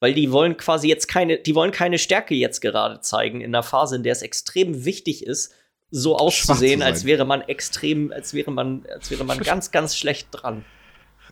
Weil 0.00 0.14
die 0.14 0.30
wollen 0.30 0.56
quasi 0.56 0.88
jetzt 0.88 1.08
keine, 1.08 1.38
die 1.38 1.54
wollen 1.54 1.72
keine 1.72 1.98
Stärke 1.98 2.34
jetzt 2.34 2.60
gerade 2.60 3.00
zeigen 3.00 3.40
in 3.40 3.54
einer 3.54 3.62
Phase, 3.62 3.96
in 3.96 4.02
der 4.02 4.12
es 4.12 4.22
extrem 4.22 4.84
wichtig 4.84 5.26
ist, 5.26 5.52
so 5.90 6.16
auszusehen, 6.16 6.82
als 6.82 7.04
wäre 7.04 7.24
man 7.24 7.40
extrem, 7.42 8.12
als 8.12 8.34
wäre 8.34 8.50
man, 8.50 8.86
als 8.94 9.10
wäre 9.10 9.24
man 9.24 9.38
ganz, 9.38 9.70
ganz 9.70 9.96
schlecht 9.96 10.28
dran. 10.32 10.64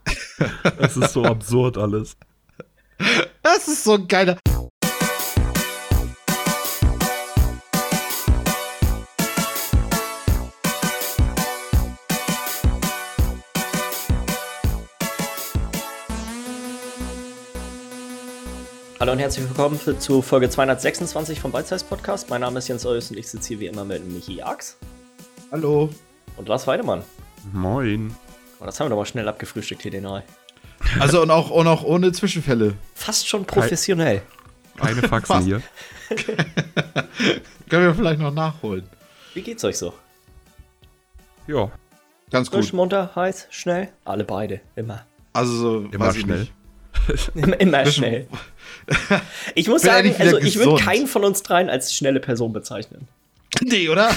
Das 0.79 0.97
ist 0.97 1.13
so 1.13 1.25
absurd 1.25 1.79
alles. 1.79 2.17
Das 3.43 3.67
ist 3.67 3.85
so 3.85 3.95
ein 3.95 4.07
geiler. 4.07 4.39
Hallo 19.07 19.13
und 19.13 19.21
herzlich 19.21 19.49
willkommen 19.49 19.79
für, 19.79 19.97
zu 19.97 20.21
Folge 20.21 20.51
226 20.51 21.39
vom 21.39 21.53
Bite 21.53 21.69
Size 21.69 21.85
Podcast. 21.85 22.29
Mein 22.29 22.41
Name 22.41 22.59
ist 22.59 22.67
Jens 22.67 22.85
Eus 22.85 23.09
und 23.13 23.17
ich 23.17 23.29
sitze 23.29 23.47
hier 23.47 23.61
wie 23.61 23.67
immer 23.69 23.85
mit 23.85 24.05
Michi 24.05 24.43
Ax. 24.43 24.77
Hallo. 25.53 25.91
Und 26.37 26.49
Lars 26.49 26.67
Weidemann. 26.67 27.05
Moin. 27.53 28.13
Oh, 28.59 28.65
das 28.65 28.81
haben 28.81 28.87
wir 28.87 28.91
doch 28.91 28.97
mal 28.97 29.07
schnell 29.07 29.29
abgefrühstückt 29.29 29.83
hier, 29.83 29.93
den 29.93 30.03
Neu. 30.03 30.23
Also 30.99 31.23
und 31.23 31.31
auch, 31.31 31.51
und 31.51 31.69
auch 31.69 31.85
ohne 31.85 32.11
Zwischenfälle. 32.11 32.75
Fast 32.97 33.29
schon 33.29 33.45
professionell. 33.45 34.23
Keine 34.77 35.03
Faxen 35.09 35.41
hier. 35.43 35.63
Können 37.69 37.87
wir 37.87 37.95
vielleicht 37.95 38.19
noch 38.19 38.35
nachholen. 38.35 38.89
Wie 39.35 39.43
geht's 39.43 39.63
euch 39.63 39.79
so? 39.79 39.95
Ja, 41.47 41.71
Ganz 42.33 42.49
Frisch, 42.49 42.73
gut. 42.73 42.75
munter, 42.75 43.15
heiß, 43.15 43.47
schnell? 43.51 43.91
Alle 44.05 44.25
beide, 44.25 44.63
immer. 44.75 45.07
Also 45.33 45.53
so, 45.53 45.79
immer 45.93 46.07
weiß 46.07 46.17
ich 46.17 46.23
schnell. 46.23 46.49
Immer, 47.59 47.87
schnell. 47.87 48.27
Ich 49.55 49.69
muss 49.69 49.83
sagen, 49.83 50.15
also 50.19 50.39
ich 50.39 50.57
würde 50.59 50.83
keinen 50.83 51.07
von 51.07 51.25
uns 51.25 51.43
dreien 51.43 51.69
als 51.69 51.95
schnelle 51.95 52.21
Person 52.21 52.53
bezeichnen. 52.53 53.09
Nee, 53.63 53.89
oder? 53.89 54.11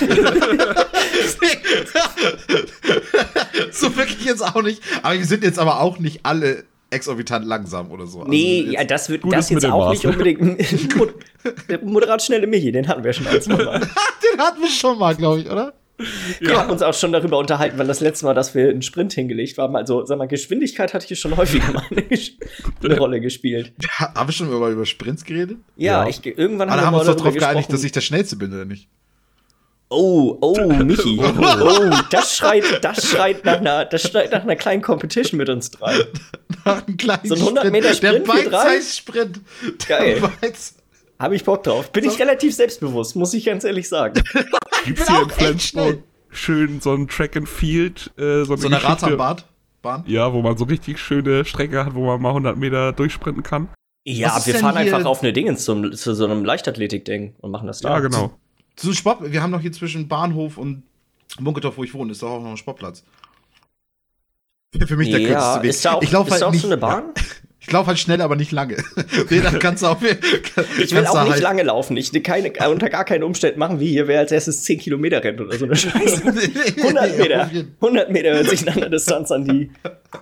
so 3.71 3.95
wirklich 3.95 4.25
jetzt 4.25 4.41
auch 4.43 4.61
nicht. 4.61 4.81
Aber 5.01 5.13
wir 5.17 5.25
sind 5.25 5.43
jetzt 5.43 5.59
aber 5.59 5.79
auch 5.79 5.97
nicht 5.99 6.19
alle 6.23 6.65
exorbitant 6.89 7.45
langsam 7.45 7.91
oder 7.91 8.07
so. 8.07 8.19
Also 8.19 8.29
Nee, 8.31 8.61
jetzt- 8.61 8.73
ja, 8.73 8.83
das 8.83 9.09
wird 9.09 9.23
das 9.31 9.49
jetzt 9.49 9.65
auch 9.65 9.91
nicht 9.91 10.05
unbedingt. 10.05 10.59
Der 11.69 11.79
moderat 11.83 12.21
schnelle 12.23 12.47
Michi, 12.47 12.71
den 12.71 12.87
hatten 12.87 13.03
wir 13.03 13.13
schon 13.13 13.25
Mal. 13.25 13.39
Den 13.39 14.39
hatten 14.39 14.61
wir 14.61 14.69
schon 14.69 14.97
mal, 14.97 15.15
glaube 15.15 15.39
ich, 15.41 15.49
oder? 15.49 15.73
Wir 16.39 16.57
haben 16.57 16.69
uns 16.69 16.81
auch 16.81 16.93
schon 16.93 17.11
darüber 17.11 17.37
unterhalten, 17.37 17.77
weil 17.77 17.87
das 17.87 17.99
letzte 17.99 18.25
Mal, 18.25 18.33
dass 18.33 18.55
wir 18.55 18.69
einen 18.69 18.81
Sprint 18.81 19.13
hingelegt 19.13 19.57
haben, 19.57 19.75
also 19.75 20.05
sag 20.05 20.17
mal, 20.17 20.27
Geschwindigkeit 20.27 20.93
hat 20.93 21.03
hier 21.03 21.17
schon 21.17 21.35
häufiger 21.35 21.71
mal 21.73 21.83
eine, 21.91 22.03
eine 22.83 22.97
Rolle 22.97 23.19
gespielt. 23.21 23.73
Ha- 23.99 24.13
Haben 24.15 24.29
wir 24.29 24.33
schon 24.33 24.49
mal 24.59 24.71
über 24.71 24.85
Sprints 24.85 25.25
geredet? 25.25 25.57
Ja, 25.75 26.03
Ja. 26.03 26.09
ich 26.09 26.25
irgendwann 26.25 26.69
wir 26.69 26.77
haben 26.77 26.91
mal 26.93 26.99
uns 26.99 27.07
doch 27.07 27.15
darauf 27.17 27.35
geeinigt, 27.35 27.71
dass 27.73 27.83
ich 27.83 27.91
der 27.91 28.01
Schnellste 28.01 28.35
bin, 28.37 28.53
oder 28.53 28.65
nicht? 28.65 28.87
Oh, 29.91 30.37
oh, 30.41 30.67
Michi. 30.83 31.19
Oh, 31.19 31.89
das 32.11 32.35
schreit, 32.37 32.63
das 32.83 33.07
schreit 33.07 33.43
nach 33.43 33.57
einer, 33.57 33.85
das 33.85 34.03
schreit 34.03 34.31
nach 34.31 34.43
einer 34.43 34.55
kleinen 34.55 34.81
Competition 34.83 35.37
mit 35.39 35.49
uns 35.49 35.71
drei. 35.71 35.95
Nach 36.65 36.85
einem 36.85 36.97
kleinen 36.97 37.25
So 37.25 37.35
ein 37.35 37.41
100 37.41 37.71
Meter 37.71 37.93
Sprint 37.93 38.27
Der 38.27 38.35
für 38.35 38.49
drei? 38.49 38.63
Bite-Size-Sprint. 38.75 39.39
Geil. 39.87 40.19
Der 40.21 40.27
Bite- 40.47 40.59
Habe 41.19 41.35
ich 41.35 41.43
Bock 41.43 41.63
drauf. 41.63 41.91
Bin 41.91 42.05
ich 42.05 42.19
relativ 42.19 42.55
selbstbewusst, 42.55 43.15
muss 43.15 43.33
ich 43.33 43.45
ganz 43.45 43.63
ehrlich 43.63 43.89
sagen. 43.89 44.21
gibt's 44.85 45.07
hier 45.07 45.21
in 45.23 45.29
Flensburg 45.29 46.03
schön 46.31 46.79
so 46.79 46.93
ein 46.93 47.07
Track 47.07 47.35
and 47.35 47.49
Field, 47.49 48.11
äh, 48.17 48.43
so 48.45 48.53
eine, 48.53 48.61
So 48.61 48.67
eine 48.67 48.77
Geschichte- 48.77 49.05
Radbahn? 49.07 49.41
Bahn? 49.81 50.03
Ja, 50.07 50.33
wo 50.33 50.41
man 50.41 50.57
so 50.57 50.65
richtig 50.65 50.99
schöne 50.99 51.45
Strecke 51.45 51.85
hat, 51.85 51.95
wo 51.95 52.05
man 52.05 52.21
mal 52.21 52.29
100 52.29 52.57
Meter 52.57 52.91
durchsprinten 52.91 53.43
kann. 53.43 53.69
Ja, 54.05 54.39
wir 54.45 54.55
fahren 54.55 54.75
einfach 54.77 55.05
auf 55.05 55.21
eine 55.21 55.31
Dingens 55.33 55.63
zum, 55.63 55.93
zu 55.93 56.13
so 56.15 56.25
einem 56.25 56.43
Leichtathletik-Ding 56.43 57.35
und 57.39 57.51
machen 57.51 57.67
das 57.67 57.79
da. 57.79 57.89
Ja, 57.89 57.99
genau. 57.99 58.31
So 58.77 58.89
ein 58.89 58.93
Sport, 58.95 59.31
wir 59.31 59.41
haben 59.41 59.51
noch 59.51 59.61
hier 59.61 59.71
zwischen 59.71 60.07
Bahnhof 60.09 60.57
und 60.57 60.83
Munketorf, 61.39 61.77
wo 61.77 61.83
ich 61.83 61.93
wohne, 61.93 62.11
ist 62.11 62.21
doch 62.23 62.29
auch 62.31 62.41
noch 62.43 62.49
ein 62.51 62.57
Sportplatz. 62.57 63.03
Für 64.85 64.97
mich 64.97 65.09
der 65.11 65.19
Ja, 65.21 65.27
kürzeste 65.29 65.63
Weg. 65.63 65.69
ist 65.69 65.85
da 65.85 65.93
auch, 65.93 66.01
ich 66.01 66.11
lauf 66.11 66.27
ist 66.27 66.33
halt 66.33 66.41
da 66.41 66.47
auch 66.47 66.51
nicht, 66.51 66.61
so 66.61 66.67
eine 66.67 66.77
Bahn? 66.77 67.03
Ja, 67.15 67.23
ich 67.61 67.71
laufe 67.71 67.87
halt 67.87 67.99
schnell, 67.99 68.21
aber 68.21 68.35
nicht 68.37 68.51
lange. 68.51 68.77
nee, 69.29 69.41
dann 69.41 69.59
kannst 69.59 69.83
du 69.83 69.87
auch. 69.87 70.01
Ich 70.01 70.93
will 70.95 71.05
auch 71.05 71.27
nicht 71.27 71.39
lange 71.41 71.63
laufen. 71.63 71.97
Ich 71.97 72.11
keine, 72.23 72.51
unter 72.69 72.89
gar 72.89 73.03
keinen 73.03 73.23
Umständen 73.23 73.59
machen 73.59 73.79
wie 73.81 73.87
hier, 73.89 74.07
wer 74.07 74.19
als 74.19 74.31
erstes 74.31 74.63
10 74.63 74.79
Kilometer 74.79 75.21
rennt 75.23 75.41
oder 75.41 75.57
so 75.57 75.65
eine 75.65 75.75
Scheiße. 75.77 76.23
100 76.77 77.17
Meter. 77.17 77.49
100 77.81 78.11
Meter 78.11 78.33
hört 78.33 78.49
sich 78.49 78.65
nach 78.65 78.77
einer 78.77 78.89
Distanz 78.89 79.29
an, 79.31 79.43
die, 79.45 79.71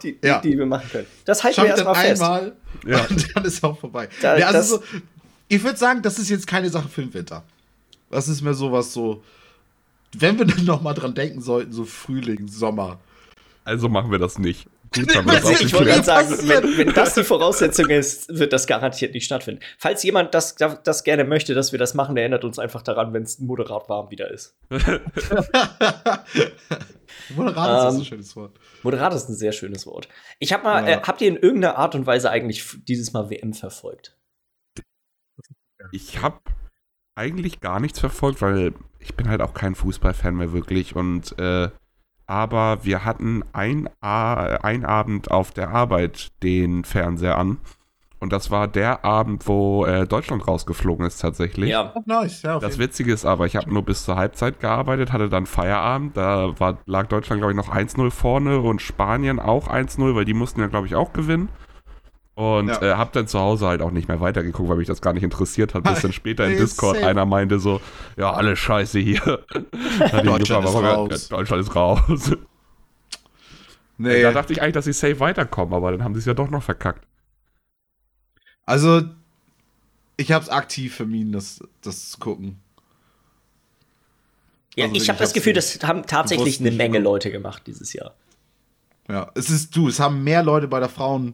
die, 0.02 0.18
Ja. 0.24 0.40
die, 0.42 0.58
wir 0.58 0.66
machen 0.66 0.90
können. 0.92 1.06
Das 1.26 1.44
halten 1.44 1.58
Schau 1.58 1.64
wir 1.64 1.70
erstmal 1.70 1.96
fest. 1.96 2.22
einmal 2.22 2.54
Ja. 2.88 3.06
und 3.10 3.36
dann 3.36 3.46
ist 3.46 3.64
auch 3.64 3.78
vorbei. 3.80 4.10
Da- 4.22 4.38
ja, 4.38 4.48
also 4.48 4.58
das- 4.58 4.70
so, 4.70 5.00
ich 5.48 5.64
würde 5.64 5.78
sagen, 5.78 6.02
das 6.02 6.18
ist 6.20 6.30
jetzt 6.30 6.48
keine 6.48 6.70
Sache 6.70 6.90
für 6.90 7.02
den 7.02 7.14
Winter. 7.14 7.44
Das 8.10 8.28
ist 8.28 8.42
mir 8.42 8.54
sowas 8.56 8.92
so. 8.94 9.24
Wenn 10.18 10.38
wir 10.40 10.46
dann 10.46 10.66
noch 10.66 10.82
mal 10.82 10.94
dran 10.94 11.14
denken 11.14 11.42
sollten, 11.42 11.72
so 11.72 11.86
Frühling, 11.86 12.48
Sommer. 12.48 13.00
Also 13.64 13.90
machen 13.90 14.10
wir 14.12 14.18
das 14.20 14.40
nicht. 14.40 14.66
Gut, 14.94 15.16
haben 15.16 15.26
wir 15.28 15.34
das 15.34 15.46
Also 15.46 15.66
Ich 15.66 15.74
wollte 15.74 15.90
gerade 15.92 16.04
sagen, 16.04 16.30
wenn, 16.44 16.78
wenn 16.78 16.94
das 16.94 17.14
die 17.16 17.24
Voraussetzung 17.26 17.90
ist, 17.90 18.30
wird 18.30 18.54
das 18.54 18.68
garantiert 18.68 19.14
nicht 19.14 19.26
stattfinden. 19.26 19.62
Falls 19.78 20.04
jemand 20.04 20.34
das, 20.34 20.56
das 20.56 21.04
gerne 21.04 21.24
möchte, 21.24 21.54
dass 21.54 21.72
wir 21.72 21.80
das 21.80 21.94
machen, 21.94 22.16
der 22.16 22.24
erinnert 22.24 22.44
uns 22.46 22.60
einfach 22.60 22.82
daran, 22.82 23.14
wenn 23.14 23.24
es 23.24 23.40
moderat 23.40 23.90
warm 23.90 24.12
wieder 24.12 24.30
ist. 24.32 24.56
Moderat 27.36 27.68
ist 27.70 27.84
das 27.84 27.94
Ähm, 27.96 28.00
ein 28.02 28.06
schönes 28.06 28.36
Wort. 28.36 28.60
Moderat 28.84 29.14
ist 29.14 29.30
ein 29.30 29.36
sehr 29.36 29.52
schönes 29.52 29.86
Wort. 29.88 30.08
Ich 30.40 30.54
hab 30.54 30.64
mal, 30.64 30.88
Ja. 30.88 30.98
äh, 30.98 31.02
habt 31.04 31.22
ihr 31.22 31.28
in 31.28 31.36
irgendeiner 31.38 31.78
Art 31.78 31.96
und 31.96 32.06
Weise 32.06 32.30
eigentlich 32.30 32.64
dieses 32.88 33.14
Mal 33.14 33.30
WM 33.30 33.54
verfolgt? 33.54 34.16
Ich 35.92 36.22
habe 36.22 36.40
eigentlich 37.16 37.60
gar 37.62 37.80
nichts 37.80 38.00
verfolgt, 38.00 38.42
weil 38.42 38.74
ich 39.00 39.16
bin 39.16 39.30
halt 39.30 39.42
auch 39.42 39.54
kein 39.54 39.76
Fußballfan 39.76 40.36
mehr 40.36 40.54
wirklich 40.54 40.96
und 40.96 41.38
äh, 41.40 41.70
aber 42.28 42.84
wir 42.84 43.04
hatten 43.06 43.44
ein, 43.54 43.90
ein 44.02 44.86
Abend 44.86 45.32
auf 45.32 45.52
der 45.52 45.70
Arbeit 45.70 46.32
den 46.44 46.84
Fernseher 46.84 47.38
an 47.38 47.58
und 48.20 48.34
das 48.34 48.50
war 48.50 48.68
der 48.68 49.06
Abend, 49.06 49.48
wo 49.48 49.86
äh, 49.86 50.08
Deutschland 50.08 50.48
rausgeflogen 50.48 51.06
ist 51.06 51.20
tatsächlich. 51.20 51.70
Ja. 51.70 51.92
Oh, 51.94 52.02
nice, 52.06 52.42
ja. 52.42 52.58
Das 52.58 52.80
Witzige 52.80 53.14
ist 53.14 53.26
aber, 53.26 53.46
ich 53.46 53.56
habe 53.56 53.72
nur 53.72 53.84
bis 53.84 54.06
zur 54.06 54.16
Halbzeit 54.16 54.60
gearbeitet, 54.60 55.12
hatte 55.14 55.30
dann 55.30 55.46
Feierabend. 55.46 56.18
Da 56.18 56.60
war, 56.60 56.80
lag 56.86 57.08
Deutschland, 57.08 57.42
glaube 57.42 57.52
ich, 57.52 57.58
noch 57.58 57.74
1-0 57.74 58.10
vorne 58.10 58.60
und 58.60 58.82
Spanien 58.82 59.40
auch 59.40 59.68
1-0, 59.68 60.16
weil 60.16 60.26
die 60.26 60.34
mussten 60.34 60.62
ja, 60.62 60.68
glaube 60.68 60.88
ich, 60.88 60.96
auch 60.96 61.14
gewinnen. 61.14 61.50
Und 62.38 62.68
Ja. 62.68 62.82
äh, 62.84 62.94
habe 62.94 63.10
dann 63.14 63.28
zu 63.28 63.40
Hause 63.40 63.66
halt 63.66 63.82
auch 63.82 63.90
nicht 63.90 64.08
mehr 64.08 64.20
weitergeguckt, 64.20 64.70
weil 64.70 64.78
mich 64.78 64.88
das 64.88 65.02
gar 65.02 65.14
nicht 65.14 65.24
interessiert 65.24 65.74
hat. 65.74 65.84
Bis 65.84 66.02
dann 66.04 66.14
später 66.14 66.46
in 66.46 66.56
Discord 66.56 66.98
einer 67.02 67.26
meinte 67.26 67.60
so, 67.60 67.82
ja, 68.16 68.32
alle 68.32 68.56
Scheiße 68.56 69.00
hier. 69.00 69.20
Deutschland 70.24 70.64
gefragt, 70.64 70.68
ist 70.68 70.76
raus. 70.76 71.30
Ja, 71.32 71.38
Deutschland 71.38 71.62
ist 71.64 71.76
raus. 71.76 72.32
Nee, 74.00 74.22
Da 74.22 74.32
dachte 74.32 74.54
ich 74.54 74.62
eigentlich, 74.62 74.76
dass 74.76 74.86
sie 74.86 74.94
safe 74.94 75.20
weiterkommen, 75.20 75.74
aber 75.74 75.90
dann 75.90 76.04
haben 76.04 76.14
sie 76.14 76.20
es 76.20 76.26
ja 76.26 76.36
doch 76.36 76.52
noch 76.52 76.62
verkackt. 76.62 77.08
also 78.68 79.02
ich 80.18 80.32
habe 80.32 80.44
es 80.44 80.50
aktiv 80.50 80.94
vermieden, 80.96 81.32
das, 81.32 81.60
das 81.82 82.12
zu 82.12 82.20
gucken. 82.20 82.60
Ja, 84.76 84.86
Also 84.86 84.96
ich 84.98 85.10
habe 85.10 85.18
das 85.18 85.30
hab's 85.30 85.34
Gefühl, 85.34 85.54
das 85.54 85.80
haben 85.84 86.06
tatsächlich 86.06 86.60
eine 86.60 86.70
Menge. 86.70 87.00
Leute 87.00 87.32
gemacht 87.32 87.64
dieses 87.66 87.94
Jahr. 87.94 88.14
Ja, 89.10 89.32
es 89.34 89.50
ist 89.50 89.76
du, 89.76 89.88
es 89.88 90.00
haben 90.00 90.24
mehr 90.24 90.44
Leute 90.44 90.68
bei 90.68 90.80
der 90.80 90.90
Frauen 90.90 91.34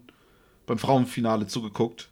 beim 0.66 0.78
Frauenfinale 0.78 1.48
zugeguckt 1.48 2.10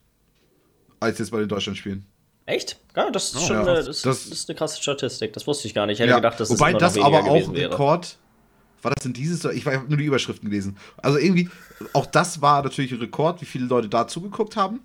als 0.99 1.19
jetzt 1.19 1.31
bei 1.31 1.39
den 1.39 1.49
Deutschlandspielen. 1.49 2.05
Echt? 2.45 2.77
Ja, 2.95 3.09
das 3.11 3.33
ist 3.33 3.37
Oh, 3.43 3.47
schon 3.47 3.55
ja. 3.57 3.61
eine, 3.63 3.83
das, 3.83 4.01
Das- 4.01 4.25
ist 4.27 4.49
eine 4.49 4.57
krasse 4.57 4.81
Statistik. 4.81 5.33
Das 5.33 5.47
wusste 5.47 5.67
ich 5.67 5.73
gar 5.73 5.85
nicht. 5.85 5.95
Ich 5.95 5.99
hätte 5.99 6.09
Ja, 6.09 6.17
gedacht, 6.17 6.39
dass 6.39 6.49
wobei 6.49 6.67
es 6.67 6.71
immer 6.71 6.79
das 6.79 6.97
aber 6.97 7.23
auch 7.23 7.53
wäre. 7.53 7.71
Rekord. 7.71 8.17
War 8.81 8.91
das 8.91 9.03
denn 9.03 9.13
dieses? 9.13 9.45
Ich 9.45 9.65
habe 9.67 9.85
nur 9.87 9.97
die 9.97 10.05
Überschriften 10.05 10.49
gelesen. 10.49 10.75
Also 10.97 11.19
irgendwie, 11.19 11.49
auch 11.93 12.07
das 12.07 12.41
war 12.41 12.63
natürlich 12.63 12.91
ein 12.91 12.97
Rekord, 12.99 13.39
wie 13.41 13.45
viele 13.45 13.65
Leute 13.65 13.87
da 13.89 14.07
zugeguckt 14.07 14.55
haben. 14.57 14.79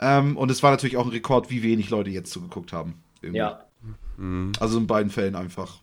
Ähm, 0.00 0.36
und 0.36 0.50
es 0.50 0.62
war 0.62 0.70
natürlich 0.70 0.96
auch 0.96 1.04
ein 1.04 1.10
Rekord, 1.10 1.50
wie 1.50 1.62
wenig 1.62 1.90
Leute 1.90 2.10
jetzt 2.10 2.30
zugeguckt 2.32 2.72
haben. 2.72 3.02
Irgendwie. 3.22 3.38
Ja. 3.38 3.64
Also 4.60 4.78
in 4.78 4.86
beiden 4.86 5.10
Fällen 5.10 5.34
einfach. 5.34 5.80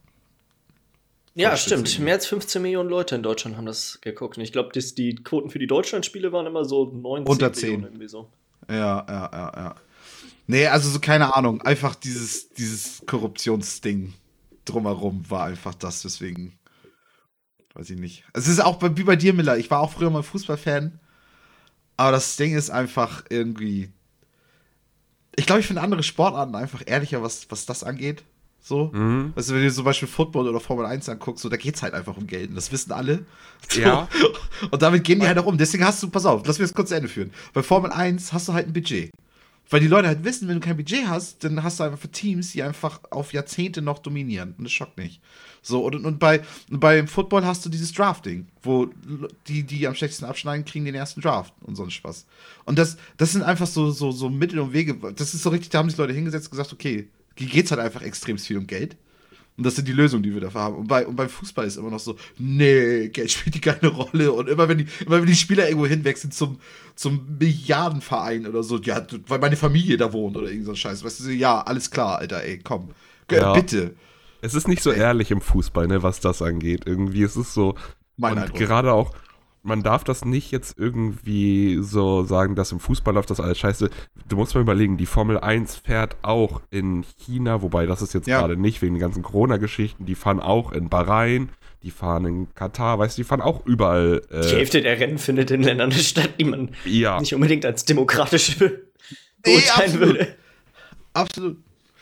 Ja, 1.41 1.57
stimmt. 1.57 1.99
Mehr 1.99 2.15
als 2.15 2.27
15 2.27 2.61
Millionen 2.61 2.89
Leute 2.89 3.15
in 3.15 3.23
Deutschland 3.23 3.57
haben 3.57 3.65
das 3.65 3.99
geguckt. 4.01 4.37
Und 4.37 4.43
ich 4.43 4.51
glaube, 4.51 4.71
die 4.71 5.15
Quoten 5.15 5.49
für 5.49 5.59
die 5.59 5.67
Deutschlandspiele 5.67 6.31
waren 6.31 6.45
immer 6.45 6.65
so 6.65 6.85
19 6.85 7.31
Unter 7.31 7.53
10. 7.53 7.69
Millionen 7.69 7.83
irgendwie 7.85 8.07
so. 8.07 8.29
Ja, 8.69 9.05
ja, 9.07 9.29
ja, 9.31 9.51
ja. 9.55 9.75
Nee, 10.47 10.67
also 10.67 10.89
so 10.89 10.99
keine 10.99 11.35
Ahnung. 11.35 11.61
Einfach 11.61 11.95
dieses, 11.95 12.49
dieses 12.49 13.03
Korruptionsding 13.05 14.13
drumherum 14.65 15.29
war 15.29 15.45
einfach 15.45 15.73
das, 15.75 16.01
deswegen. 16.01 16.59
Weiß 17.73 17.89
ich 17.89 17.99
nicht. 17.99 18.25
Es 18.33 18.47
ist 18.47 18.59
auch 18.59 18.77
bei, 18.77 18.95
wie 18.97 19.03
bei 19.03 19.15
dir, 19.15 19.33
Miller. 19.33 19.57
Ich 19.57 19.71
war 19.71 19.79
auch 19.79 19.91
früher 19.91 20.09
mal 20.09 20.23
Fußballfan. 20.23 20.99
Aber 21.97 22.11
das 22.11 22.35
Ding 22.35 22.55
ist 22.55 22.69
einfach 22.69 23.23
irgendwie. 23.29 23.89
Ich 25.35 25.45
glaube, 25.45 25.61
ich 25.61 25.67
finde 25.67 25.81
andere 25.81 26.03
Sportarten 26.03 26.55
einfach 26.55 26.83
ehrlicher, 26.85 27.21
was, 27.23 27.49
was 27.49 27.65
das 27.65 27.83
angeht. 27.83 28.23
So. 28.61 28.91
Mhm. 28.93 29.33
Du, 29.35 29.47
wenn 29.49 29.63
du 29.63 29.73
zum 29.73 29.85
Beispiel 29.85 30.07
Football 30.07 30.47
oder 30.47 30.59
Formel 30.59 30.85
1 30.85 31.09
anguckst, 31.09 31.41
so, 31.41 31.49
da 31.49 31.57
geht's 31.57 31.81
halt 31.81 31.93
einfach 31.93 32.15
um 32.15 32.27
Geld. 32.27 32.49
Und 32.49 32.55
das 32.55 32.71
wissen 32.71 32.91
alle. 32.91 33.25
So. 33.67 33.81
Ja. 33.81 34.07
Und 34.71 34.81
damit 34.81 35.03
gehen 35.03 35.19
die 35.19 35.27
halt 35.27 35.39
auch 35.39 35.45
um. 35.45 35.57
Deswegen 35.57 35.83
hast 35.83 36.01
du, 36.03 36.09
pass 36.09 36.25
auf, 36.25 36.45
lass 36.45 36.59
mich 36.59 36.67
das 36.67 36.75
kurz 36.75 36.89
zu 36.89 36.95
Ende 36.95 37.09
führen. 37.09 37.31
Bei 37.53 37.63
Formel 37.63 37.91
1 37.91 38.31
hast 38.33 38.47
du 38.47 38.53
halt 38.53 38.67
ein 38.67 38.73
Budget. 38.73 39.11
Weil 39.71 39.79
die 39.79 39.87
Leute 39.87 40.09
halt 40.09 40.25
wissen, 40.25 40.49
wenn 40.49 40.59
du 40.59 40.67
kein 40.67 40.75
Budget 40.75 41.07
hast, 41.07 41.45
dann 41.45 41.63
hast 41.63 41.79
du 41.79 41.85
einfach 41.85 42.05
Teams, 42.11 42.51
die 42.51 42.61
einfach 42.61 42.99
auf 43.09 43.31
Jahrzehnte 43.31 43.81
noch 43.81 43.99
dominieren. 43.99 44.53
Und 44.57 44.65
das 44.65 44.73
schockt 44.73 44.97
nicht. 44.97 45.21
So, 45.61 45.85
und, 45.85 46.05
und 46.05 46.19
bei, 46.19 46.41
beim 46.69 47.07
Football 47.07 47.45
hast 47.45 47.65
du 47.65 47.69
dieses 47.69 47.93
Drafting, 47.93 48.47
wo 48.63 48.89
die, 49.47 49.63
die 49.63 49.87
am 49.87 49.95
schlechtesten 49.95 50.25
abschneiden, 50.25 50.65
kriegen 50.65 50.83
den 50.83 50.95
ersten 50.95 51.21
Draft 51.21 51.53
und 51.61 51.75
so 51.75 51.83
ein 51.83 51.91
Spaß. 51.91 52.25
Und 52.65 52.77
das, 52.77 52.97
das 53.15 53.31
sind 53.31 53.43
einfach 53.43 53.67
so, 53.67 53.91
so, 53.91 54.11
so 54.11 54.29
Mittel 54.29 54.59
und 54.59 54.73
Wege. 54.73 54.95
Das 55.15 55.33
ist 55.33 55.41
so 55.41 55.49
richtig, 55.49 55.69
da 55.69 55.79
haben 55.79 55.89
sich 55.89 55.97
Leute 55.97 56.13
hingesetzt 56.13 56.47
und 56.47 56.51
gesagt, 56.51 56.73
okay, 56.73 57.07
geht 57.47 57.65
es 57.65 57.71
halt 57.71 57.81
einfach 57.81 58.01
extrem 58.01 58.37
viel 58.37 58.57
um 58.57 58.67
Geld. 58.67 58.97
Und 59.57 59.65
das 59.65 59.75
sind 59.75 59.87
die 59.87 59.93
Lösungen, 59.93 60.23
die 60.23 60.33
wir 60.33 60.41
dafür 60.41 60.61
haben. 60.61 60.75
Und, 60.75 60.87
bei, 60.87 61.05
und 61.05 61.15
beim 61.15 61.29
Fußball 61.29 61.67
ist 61.67 61.77
immer 61.77 61.91
noch 61.91 61.99
so, 61.99 62.15
nee, 62.39 63.09
Geld 63.09 63.31
spielt 63.31 63.53
die 63.55 63.61
keine 63.61 63.89
Rolle. 63.89 64.31
Und 64.31 64.49
immer 64.49 64.67
wenn 64.67 64.79
die, 64.79 64.87
immer 65.05 65.19
wenn 65.19 65.25
die 65.25 65.35
Spieler 65.35 65.67
irgendwo 65.67 65.85
hinwechseln 65.85 66.31
zum, 66.31 66.59
zum 66.95 67.37
Milliardenverein 67.37 68.47
oder 68.47 68.63
so, 68.63 68.79
ja, 68.79 69.05
weil 69.27 69.39
meine 69.39 69.57
Familie 69.57 69.97
da 69.97 70.13
wohnt 70.13 70.37
oder 70.37 70.49
irgend 70.49 70.65
so 70.65 70.71
ein 70.71 70.77
Scheiß. 70.77 71.03
Weißt 71.03 71.19
du, 71.19 71.31
ja, 71.31 71.61
alles 71.61 71.91
klar, 71.91 72.19
Alter, 72.19 72.43
ey, 72.43 72.59
komm. 72.63 72.89
Ja. 73.29 73.53
Bitte. 73.53 73.93
Es 74.41 74.55
ist 74.55 74.67
nicht 74.67 74.81
so 74.81 74.91
ehrlich 74.91 75.31
im 75.31 75.41
Fußball, 75.41 75.87
ne, 75.87 76.01
was 76.01 76.19
das 76.19 76.41
angeht. 76.41 76.83
Irgendwie 76.85 77.21
ist 77.21 77.35
es 77.35 77.53
so. 77.53 77.75
Mein 78.17 78.37
und 78.37 78.53
gerade 78.55 78.91
auch, 78.91 79.13
man 79.63 79.83
darf 79.83 80.03
das 80.03 80.25
nicht 80.25 80.51
jetzt 80.51 80.77
irgendwie 80.77 81.79
so 81.81 82.23
sagen, 82.23 82.55
dass 82.55 82.71
im 82.71 82.79
Fußball 82.79 83.13
läuft 83.13 83.29
das 83.29 83.39
alles 83.39 83.59
scheiße. 83.59 83.89
Du 84.27 84.35
musst 84.35 84.55
mal 84.55 84.61
überlegen, 84.61 84.97
die 84.97 85.05
Formel 85.05 85.37
1 85.37 85.77
fährt 85.77 86.17
auch 86.23 86.61
in 86.71 87.05
China, 87.17 87.61
wobei 87.61 87.85
das 87.85 88.01
ist 88.01 88.13
jetzt 88.13 88.27
ja. 88.27 88.39
gerade 88.39 88.57
nicht 88.57 88.81
wegen 88.81 88.95
den 88.95 89.01
ganzen 89.01 89.23
Corona-Geschichten. 89.23 90.05
Die 90.05 90.15
fahren 90.15 90.39
auch 90.39 90.71
in 90.71 90.89
Bahrain, 90.89 91.49
die 91.83 91.91
fahren 91.91 92.25
in 92.25 92.55
Katar, 92.55 92.99
weißt 92.99 93.17
du, 93.17 93.21
die 93.21 93.27
fahren 93.27 93.41
auch 93.41 93.65
überall. 93.65 94.21
Äh, 94.31 94.41
die 94.41 94.55
Hälfte 94.55 94.81
der 94.81 94.99
Rennen 94.99 95.17
findet 95.17 95.51
in 95.51 95.63
Ländern 95.63 95.91
statt, 95.91 96.31
die 96.39 96.45
man 96.45 96.69
ja. 96.85 97.19
nicht 97.19 97.33
unbedingt 97.33 97.65
als 97.65 97.85
demokratisch 97.85 98.57
beurteilen 99.43 99.93
nee, 99.93 99.99
würde. 99.99 100.35
Absolut. 101.13 101.57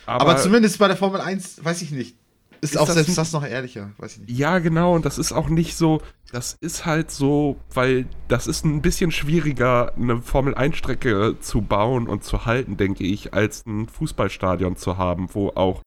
Aber, 0.05 0.21
Aber, 0.21 0.37
zumindest 0.37 0.79
bei 0.79 0.87
der 0.87 0.97
Formel 0.97 1.21
1, 1.21 1.63
weiß 1.63 1.81
ich 1.81 1.91
nicht. 1.91 2.15
Ist, 2.61 2.73
ist 2.73 2.77
auch 2.77 2.87
das 2.87 2.95
selbst 2.95 3.17
das 3.17 3.31
noch 3.31 3.45
ehrlicher, 3.45 3.91
weiß 3.97 4.13
ich 4.13 4.19
nicht. 4.21 4.37
Ja, 4.37 4.59
genau, 4.59 4.95
und 4.95 5.05
das 5.05 5.17
ist 5.17 5.31
auch 5.31 5.49
nicht 5.49 5.77
so, 5.77 6.01
das 6.31 6.57
ist 6.59 6.85
halt 6.85 7.09
so, 7.09 7.57
weil 7.73 8.05
das 8.27 8.47
ist 8.47 8.65
ein 8.65 8.81
bisschen 8.81 9.11
schwieriger, 9.11 9.93
eine 9.95 10.21
Formel-1-Strecke 10.21 11.37
zu 11.39 11.61
bauen 11.61 12.07
und 12.07 12.23
zu 12.23 12.45
halten, 12.45 12.75
denke 12.75 13.05
ich, 13.05 13.33
als 13.33 13.65
ein 13.65 13.87
Fußballstadion 13.87 14.75
zu 14.75 14.97
haben, 14.97 15.29
wo 15.33 15.49
auch. 15.49 15.81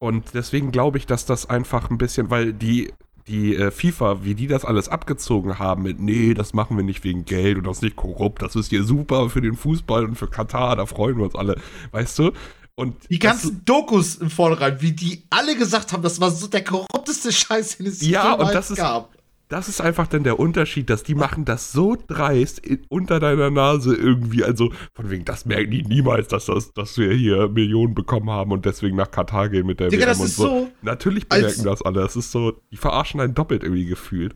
Und 0.00 0.34
deswegen 0.34 0.72
glaube 0.72 0.98
ich, 0.98 1.06
dass 1.06 1.26
das 1.26 1.48
einfach 1.48 1.90
ein 1.90 1.98
bisschen, 1.98 2.30
weil 2.30 2.52
die, 2.52 2.92
die 3.28 3.54
äh, 3.54 3.70
FIFA, 3.70 4.24
wie 4.24 4.34
die 4.34 4.48
das 4.48 4.64
alles 4.64 4.88
abgezogen 4.88 5.58
haben 5.58 5.84
mit, 5.84 6.00
nee, 6.00 6.34
das 6.34 6.52
machen 6.52 6.76
wir 6.76 6.84
nicht 6.84 7.04
wegen 7.04 7.24
Geld 7.24 7.56
und 7.56 7.66
das 7.66 7.78
ist 7.78 7.82
nicht 7.82 7.96
korrupt, 7.96 8.42
das 8.42 8.56
ist 8.56 8.70
hier 8.70 8.82
super 8.82 9.30
für 9.30 9.40
den 9.40 9.54
Fußball 9.54 10.04
und 10.04 10.16
für 10.16 10.28
Katar, 10.28 10.76
da 10.76 10.86
freuen 10.86 11.16
wir 11.18 11.24
uns 11.24 11.36
alle, 11.36 11.56
weißt 11.92 12.18
du? 12.18 12.32
Und 12.76 13.08
die 13.08 13.20
ganzen 13.20 13.64
Dokus 13.64 14.16
im 14.16 14.30
Vornherein, 14.30 14.80
wie 14.80 14.92
die 14.92 15.22
alle 15.30 15.56
gesagt 15.56 15.92
haben, 15.92 16.02
das 16.02 16.20
war 16.20 16.30
so 16.30 16.48
der 16.48 16.64
korrupteste 16.64 17.30
Scheiß, 17.30 17.78
den 17.78 17.86
es 17.86 18.04
ja, 18.04 18.32
und 18.34 18.52
das 18.52 18.70
ist, 18.70 18.78
gab. 18.78 19.14
Das 19.48 19.68
ist 19.68 19.80
einfach 19.80 20.08
dann 20.08 20.24
der 20.24 20.40
Unterschied, 20.40 20.90
dass 20.90 21.04
die 21.04 21.14
machen 21.14 21.44
das 21.44 21.70
so 21.70 21.96
dreist 21.96 22.62
unter 22.88 23.20
deiner 23.20 23.50
Nase 23.50 23.94
irgendwie. 23.94 24.42
Also 24.42 24.72
von 24.94 25.10
wegen, 25.10 25.24
das 25.24 25.44
merken 25.44 25.70
die 25.70 25.82
niemals, 25.82 26.26
dass, 26.28 26.46
das, 26.46 26.72
dass 26.72 26.98
wir 26.98 27.12
hier 27.12 27.48
Millionen 27.48 27.94
bekommen 27.94 28.30
haben 28.30 28.50
und 28.50 28.64
deswegen 28.64 28.96
nach 28.96 29.10
Katar 29.10 29.50
gehen 29.50 29.66
mit 29.66 29.78
der 29.78 29.90
Digga, 29.90 30.06
WM 30.06 30.08
das 30.08 30.20
ist 30.20 30.36
so. 30.36 30.42
so. 30.42 30.70
Natürlich 30.82 31.28
bemerken 31.28 31.62
das 31.62 31.82
alle. 31.82 32.00
Das 32.00 32.16
ist 32.16 32.32
so, 32.32 32.60
die 32.72 32.76
verarschen 32.76 33.20
einen 33.20 33.34
doppelt 33.34 33.62
irgendwie 33.62 33.86
gefühlt. 33.86 34.34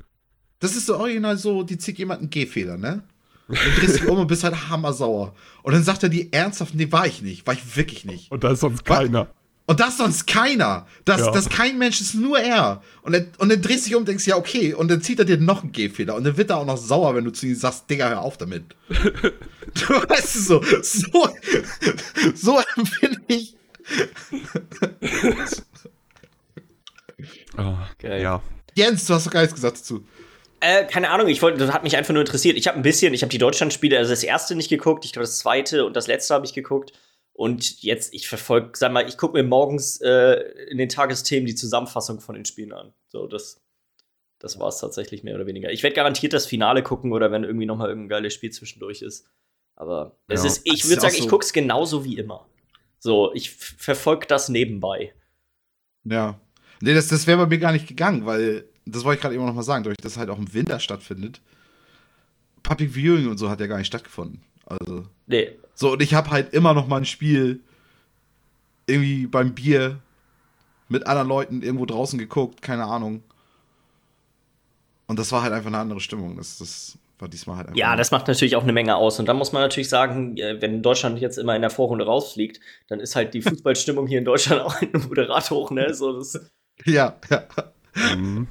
Das 0.61 0.76
ist 0.76 0.87
so 0.87 0.96
original 0.96 1.37
so, 1.37 1.64
die 1.64 1.79
zieht 1.79 1.99
jemanden 1.99 2.31
G-Fehler, 2.31 2.76
ne? 2.76 3.02
Und 3.49 3.59
drehst 3.79 3.97
dich 3.97 4.06
um 4.06 4.19
und 4.19 4.27
bist 4.27 4.45
halt 4.45 4.69
hammersauer. 4.69 5.35
Und 5.62 5.73
dann 5.73 5.83
sagt 5.83 6.03
er 6.03 6.09
die 6.09 6.33
ernsthaft, 6.33 6.75
nee, 6.75 6.93
war 6.93 7.06
ich 7.06 7.23
nicht. 7.23 7.47
War 7.47 7.55
ich 7.55 7.77
wirklich 7.77 8.05
nicht. 8.05 8.31
Und 8.31 8.45
da 8.45 8.50
ist 8.50 8.61
sonst 8.61 8.85
keiner. 8.85 9.29
Und 9.69 9.81
das 9.81 9.91
ist 9.91 9.99
sonst 9.99 10.27
keiner. 10.27 10.87
Das, 11.05 11.21
ja. 11.21 11.31
das 11.31 11.50
kein 11.50 11.77
Mensch 11.77 12.00
ist 12.00 12.15
nur 12.15 12.39
er. 12.39 12.83
Und, 13.03 13.12
er, 13.12 13.27
und 13.37 13.50
dann 13.50 13.61
drehst 13.61 13.85
du 13.85 13.89
dich 13.89 13.95
um 13.97 14.00
und 14.00 14.09
denkst, 14.09 14.27
ja, 14.27 14.37
okay. 14.37 14.73
Und 14.73 14.91
dann 14.91 15.03
zieht 15.03 15.19
er 15.19 15.27
dir 15.27 15.37
noch 15.37 15.62
einen 15.62 15.73
Gehfehler. 15.73 16.15
Und 16.15 16.25
dann 16.25 16.39
wird 16.39 16.49
er 16.49 16.56
auch 16.56 16.65
noch 16.65 16.79
sauer, 16.79 17.15
wenn 17.15 17.25
du 17.25 17.33
zu 17.33 17.47
ihm 17.47 17.55
sagst, 17.55 17.89
Digga, 17.91 18.09
hör 18.09 18.23
auf 18.23 18.39
damit. 18.39 18.65
du 18.89 19.95
weißt 20.09 20.47
so, 20.47 20.62
so, 20.83 21.29
so 22.35 22.61
empfinde 22.77 23.21
ich. 23.27 23.56
oh, 27.59 27.75
okay. 27.93 28.23
Ja. 28.23 28.41
Jens, 28.75 29.05
du 29.05 29.12
hast 29.12 29.27
doch 29.27 29.33
gar 29.33 29.41
nichts 29.41 29.55
gesagt 29.55 29.79
dazu. 29.79 30.06
Äh, 30.61 30.87
keine 30.87 31.11
Ahnung, 31.11 31.29
ich 31.29 31.41
wollte, 31.43 31.59
das 31.59 31.73
hat 31.73 31.85
mich 31.85 31.97
einfach 31.97 32.13
nur 32.13 32.23
interessiert. 32.23 32.57
Ich 32.57 32.67
habe 32.67 32.77
ein 32.79 32.83
bisschen, 32.83 33.15
ich 33.15 33.23
habe 33.23 33.31
die 33.31 33.39
Deutschlandspiele, 33.39 33.97
also 33.97 34.11
das 34.11 34.25
erste 34.25 34.57
nicht 34.57 34.69
geguckt, 34.69 35.05
ich 35.05 35.13
glaube 35.13 35.25
das 35.25 35.39
zweite 35.39 35.85
und 35.85 35.95
das 35.95 36.07
letzte 36.07 36.35
habe 36.35 36.47
ich 36.47 36.55
geguckt. 36.55 36.93
Und 37.33 37.83
jetzt, 37.83 38.13
ich 38.13 38.29
verfolge, 38.29 38.73
sag 38.75 38.91
mal, 38.91 39.09
ich 39.09 39.17
gucke 39.17 39.37
mir 39.37 39.45
morgens 39.45 40.01
äh, 40.01 40.41
in 40.71 40.79
den 40.79 40.89
Tagesthemen 40.89 41.47
die 41.47 41.55
Zusammenfassung 41.55 42.19
von 42.21 42.35
den 42.35 42.45
Spielen 42.45 42.73
an. 42.73 42.93
So, 43.07 43.29
das, 43.29 43.61
das 44.41 44.59
war 44.59 44.69
es 44.69 44.79
tatsächlich 44.79 45.23
mehr 45.23 45.37
oder 45.37 45.47
weniger. 45.47 45.71
Ich 45.71 45.85
werde 45.85 45.95
garantiert 45.95 46.33
das 46.33 46.47
Finale 46.47 46.83
gucken 46.83 47.13
oder 47.13 47.31
wenn 47.31 47.45
irgendwie 47.45 47.67
noch 47.67 47.77
mal 47.77 47.89
irgendein 47.89 48.09
geiles 48.09 48.35
Spiel 48.35 48.51
zwischendurch 48.51 49.03
ist. 49.03 49.29
Aber 49.77 50.19
ja. 50.29 50.35
es 50.35 50.45
ist, 50.45 50.63
ich 50.65 50.89
würde 50.89 51.01
sagen, 51.01 51.15
so. 51.15 51.23
ich 51.23 51.29
gucke 51.29 51.45
es 51.45 51.53
genauso 51.53 52.05
wie 52.05 52.19
immer. 52.19 52.49
So, 52.99 53.33
ich 53.33 53.51
verfolge 53.51 54.27
das 54.27 54.49
nebenbei. 54.49 55.15
Ja. 56.03 56.41
Nee, 56.81 56.95
das, 56.95 57.07
das 57.07 57.29
wäre 57.29 57.39
bei 57.39 57.47
mir 57.47 57.59
gar 57.59 57.71
nicht 57.71 57.87
gegangen, 57.87 58.27
weil 58.27 58.69
das 58.94 59.05
wollte 59.05 59.17
ich 59.19 59.23
gerade 59.23 59.35
eben 59.35 59.44
noch 59.44 59.55
mal 59.55 59.62
sagen, 59.62 59.85
dadurch, 59.85 59.99
dass 59.99 60.12
es 60.12 60.19
halt 60.19 60.31
auch 60.31 60.38
im 60.38 60.52
Winter 60.52 60.81
stattfindet, 60.81 61.40
Public 62.62 62.94
Viewing 62.94 63.29
und 63.29 63.38
so 63.38 63.49
hat 63.49 63.61
ja 63.61 63.67
gar 63.67 63.79
nicht 63.79 63.87
stattgefunden. 63.87 64.40
Also. 64.67 65.06
Nee. 65.26 65.52
So, 65.75 65.93
und 65.93 66.02
ich 66.02 66.14
habe 66.14 66.31
halt 66.31 66.52
immer 66.52 66.75
noch 66.75 66.87
mal 66.87 66.99
ein 66.99 67.05
Spiel 67.05 67.61
irgendwie 68.87 69.26
beim 69.26 69.55
Bier 69.55 70.00
mit 70.88 71.06
anderen 71.06 71.29
Leuten 71.29 71.62
irgendwo 71.62 71.87
draußen 71.87 72.19
geguckt, 72.19 72.62
keine 72.62 72.85
Ahnung. 72.85 73.23
Und 75.06 75.19
das 75.19 75.32
war 75.32 75.43
halt 75.43 75.52
einfach 75.52 75.69
eine 75.69 75.79
andere 75.79 76.00
Stimmung. 76.00 76.37
Das, 76.37 76.58
das 76.58 76.99
war 77.19 77.29
diesmal 77.29 77.56
halt 77.56 77.69
einfach. 77.69 77.79
Ja, 77.79 77.96
das 77.96 78.11
macht 78.11 78.29
natürlich 78.29 78.56
auch 78.56 78.62
eine 78.62 78.73
Menge 78.73 78.96
aus. 78.96 79.19
Und 79.19 79.26
dann 79.26 79.37
muss 79.37 79.52
man 79.52 79.62
natürlich 79.62 79.88
sagen, 79.88 80.37
äh, 80.37 80.61
wenn 80.61 80.82
Deutschland 80.82 81.19
jetzt 81.20 81.38
immer 81.38 81.56
in 81.56 81.62
der 81.62 81.70
Vorrunde 81.70 82.05
rausfliegt, 82.05 82.61
dann 82.88 83.00
ist 83.00 83.17
halt 83.17 83.35
die 83.35 83.43
Fußballstimmung 83.43 84.06
hier 84.06 84.19
in 84.19 84.25
Deutschland 84.25 84.62
auch 84.62 84.81
ein 84.81 84.90
moderat 85.08 85.50
hoch, 85.50 85.70
ne? 85.70 85.94
So, 85.94 86.19
das 86.19 86.38
ja, 86.85 87.17
ja. 87.31 87.44
Mhm. 88.14 88.49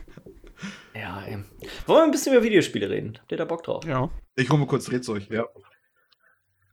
Ja, 0.98 1.22
ey. 1.22 1.38
Wollen 1.86 2.00
wir 2.00 2.04
ein 2.04 2.12
bisschen 2.12 2.34
über 2.34 2.44
Videospiele 2.44 2.90
reden? 2.90 3.18
Habt 3.20 3.32
ihr 3.32 3.38
da 3.38 3.46
Bock 3.46 3.64
drauf? 3.64 3.86
Ja. 3.86 4.10
Ich 4.36 4.50
hole 4.50 4.60
mal 4.60 4.68
kurz 4.68 4.86
Drehzeug, 4.86 5.30
ja. 5.30 5.46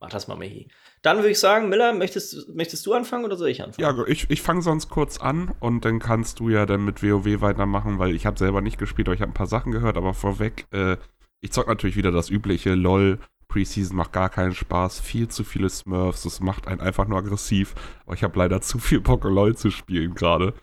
Mach 0.01 0.11
das 0.11 0.29
mal, 0.29 0.37
Michi. 0.37 0.69
Dann 1.03 1.19
würde 1.19 1.31
ich 1.31 1.39
sagen, 1.39 1.69
Miller, 1.69 1.93
möchtest, 1.93 2.49
möchtest 2.55 2.85
du 2.87 2.95
anfangen 2.95 3.25
oder 3.25 3.37
soll 3.37 3.49
ich 3.49 3.63
anfangen? 3.63 3.97
Ja, 3.97 4.07
ich, 4.07 4.29
ich 4.31 4.43
fange 4.43 4.63
sonst 4.63 4.89
kurz 4.89 5.19
an 5.19 5.55
und 5.61 5.85
dann 5.85 5.99
kannst 5.99 6.41
du 6.41 6.49
ja 6.49 6.65
dann 6.67 6.85
mit 6.85 7.03
WoW 7.03 7.41
weitermachen, 7.43 7.99
weil 7.99 8.15
ich 8.15 8.25
habe 8.27 8.39
selber 8.39 8.61
nicht 8.61 8.79
gespielt, 8.79 9.09
aber 9.09 9.15
ich 9.15 9.21
habe 9.21 9.31
ein 9.31 9.35
paar 9.35 9.47
Sachen 9.47 9.73
gehört, 9.73 9.97
aber 9.97 10.15
vorweg, 10.15 10.67
äh, 10.73 10.97
ich 11.41 11.53
zock 11.53 11.69
natürlich 11.69 11.97
wieder 11.97 12.11
das 12.11 12.31
übliche, 12.31 12.75
LOL, 12.75 13.19
Preseason 13.49 13.97
macht 13.97 14.13
gar 14.13 14.31
keinen 14.31 14.55
Spaß, 14.55 15.01
viel 15.01 15.29
zu 15.29 15.45
viele 15.45 15.69
Smurfs, 15.69 16.23
das 16.23 16.41
macht 16.41 16.67
einen 16.67 16.81
einfach 16.81 17.07
nur 17.07 17.19
aggressiv, 17.19 17.75
aber 18.05 18.15
ich 18.15 18.25
habe 18.25 18.39
leider 18.39 18.61
zu 18.61 18.79
viel 18.79 19.01
Bock, 19.01 19.25
LOL 19.25 19.55
zu 19.57 19.71
spielen 19.71 20.15
gerade. 20.15 20.55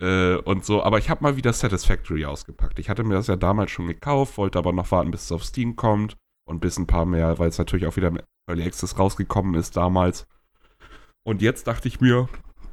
Äh, 0.00 0.36
und 0.36 0.64
so, 0.64 0.82
aber 0.82 0.98
ich 0.98 1.10
habe 1.10 1.22
mal 1.22 1.36
wieder 1.36 1.52
Satisfactory 1.52 2.24
ausgepackt. 2.24 2.78
Ich 2.78 2.88
hatte 2.88 3.04
mir 3.04 3.14
das 3.14 3.26
ja 3.26 3.36
damals 3.36 3.70
schon 3.70 3.86
gekauft, 3.86 4.38
wollte 4.38 4.58
aber 4.58 4.72
noch 4.72 4.90
warten, 4.90 5.10
bis 5.10 5.24
es 5.24 5.32
auf 5.32 5.44
Steam 5.44 5.76
kommt 5.76 6.16
und 6.48 6.60
bis 6.60 6.78
ein 6.78 6.86
paar 6.86 7.04
mehr, 7.04 7.38
weil 7.38 7.48
es 7.48 7.58
natürlich 7.58 7.86
auch 7.86 7.96
wieder 7.96 8.08
im 8.08 8.20
Early 8.48 8.64
Access 8.64 8.98
rausgekommen 8.98 9.54
ist 9.54 9.76
damals. 9.76 10.26
Und 11.22 11.42
jetzt 11.42 11.66
dachte 11.66 11.86
ich 11.86 12.00
mir, 12.00 12.28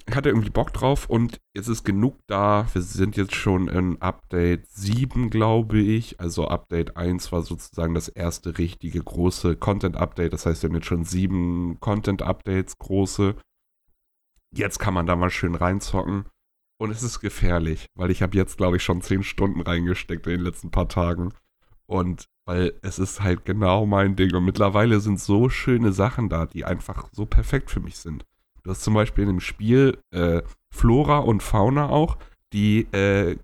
ich 0.10 0.15
hatte 0.15 0.29
irgendwie 0.29 0.50
Bock 0.50 0.72
drauf 0.72 1.10
und 1.10 1.41
jetzt 1.53 1.67
ist 1.67 1.84
genug 1.84 2.15
da. 2.27 2.65
Wir 2.72 2.81
sind 2.81 3.17
jetzt 3.17 3.36
schon 3.36 3.67
in 3.67 4.01
Update 4.01 4.65
7, 4.67 5.29
glaube 5.29 5.79
ich. 5.79 6.22
Also 6.22 6.48
Update 6.48 6.96
1 6.96 7.34
war 7.34 7.41
sozusagen 7.41 7.93
das 7.93 8.07
erste 8.07 8.57
richtige 8.57 9.03
große 9.03 9.57
Content-Update. 9.57 10.31
Das 10.31 10.46
heißt, 10.46 10.63
wir 10.63 10.69
haben 10.69 10.75
jetzt 10.75 10.88
schon 10.88 11.03
sieben 11.03 11.77
Content-Updates 11.81 12.77
große. 12.77 13.36
Jetzt 14.55 14.79
kann 14.79 14.93
man 14.93 15.05
da 15.05 15.17
mal 15.17 15.29
schön 15.29 15.55
reinzocken. 15.55 16.24
Und 16.79 16.91
es 16.91 17.01
ist 17.01 17.19
gefährlich, 17.19 17.88
weil 17.96 18.12
ich 18.12 18.22
habe 18.22 18.38
jetzt, 18.38 18.57
glaube 18.57 18.77
ich, 18.77 18.84
schon 18.84 19.01
zehn 19.01 19.24
Stunden 19.24 19.62
reingesteckt 19.62 20.27
in 20.27 20.34
den 20.34 20.41
letzten 20.41 20.69
paar 20.69 20.88
Tagen. 20.88 21.34
Und 21.88 22.27
weil 22.46 22.74
es 22.81 23.00
ist 23.00 23.22
halt 23.22 23.46
genau 23.46 23.86
mein 23.86 24.15
Ding. 24.15 24.34
Und 24.36 24.46
mittlerweile 24.46 25.00
sind 25.00 25.19
so 25.19 25.50
schöne 25.50 25.91
Sachen 25.91 26.29
da, 26.29 26.46
die 26.46 26.65
einfach 26.65 27.10
so 27.12 27.25
perfekt 27.25 27.72
für 27.72 27.79
mich 27.79 27.98
sind. 27.98 28.25
Du 28.63 28.72
hast 28.72 28.84
zum 28.84 28.93
Beispiel 28.93 29.24
in 29.24 29.29
dem 29.29 29.39
Spiel 29.39 29.98
äh, 30.12 30.41
Flora 30.69 31.19
und 31.19 31.41
Fauna 31.41 31.89
auch, 31.89 32.17
die 32.53 32.81
äh, 32.91 33.38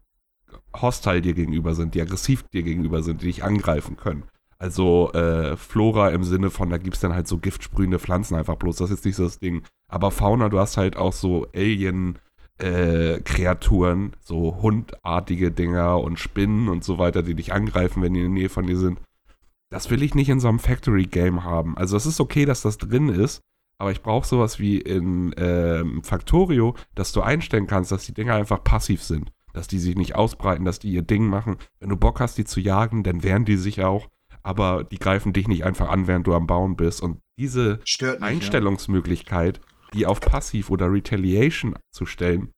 hostile 0.75 1.21
dir 1.21 1.33
gegenüber 1.33 1.73
sind, 1.73 1.95
die 1.95 2.01
aggressiv 2.01 2.43
dir 2.43 2.63
gegenüber 2.63 3.01
sind, 3.03 3.21
die 3.21 3.27
dich 3.27 3.43
angreifen 3.43 3.97
können. 3.97 4.23
Also 4.59 5.11
äh, 5.13 5.57
Flora 5.57 6.09
im 6.09 6.23
Sinne 6.23 6.49
von, 6.49 6.69
da 6.69 6.77
gibt 6.77 6.95
es 6.95 7.01
dann 7.01 7.13
halt 7.13 7.27
so 7.27 7.37
giftsprühende 7.37 7.99
Pflanzen 7.99 8.35
einfach 8.35 8.55
bloß, 8.55 8.77
das 8.77 8.91
ist 8.91 9.05
nicht 9.05 9.15
so 9.15 9.23
das 9.23 9.39
Ding. 9.39 9.63
Aber 9.87 10.11
Fauna, 10.11 10.49
du 10.49 10.59
hast 10.59 10.77
halt 10.77 10.97
auch 10.97 11.13
so 11.13 11.47
Alien- 11.53 12.19
äh, 12.59 13.19
Kreaturen, 13.21 14.15
so 14.21 14.61
hundartige 14.61 15.51
Dinger 15.51 15.99
und 15.99 16.19
Spinnen 16.19 16.69
und 16.69 16.83
so 16.83 16.97
weiter, 16.97 17.23
die 17.23 17.35
dich 17.35 17.53
angreifen, 17.53 18.01
wenn 18.01 18.13
die 18.13 18.21
in 18.21 18.33
der 18.33 18.41
Nähe 18.41 18.49
von 18.49 18.67
dir 18.67 18.77
sind. 18.77 18.99
Das 19.69 19.89
will 19.89 20.03
ich 20.03 20.13
nicht 20.13 20.29
in 20.29 20.39
so 20.39 20.47
einem 20.47 20.59
Factory-Game 20.59 21.43
haben. 21.43 21.75
Also 21.77 21.97
es 21.97 22.05
ist 22.05 22.19
okay, 22.19 22.45
dass 22.45 22.61
das 22.61 22.77
drin 22.77 23.09
ist, 23.09 23.41
aber 23.79 23.91
ich 23.91 24.01
brauche 24.01 24.27
sowas 24.27 24.59
wie 24.59 24.77
in 24.77 25.33
ähm, 25.37 26.03
Factorio, 26.03 26.75
dass 26.95 27.11
du 27.11 27.21
einstellen 27.21 27.67
kannst, 27.67 27.91
dass 27.91 28.05
die 28.05 28.13
Dinger 28.13 28.35
einfach 28.35 28.63
passiv 28.63 29.03
sind. 29.03 29.31
Dass 29.53 29.67
die 29.67 29.79
sich 29.79 29.95
nicht 29.95 30.15
ausbreiten, 30.15 30.65
dass 30.65 30.79
die 30.79 30.91
ihr 30.91 31.01
Ding 31.01 31.27
machen. 31.27 31.57
Wenn 31.79 31.89
du 31.89 31.97
Bock 31.97 32.19
hast, 32.19 32.37
die 32.37 32.45
zu 32.45 32.59
jagen, 32.59 33.03
dann 33.03 33.23
wehren 33.23 33.45
die 33.45 33.57
sich 33.57 33.83
auch. 33.83 34.09
Aber 34.41 34.83
die 34.83 34.99
greifen 34.99 35.33
dich 35.33 35.47
nicht 35.47 35.63
einfach 35.63 35.89
an, 35.89 36.07
während 36.07 36.27
du 36.27 36.33
am 36.33 36.47
Bauen 36.47 36.75
bist. 36.75 37.01
Und 37.01 37.19
diese 37.37 37.79
nicht, 37.83 38.21
Einstellungsmöglichkeit, 38.21 39.61
die 39.93 40.05
auf 40.05 40.19
Passiv 40.19 40.69
oder 40.69 40.91
Retaliation 40.91 41.75
zu 41.91 42.05
stellen, 42.05 42.51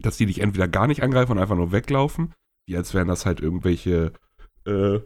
dass 0.00 0.16
die 0.16 0.26
dich 0.26 0.40
entweder 0.40 0.68
gar 0.68 0.86
nicht 0.86 1.02
angreifen 1.02 1.32
und 1.32 1.38
einfach 1.38 1.56
nur 1.56 1.72
weglaufen, 1.72 2.34
wie 2.66 2.76
als 2.76 2.94
wären 2.94 3.08
das 3.08 3.26
halt 3.26 3.40
irgendwelche 3.40 4.12
äh, 4.66 5.00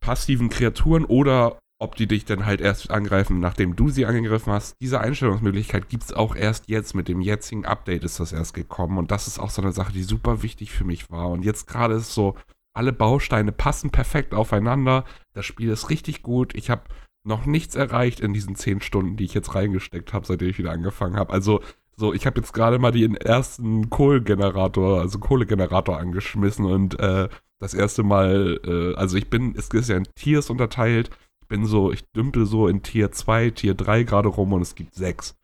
passiven 0.00 0.48
Kreaturen 0.48 1.04
oder 1.04 1.58
ob 1.82 1.96
die 1.96 2.06
dich 2.06 2.24
dann 2.24 2.46
halt 2.46 2.60
erst 2.60 2.92
angreifen, 2.92 3.40
nachdem 3.40 3.74
du 3.74 3.88
sie 3.88 4.06
angegriffen 4.06 4.52
hast. 4.52 4.76
Diese 4.80 5.00
Einstellungsmöglichkeit 5.00 5.88
gibt 5.88 6.04
es 6.04 6.12
auch 6.12 6.36
erst 6.36 6.68
jetzt. 6.68 6.94
Mit 6.94 7.08
dem 7.08 7.20
jetzigen 7.20 7.64
Update 7.66 8.04
ist 8.04 8.20
das 8.20 8.32
erst 8.32 8.54
gekommen. 8.54 8.98
Und 8.98 9.10
das 9.10 9.26
ist 9.26 9.40
auch 9.40 9.50
so 9.50 9.60
eine 9.62 9.72
Sache, 9.72 9.92
die 9.92 10.04
super 10.04 10.44
wichtig 10.44 10.70
für 10.70 10.84
mich 10.84 11.10
war. 11.10 11.28
Und 11.28 11.44
jetzt 11.44 11.66
gerade 11.66 11.94
ist 11.94 12.14
so, 12.14 12.36
alle 12.72 12.92
Bausteine 12.92 13.50
passen 13.50 13.90
perfekt 13.90 14.32
aufeinander. 14.32 15.04
Das 15.34 15.44
Spiel 15.44 15.70
ist 15.70 15.90
richtig 15.90 16.22
gut. 16.22 16.54
Ich 16.54 16.70
habe 16.70 16.84
noch 17.24 17.46
nichts 17.46 17.74
erreicht 17.74 18.20
in 18.20 18.32
diesen 18.32 18.56
zehn 18.56 18.80
Stunden, 18.80 19.16
die 19.16 19.24
ich 19.24 19.34
jetzt 19.34 19.54
reingesteckt 19.54 20.12
habe, 20.12 20.26
seitdem 20.26 20.48
ich 20.48 20.58
wieder 20.58 20.72
angefangen 20.72 21.16
habe. 21.16 21.32
Also 21.32 21.60
so, 21.96 22.12
ich 22.12 22.26
habe 22.26 22.40
jetzt 22.40 22.52
gerade 22.52 22.78
mal 22.78 22.90
den 22.90 23.16
ersten 23.16 23.90
Kohlegenerator, 23.90 25.00
also 25.00 25.18
Kohlegenerator 25.18 25.98
angeschmissen 25.98 26.64
und 26.64 26.98
äh, 26.98 27.28
das 27.58 27.74
erste 27.74 28.02
Mal, 28.02 28.60
äh, 28.64 28.98
also 28.98 29.16
ich 29.16 29.30
bin, 29.30 29.54
es 29.56 29.68
ist 29.68 29.88
ja 29.88 29.96
in 29.96 30.08
Tiers 30.16 30.50
unterteilt. 30.50 31.10
Ich 31.42 31.48
bin 31.48 31.66
so, 31.66 31.92
ich 31.92 32.02
dümpel 32.12 32.46
so 32.46 32.66
in 32.66 32.82
Tier 32.82 33.12
2, 33.12 33.50
Tier 33.50 33.74
3 33.74 34.02
gerade 34.04 34.28
rum 34.28 34.52
und 34.52 34.62
es 34.62 34.74
gibt 34.74 34.94
6. 34.94 35.36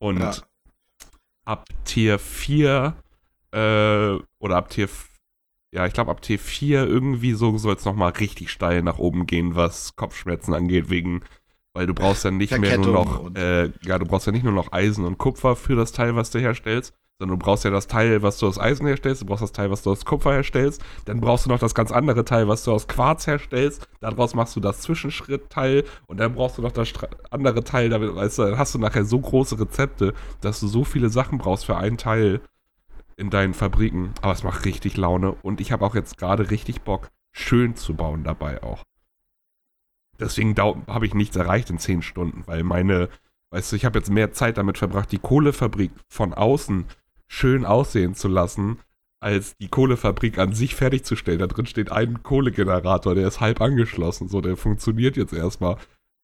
Und 0.00 0.18
ja. 0.18 0.34
ab 1.44 1.66
Tier 1.84 2.18
4 2.18 2.94
äh, 3.52 4.18
oder 4.38 4.56
ab 4.56 4.68
Tier 4.70 4.88
ja, 5.72 5.86
ich 5.86 5.94
glaube 5.94 6.10
ab 6.10 6.20
T4 6.22 6.86
irgendwie 6.86 7.32
so 7.32 7.56
soll 7.56 7.74
es 7.74 7.84
nochmal 7.84 8.12
richtig 8.12 8.50
steil 8.50 8.82
nach 8.82 8.98
oben 8.98 9.26
gehen, 9.26 9.56
was 9.56 9.96
Kopfschmerzen 9.96 10.54
angeht, 10.54 10.90
wegen, 10.90 11.22
weil 11.72 11.86
du 11.86 11.94
brauchst 11.94 12.24
ja 12.24 12.30
nicht 12.30 12.56
mehr 12.58 12.78
nur 12.78 12.92
noch, 12.92 13.34
äh, 13.34 13.70
ja, 13.84 13.98
du 13.98 14.04
brauchst 14.04 14.26
ja 14.26 14.32
nicht 14.32 14.44
nur 14.44 14.52
noch 14.52 14.72
Eisen 14.72 15.04
und 15.06 15.16
Kupfer 15.16 15.56
für 15.56 15.74
das 15.74 15.92
Teil, 15.92 16.14
was 16.14 16.30
du 16.30 16.38
herstellst, 16.38 16.94
sondern 17.18 17.38
du 17.38 17.44
brauchst 17.44 17.64
ja 17.64 17.70
das 17.70 17.86
Teil, 17.86 18.22
was 18.22 18.36
du 18.36 18.48
aus 18.48 18.58
Eisen 18.58 18.86
herstellst, 18.86 19.22
du 19.22 19.26
brauchst 19.26 19.42
das 19.42 19.52
Teil, 19.52 19.70
was 19.70 19.82
du 19.82 19.92
aus 19.92 20.04
Kupfer 20.04 20.32
herstellst, 20.34 20.82
dann 21.06 21.20
brauchst 21.20 21.46
du 21.46 21.50
noch 21.50 21.58
das 21.58 21.74
ganz 21.74 21.90
andere 21.90 22.26
Teil, 22.26 22.48
was 22.48 22.64
du 22.64 22.72
aus 22.72 22.86
Quarz 22.86 23.26
herstellst, 23.26 23.88
daraus 24.00 24.34
machst 24.34 24.54
du 24.54 24.60
das 24.60 24.80
Zwischenschrittteil 24.80 25.84
und 26.06 26.20
dann 26.20 26.34
brauchst 26.34 26.58
du 26.58 26.62
noch 26.62 26.72
das 26.72 26.92
andere 27.30 27.64
Teil, 27.64 27.88
damit, 27.88 28.14
weißt 28.14 28.38
du, 28.38 28.42
dann 28.42 28.58
hast 28.58 28.74
du 28.74 28.78
nachher 28.78 29.06
so 29.06 29.18
große 29.18 29.58
Rezepte, 29.58 30.12
dass 30.42 30.60
du 30.60 30.66
so 30.66 30.84
viele 30.84 31.08
Sachen 31.08 31.38
brauchst 31.38 31.64
für 31.64 31.78
ein 31.78 31.96
Teil 31.96 32.42
in 33.22 33.30
deinen 33.30 33.54
Fabriken. 33.54 34.12
Aber 34.20 34.32
es 34.32 34.42
macht 34.42 34.66
richtig 34.66 34.98
Laune 34.98 35.32
und 35.32 35.60
ich 35.60 35.72
habe 35.72 35.86
auch 35.86 35.94
jetzt 35.94 36.18
gerade 36.18 36.50
richtig 36.50 36.82
Bock, 36.82 37.08
schön 37.32 37.76
zu 37.76 37.94
bauen 37.94 38.24
dabei 38.24 38.62
auch. 38.62 38.82
Deswegen 40.20 40.54
habe 40.56 41.06
ich 41.06 41.14
nichts 41.14 41.36
erreicht 41.36 41.70
in 41.70 41.78
10 41.78 42.02
Stunden, 42.02 42.42
weil 42.46 42.62
meine, 42.64 43.08
weißt 43.50 43.72
du, 43.72 43.76
ich 43.76 43.86
habe 43.86 43.98
jetzt 43.98 44.10
mehr 44.10 44.32
Zeit 44.32 44.58
damit 44.58 44.76
verbracht, 44.76 45.10
die 45.10 45.18
Kohlefabrik 45.18 45.90
von 46.08 46.34
außen 46.34 46.84
schön 47.28 47.64
aussehen 47.64 48.14
zu 48.14 48.28
lassen, 48.28 48.78
als 49.20 49.56
die 49.56 49.68
Kohlefabrik 49.68 50.38
an 50.38 50.52
sich 50.52 50.74
fertigzustellen. 50.74 51.38
Da 51.38 51.46
drin 51.46 51.66
steht 51.66 51.90
ein 51.90 52.22
Kohlegenerator, 52.22 53.14
der 53.14 53.28
ist 53.28 53.40
halb 53.40 53.60
angeschlossen, 53.60 54.28
so, 54.28 54.40
der 54.40 54.56
funktioniert 54.56 55.16
jetzt 55.16 55.32
erstmal. 55.32 55.76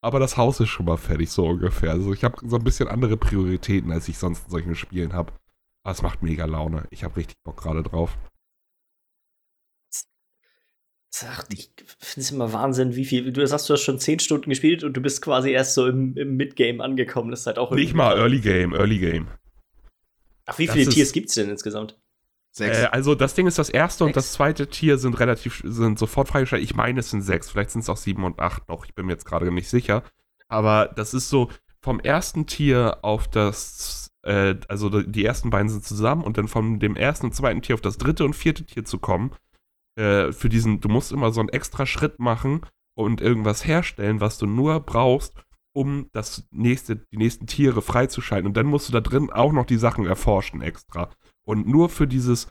Aber 0.02 0.20
das 0.20 0.36
Haus 0.36 0.60
ist 0.60 0.68
schon 0.68 0.86
mal 0.86 0.96
fertig, 0.96 1.30
so 1.30 1.46
ungefähr. 1.46 1.92
Also 1.92 2.12
ich 2.12 2.24
habe 2.24 2.36
so 2.46 2.56
ein 2.56 2.64
bisschen 2.64 2.88
andere 2.88 3.16
Prioritäten, 3.16 3.90
als 3.90 4.08
ich 4.08 4.18
sonst 4.18 4.44
in 4.44 4.50
solchen 4.50 4.74
Spielen 4.74 5.12
habe. 5.12 5.32
Aber 5.88 5.94
es 5.94 6.02
macht 6.02 6.22
mega 6.22 6.44
Laune. 6.44 6.86
Ich 6.90 7.02
habe 7.02 7.16
richtig 7.16 7.38
Bock 7.44 7.62
gerade 7.62 7.82
drauf. 7.82 8.18
Ich 11.48 11.70
finde 11.98 12.20
es 12.20 12.30
immer 12.30 12.52
Wahnsinn, 12.52 12.94
wie 12.94 13.06
viel. 13.06 13.32
Du 13.32 13.46
sagst, 13.46 13.70
du 13.70 13.72
hast 13.72 13.84
schon 13.84 13.98
10 13.98 14.18
Stunden 14.18 14.50
gespielt 14.50 14.84
und 14.84 14.92
du 14.92 15.00
bist 15.00 15.22
quasi 15.22 15.50
erst 15.50 15.72
so 15.72 15.86
im, 15.86 16.14
im 16.18 16.36
Mid-Game 16.36 16.82
angekommen. 16.82 17.30
Das 17.30 17.40
ist 17.40 17.46
halt 17.46 17.58
auch 17.58 17.70
Nicht 17.70 17.94
mal 17.94 18.18
Early 18.18 18.40
Game, 18.40 18.74
Early 18.74 18.98
Game. 18.98 19.28
Ach, 20.44 20.58
wie 20.58 20.66
das 20.66 20.76
viele 20.76 20.90
Tiers 20.90 21.12
gibt 21.12 21.30
es 21.30 21.36
denn 21.36 21.48
insgesamt? 21.48 21.98
Sechs. 22.50 22.80
Äh, 22.80 22.88
also 22.92 23.14
das 23.14 23.32
Ding 23.32 23.46
ist, 23.46 23.58
das 23.58 23.70
erste 23.70 24.04
sechs. 24.04 24.06
und 24.08 24.14
das 24.14 24.32
zweite 24.32 24.66
Tier 24.66 24.98
sind 24.98 25.18
relativ, 25.18 25.62
sind 25.64 25.98
sofort 25.98 26.28
freigeschaltet. 26.28 26.68
Ich 26.68 26.76
meine, 26.76 27.00
es 27.00 27.08
sind 27.08 27.22
sechs, 27.22 27.48
vielleicht 27.48 27.70
sind 27.70 27.80
es 27.80 27.88
auch 27.88 27.96
sieben 27.96 28.24
und 28.24 28.40
acht 28.40 28.68
noch. 28.68 28.84
Ich 28.84 28.94
bin 28.94 29.06
mir 29.06 29.12
jetzt 29.12 29.24
gerade 29.24 29.50
nicht 29.50 29.70
sicher. 29.70 30.02
Aber 30.48 30.92
das 30.94 31.14
ist 31.14 31.30
so, 31.30 31.48
vom 31.80 31.98
ersten 32.00 32.46
Tier 32.46 32.98
auf 33.00 33.26
das 33.28 33.97
äh, 34.28 34.56
also 34.68 34.90
die 35.02 35.24
ersten 35.24 35.48
beiden 35.48 35.70
sind 35.70 35.84
zusammen 35.84 36.22
und 36.22 36.36
dann 36.36 36.48
von 36.48 36.78
dem 36.78 36.96
ersten 36.96 37.26
und 37.26 37.34
zweiten 37.34 37.62
Tier 37.62 37.74
auf 37.74 37.80
das 37.80 37.96
dritte 37.96 38.26
und 38.26 38.34
vierte 38.34 38.64
Tier 38.64 38.84
zu 38.84 38.98
kommen, 38.98 39.32
äh, 39.96 40.32
für 40.32 40.50
diesen, 40.50 40.80
du 40.80 40.90
musst 40.90 41.12
immer 41.12 41.32
so 41.32 41.40
einen 41.40 41.48
extra 41.48 41.86
Schritt 41.86 42.18
machen 42.18 42.60
und 42.94 43.22
irgendwas 43.22 43.66
herstellen, 43.66 44.20
was 44.20 44.36
du 44.36 44.46
nur 44.46 44.80
brauchst, 44.80 45.34
um 45.74 46.10
das 46.12 46.46
nächste, 46.50 46.96
die 46.96 47.16
nächsten 47.16 47.46
Tiere 47.46 47.80
freizuschalten. 47.80 48.48
Und 48.48 48.56
dann 48.56 48.66
musst 48.66 48.88
du 48.88 48.92
da 48.92 49.00
drin 49.00 49.30
auch 49.30 49.52
noch 49.52 49.64
die 49.64 49.78
Sachen 49.78 50.04
erforschen 50.04 50.60
extra. 50.60 51.08
Und 51.46 51.66
nur 51.66 51.88
für 51.88 52.06
dieses, 52.06 52.48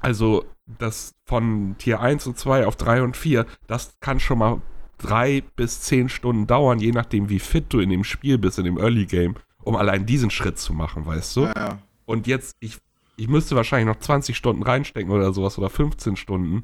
also 0.00 0.46
das 0.66 1.14
von 1.26 1.76
Tier 1.76 2.00
1 2.00 2.26
und 2.26 2.38
2 2.38 2.66
auf 2.66 2.76
3 2.76 3.02
und 3.02 3.16
4, 3.16 3.44
das 3.66 3.98
kann 4.00 4.20
schon 4.20 4.38
mal 4.38 4.62
drei 4.96 5.42
bis 5.54 5.82
zehn 5.82 6.08
Stunden 6.08 6.46
dauern, 6.46 6.78
je 6.78 6.92
nachdem, 6.92 7.28
wie 7.28 7.38
fit 7.38 7.66
du 7.68 7.78
in 7.78 7.90
dem 7.90 8.04
Spiel 8.04 8.38
bist, 8.38 8.58
in 8.58 8.64
dem 8.64 8.78
Early 8.78 9.06
Game 9.06 9.34
um 9.68 9.76
allein 9.76 10.06
diesen 10.06 10.30
Schritt 10.30 10.58
zu 10.58 10.72
machen, 10.72 11.04
weißt 11.04 11.36
du? 11.36 11.42
Ja, 11.42 11.52
ja. 11.54 11.78
Und 12.06 12.26
jetzt, 12.26 12.56
ich, 12.58 12.78
ich 13.18 13.28
müsste 13.28 13.54
wahrscheinlich 13.54 13.94
noch 13.94 14.00
20 14.00 14.34
Stunden 14.34 14.62
reinstecken 14.62 15.12
oder 15.12 15.30
sowas 15.34 15.58
oder 15.58 15.68
15 15.68 16.16
Stunden, 16.16 16.62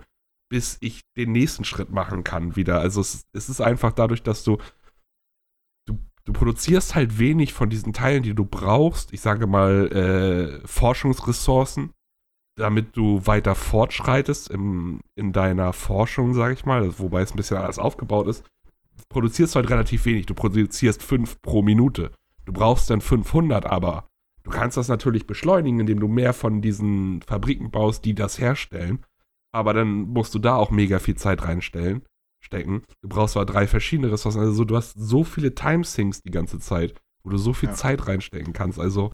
bis 0.49 0.79
ich 0.81 1.03
den 1.15 1.33
nächsten 1.33 1.65
Schritt 1.65 1.91
machen 1.91 2.25
kann 2.25 2.57
wieder. 2.57 2.81
Also 2.81 3.03
es, 3.03 3.27
es 3.35 3.51
ist 3.51 3.61
einfach 3.61 3.93
dadurch, 3.93 4.23
dass 4.23 4.43
du, 4.43 4.57
du, 5.87 5.99
du 6.25 6.33
produzierst 6.33 6.95
halt 6.95 7.19
wenig 7.19 7.53
von 7.53 7.69
diesen 7.69 7.93
Teilen, 7.93 8.23
die 8.23 8.35
du 8.35 8.47
brauchst. 8.47 9.13
Ich 9.13 9.21
sage 9.21 9.47
mal 9.47 10.63
äh, 10.63 10.67
Forschungsressourcen, 10.67 11.91
damit 12.57 12.97
du 12.97 13.27
weiter 13.27 13.55
fortschreitest 13.55 14.49
im, 14.49 15.01
in 15.15 15.35
deiner 15.35 15.75
Forschung, 15.75 16.33
sage 16.33 16.55
ich 16.55 16.65
mal, 16.65 16.99
wobei 16.99 17.21
es 17.21 17.35
ein 17.35 17.37
bisschen 17.37 17.59
alles 17.59 17.79
aufgebaut 17.79 18.29
ist. 18.29 18.45
Produzierst 19.11 19.57
halt 19.57 19.69
relativ 19.69 20.07
wenig. 20.07 20.25
Du 20.25 20.33
produzierst 20.33 21.03
fünf 21.03 21.43
pro 21.43 21.61
Minute. 21.61 22.11
Du 22.45 22.53
brauchst 22.53 22.91
dann 22.91 23.01
500, 23.01 23.67
aber 23.67 24.07
du 24.43 24.51
kannst 24.51 24.77
das 24.77 24.89
natürlich 24.89 25.27
beschleunigen, 25.27 25.81
indem 25.81 26.01
du 26.01 26.09
mehr 26.09 26.33
von 26.33 26.61
diesen 26.61 27.23
Fabriken 27.23 27.71
baust, 27.71 28.05
die 28.05 28.15
das 28.15 28.39
herstellen. 28.39 29.05
Aber 29.53 29.73
dann 29.73 30.09
musst 30.09 30.35
du 30.35 30.39
da 30.39 30.57
auch 30.57 30.71
mega 30.71 30.99
viel 30.99 31.17
Zeit 31.17 31.45
reinstellen, 31.45 32.03
stecken. 32.41 32.83
Du 33.03 33.09
brauchst 33.09 33.35
zwar 33.35 33.47
drei 33.47 33.67
verschiedene 33.67 34.11
Ressourcen. 34.11 34.41
Also 34.41 34.65
du 34.65 34.77
hast 34.77 34.95
so 34.97 35.25
viele 35.25 35.55
Timesinks 35.55 36.21
die 36.23 36.33
ganze 36.33 36.59
Zeit, 36.59 36.95
wo 37.23 37.31
du 37.31 37.39
so 37.39 37.53
viel 37.53 37.71
ja. 37.71 37.75
Zeit 37.75 38.07
reinstecken 38.07 38.53
kannst. 38.53 38.79
Also 38.79 39.13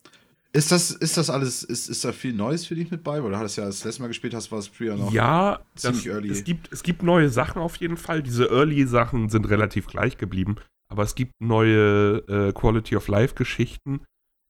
ist 0.53 0.73
das, 0.73 0.91
ist 0.91 1.17
das 1.17 1.31
alles, 1.31 1.63
ist, 1.63 1.89
ist 1.89 2.05
da 2.05 2.11
viel 2.11 2.33
Neues 2.33 2.67
für 2.67 2.75
dich 2.75 2.91
mit 2.91 3.05
bei? 3.05 3.23
Weil 3.23 3.31
du 3.31 3.37
hattest 3.37 3.57
ja 3.57 3.67
das 3.67 3.85
letzte 3.85 4.03
Mal 4.03 4.09
gespielt 4.09 4.35
hast, 4.35 4.51
war 4.51 4.59
es 4.59 4.67
früher 4.67 4.97
noch 4.97 5.13
ja, 5.13 5.61
ziemlich 5.77 6.05
das, 6.05 6.13
early. 6.13 6.31
Es 6.31 6.43
gibt, 6.43 6.73
es 6.73 6.83
gibt 6.83 7.05
neue 7.05 7.29
Sachen 7.29 7.63
auf 7.63 7.77
jeden 7.77 7.97
Fall. 7.97 8.23
Diese 8.23 8.47
Early-Sachen 8.47 9.29
sind 9.29 9.49
relativ 9.49 9.87
gleich 9.87 10.19
geblieben 10.19 10.57
aber 10.91 11.05
es 11.05 11.15
gibt 11.15 11.33
neue 11.41 12.19
äh, 12.29 12.53
Quality 12.53 12.97
of 12.97 13.09
Life 13.09 13.35
Geschichten 13.35 14.03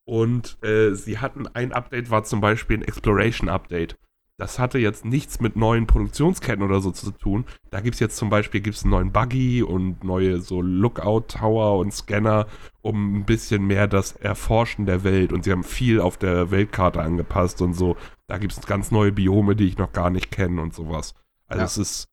und 0.05 0.59
äh, 0.65 0.95
sie 0.95 1.19
hatten 1.19 1.47
ein 1.47 1.73
Update, 1.73 2.11
war 2.11 2.25
zum 2.25 2.41
Beispiel 2.41 2.79
ein 2.79 2.83
Exploration 2.83 3.49
Update. 3.49 3.97
Das 4.39 4.59
hatte 4.59 4.79
jetzt 4.79 5.05
nichts 5.05 5.41
mit 5.41 5.55
neuen 5.55 5.87
Produktionsketten 5.87 6.65
oder 6.65 6.81
so 6.81 6.93
zu 6.93 7.11
tun. 7.11 7.45
Da 7.71 7.81
gibt 7.81 7.95
es 7.95 8.01
jetzt 8.01 8.17
zum 8.17 8.31
Beispiel 8.31 8.63
gibt's 8.63 8.85
einen 8.85 8.93
neuen 8.93 9.13
Buggy 9.13 9.63
und 9.63 10.03
neue 10.03 10.41
so 10.41 10.63
Lookout 10.63 11.27
Tower 11.29 11.79
und 11.79 11.93
Scanner, 11.93 12.47
um 12.81 13.19
ein 13.19 13.27
bisschen 13.27 13.67
mehr 13.67 13.87
das 13.87 14.13
Erforschen 14.13 14.87
der 14.87 15.05
Welt. 15.05 15.35
Und 15.35 15.45
sie 15.45 15.53
haben 15.53 15.63
viel 15.63 16.01
auf 16.01 16.17
der 16.17 16.51
Weltkarte 16.51 17.03
angepasst 17.03 17.61
und 17.61 17.75
so. 17.75 17.99
Da 18.29 18.39
gibt 18.39 18.55
es 18.55 18.67
ganz 18.67 18.91
neue 18.91 19.13
Biome, 19.13 19.57
die 19.57 19.67
ich 19.67 19.77
noch 19.77 19.93
gar 19.93 20.09
nicht 20.09 20.31
kenne 20.31 20.63
und 20.63 20.73
sowas. 20.73 21.15
Also 21.47 21.61
ja. 21.61 21.67
es 21.67 21.77
ist. 21.77 22.09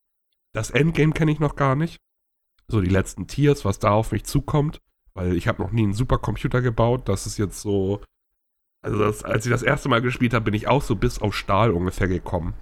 Das 0.54 0.70
Endgame 0.70 1.14
kenne 1.14 1.32
ich 1.32 1.40
noch 1.40 1.56
gar 1.56 1.76
nicht 1.76 1.98
so 2.70 2.82
die 2.82 2.90
letzten 2.90 3.28
Tiers, 3.28 3.66
was 3.66 3.80
da 3.80 3.92
auf 3.92 4.12
mich 4.12 4.24
zukommt, 4.26 4.82
weil 5.14 5.36
ich 5.36 5.48
habe 5.48 5.62
noch 5.62 5.72
nie 5.72 5.84
einen 5.84 5.94
Supercomputer 5.94 6.62
gebaut. 6.62 7.08
Das 7.10 7.26
ist 7.26 7.38
jetzt 7.38 7.62
so, 7.62 8.02
also 8.82 9.00
das, 9.00 9.24
als 9.24 9.46
ich 9.46 9.52
das 9.52 9.64
erste 9.64 9.90
Mal 9.90 10.02
gespielt 10.02 10.34
habe, 10.34 10.46
bin 10.46 10.54
ich 10.54 10.68
auch 10.68 10.82
so 10.82 10.96
bis 10.96 11.20
auf 11.20 11.36
Stahl 11.36 11.72
ungefähr 11.72 12.08
gekommen. 12.08 12.54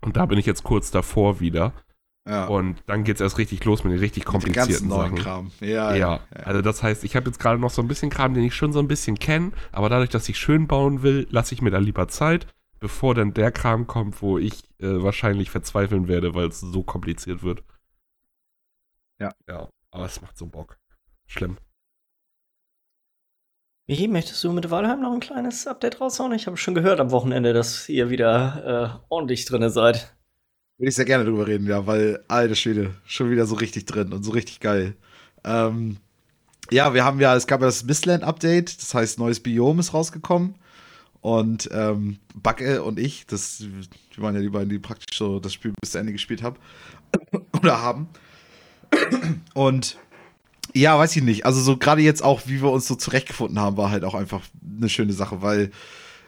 Und 0.00 0.16
da 0.16 0.26
bin 0.26 0.38
ich 0.38 0.46
jetzt 0.46 0.62
kurz 0.62 0.90
davor 0.90 1.40
wieder. 1.40 1.72
Ja. 2.28 2.46
Und 2.46 2.82
dann 2.86 3.04
geht 3.04 3.16
es 3.16 3.20
erst 3.20 3.38
richtig 3.38 3.64
los 3.64 3.84
mit 3.84 3.92
den 3.92 4.00
richtig 4.00 4.24
komplizierten 4.24 4.88
mit 4.88 4.96
Sachen. 4.96 5.16
Kram. 5.16 5.50
Ja, 5.60 5.94
ja, 5.94 5.96
ja, 5.96 6.20
also 6.42 6.60
das 6.60 6.82
heißt, 6.82 7.04
ich 7.04 7.14
habe 7.14 7.26
jetzt 7.26 7.38
gerade 7.38 7.60
noch 7.60 7.70
so 7.70 7.80
ein 7.80 7.88
bisschen 7.88 8.10
Kram, 8.10 8.34
den 8.34 8.42
ich 8.42 8.54
schon 8.54 8.72
so 8.72 8.80
ein 8.80 8.88
bisschen 8.88 9.18
kenne, 9.18 9.52
aber 9.70 9.88
dadurch, 9.88 10.10
dass 10.10 10.28
ich 10.28 10.36
schön 10.36 10.66
bauen 10.66 11.02
will, 11.02 11.28
lasse 11.30 11.54
ich 11.54 11.62
mir 11.62 11.70
da 11.70 11.78
lieber 11.78 12.08
Zeit, 12.08 12.48
bevor 12.80 13.14
dann 13.14 13.32
der 13.32 13.52
Kram 13.52 13.86
kommt, 13.86 14.22
wo 14.22 14.38
ich 14.38 14.64
äh, 14.80 15.02
wahrscheinlich 15.02 15.50
verzweifeln 15.50 16.08
werde, 16.08 16.34
weil 16.34 16.48
es 16.48 16.60
so 16.60 16.82
kompliziert 16.82 17.44
wird. 17.44 17.62
Ja. 19.18 19.32
Ja, 19.48 19.68
aber 19.90 20.04
es 20.06 20.20
macht 20.20 20.36
so 20.36 20.46
Bock. 20.46 20.78
Schlimm. 21.26 21.56
Wie, 23.88 24.08
möchtest 24.08 24.42
du 24.42 24.52
mit 24.52 24.68
Valheim 24.70 25.00
noch 25.00 25.12
ein 25.12 25.20
kleines 25.20 25.66
Update 25.66 26.00
raushauen? 26.00 26.32
Ich 26.32 26.46
habe 26.46 26.56
schon 26.56 26.74
gehört 26.74 26.98
am 26.98 27.12
Wochenende, 27.12 27.52
dass 27.52 27.88
ihr 27.88 28.10
wieder 28.10 29.00
äh, 29.00 29.04
ordentlich 29.08 29.44
drin 29.44 29.68
seid. 29.70 30.16
Würde 30.76 30.88
ich 30.88 30.96
sehr 30.96 31.04
gerne 31.04 31.24
drüber 31.24 31.46
reden, 31.46 31.68
ja, 31.68 31.86
weil, 31.86 32.22
alte 32.26 32.56
Schwede, 32.56 32.94
schon 33.04 33.30
wieder 33.30 33.46
so 33.46 33.54
richtig 33.54 33.86
drin 33.86 34.12
und 34.12 34.24
so 34.24 34.32
richtig 34.32 34.58
geil. 34.60 34.96
Ähm, 35.44 35.98
ja, 36.70 36.94
wir 36.94 37.04
haben 37.04 37.20
ja, 37.20 37.36
es 37.36 37.46
gab 37.46 37.60
ja 37.60 37.66
das 37.66 37.84
Mistland-Update, 37.84 38.82
das 38.82 38.92
heißt, 38.92 39.18
neues 39.20 39.40
Biom 39.40 39.78
ist 39.78 39.94
rausgekommen. 39.94 40.56
Und 41.20 41.68
ähm, 41.72 42.18
Backe 42.34 42.82
und 42.82 42.98
ich, 42.98 43.26
das, 43.26 43.62
wir 43.62 44.22
waren 44.22 44.34
ja 44.34 44.40
die 44.40 44.48
beiden, 44.48 44.68
die 44.68 44.78
praktisch 44.78 45.16
so 45.16 45.38
das 45.40 45.52
Spiel 45.52 45.72
bis 45.80 45.92
zu 45.92 45.98
Ende 45.98 46.12
gespielt 46.12 46.42
haben. 46.42 46.56
oder 47.60 47.80
haben. 47.80 48.08
Und 49.54 49.98
ja, 50.74 50.98
weiß 50.98 51.16
ich 51.16 51.22
nicht. 51.22 51.46
Also 51.46 51.60
so 51.60 51.76
gerade 51.76 52.02
jetzt 52.02 52.22
auch, 52.22 52.42
wie 52.46 52.60
wir 52.60 52.70
uns 52.70 52.86
so 52.86 52.94
zurechtgefunden 52.94 53.58
haben, 53.58 53.76
war 53.76 53.90
halt 53.90 54.04
auch 54.04 54.14
einfach 54.14 54.42
eine 54.76 54.88
schöne 54.88 55.12
Sache, 55.12 55.42
weil 55.42 55.70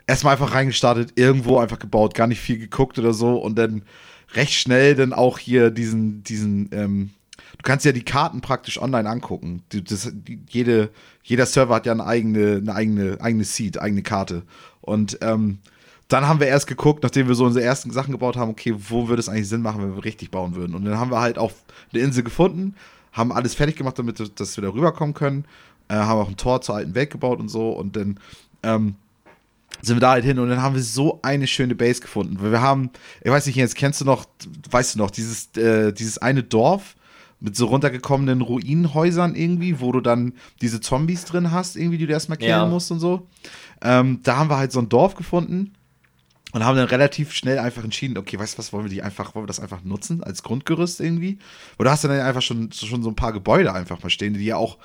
erstmal 0.06 0.32
einfach 0.32 0.54
reingestartet, 0.54 1.12
irgendwo 1.16 1.58
einfach 1.58 1.78
gebaut, 1.78 2.14
gar 2.14 2.26
nicht 2.26 2.40
viel 2.40 2.58
geguckt 2.58 2.98
oder 2.98 3.12
so 3.12 3.36
und 3.36 3.56
dann 3.56 3.82
recht 4.34 4.54
schnell 4.54 4.94
dann 4.94 5.12
auch 5.12 5.38
hier 5.38 5.70
diesen, 5.70 6.22
diesen, 6.22 6.70
ähm, 6.72 7.10
du 7.36 7.62
kannst 7.62 7.84
ja 7.84 7.92
die 7.92 8.04
Karten 8.04 8.40
praktisch 8.40 8.80
online 8.80 9.08
angucken. 9.08 9.62
Das, 9.70 10.12
jede, 10.48 10.90
jeder 11.22 11.46
Server 11.46 11.74
hat 11.74 11.86
ja 11.86 11.92
eine 11.92 12.06
eigene, 12.06 12.56
eine 12.56 12.74
eigene, 12.74 13.20
eigene 13.20 13.44
Seed, 13.44 13.80
eigene 13.80 14.02
Karte. 14.02 14.42
Und 14.80 15.18
ähm, 15.20 15.58
dann 16.08 16.26
haben 16.26 16.40
wir 16.40 16.46
erst 16.46 16.66
geguckt, 16.66 17.02
nachdem 17.02 17.28
wir 17.28 17.34
so 17.34 17.44
unsere 17.44 17.64
ersten 17.64 17.90
Sachen 17.90 18.12
gebaut 18.12 18.36
haben, 18.36 18.50
okay, 18.50 18.74
wo 18.76 19.08
würde 19.08 19.20
es 19.20 19.28
eigentlich 19.28 19.48
Sinn 19.48 19.60
machen, 19.60 19.82
wenn 19.82 19.94
wir 19.94 20.04
richtig 20.04 20.30
bauen 20.30 20.54
würden? 20.54 20.74
Und 20.74 20.84
dann 20.84 20.98
haben 20.98 21.10
wir 21.10 21.20
halt 21.20 21.38
auch 21.38 21.52
eine 21.92 22.02
Insel 22.02 22.22
gefunden, 22.24 22.74
haben 23.12 23.30
alles 23.30 23.54
fertig 23.54 23.76
gemacht, 23.76 23.98
damit 23.98 24.18
dass 24.40 24.56
wir 24.56 24.62
da 24.62 24.70
rüberkommen 24.70 25.14
können, 25.14 25.44
äh, 25.88 25.94
haben 25.94 26.18
auch 26.20 26.28
ein 26.28 26.36
Tor 26.36 26.62
zur 26.62 26.76
alten 26.76 26.94
Welt 26.94 27.10
gebaut 27.10 27.38
und 27.40 27.48
so 27.50 27.70
und 27.70 27.94
dann 27.96 28.18
ähm, 28.62 28.94
sind 29.82 29.96
wir 29.96 30.00
da 30.00 30.12
halt 30.12 30.24
hin 30.24 30.38
und 30.38 30.48
dann 30.48 30.62
haben 30.62 30.74
wir 30.74 30.82
so 30.82 31.20
eine 31.22 31.46
schöne 31.46 31.74
Base 31.74 32.00
gefunden. 32.00 32.38
Weil 32.40 32.52
wir 32.52 32.62
haben, 32.62 32.90
ich 33.22 33.30
weiß 33.30 33.46
nicht, 33.46 33.56
jetzt 33.56 33.76
kennst 33.76 34.00
du 34.00 34.04
noch, 34.06 34.24
weißt 34.70 34.94
du 34.94 34.98
noch, 34.98 35.10
dieses, 35.10 35.54
äh, 35.56 35.92
dieses 35.92 36.18
eine 36.18 36.42
Dorf 36.42 36.96
mit 37.40 37.54
so 37.54 37.66
runtergekommenen 37.66 38.40
Ruinenhäusern 38.40 39.36
irgendwie, 39.36 39.78
wo 39.78 39.92
du 39.92 40.00
dann 40.00 40.32
diese 40.62 40.80
Zombies 40.80 41.26
drin 41.26 41.52
hast, 41.52 41.76
irgendwie, 41.76 41.98
die 41.98 42.06
du 42.06 42.12
erstmal 42.12 42.38
killen 42.38 42.50
Ja. 42.50 42.66
musst 42.66 42.90
und 42.90 42.98
so. 42.98 43.26
Ähm, 43.82 44.20
da 44.24 44.38
haben 44.38 44.50
wir 44.50 44.56
halt 44.56 44.72
so 44.72 44.80
ein 44.80 44.88
Dorf 44.88 45.14
gefunden 45.14 45.74
und 46.52 46.64
haben 46.64 46.76
dann 46.76 46.88
relativ 46.88 47.32
schnell 47.32 47.58
einfach 47.58 47.84
entschieden, 47.84 48.16
okay, 48.16 48.38
weißt 48.38 48.54
du 48.54 48.58
was, 48.58 48.72
wollen 48.72 48.84
wir 48.84 48.90
die 48.90 49.02
einfach, 49.02 49.34
wollen 49.34 49.44
wir 49.44 49.48
das 49.48 49.60
einfach 49.60 49.84
nutzen 49.84 50.22
als 50.22 50.42
Grundgerüst 50.42 51.00
irgendwie? 51.00 51.38
Oder 51.78 51.90
hast 51.90 52.04
du 52.04 52.08
dann 52.08 52.20
einfach 52.20 52.42
schon, 52.42 52.72
schon 52.72 53.02
so 53.02 53.10
ein 53.10 53.16
paar 53.16 53.32
Gebäude 53.32 53.72
einfach 53.72 54.02
mal 54.02 54.10
stehen, 54.10 54.34
die 54.34 54.44
ja 54.44 54.56
auch 54.56 54.78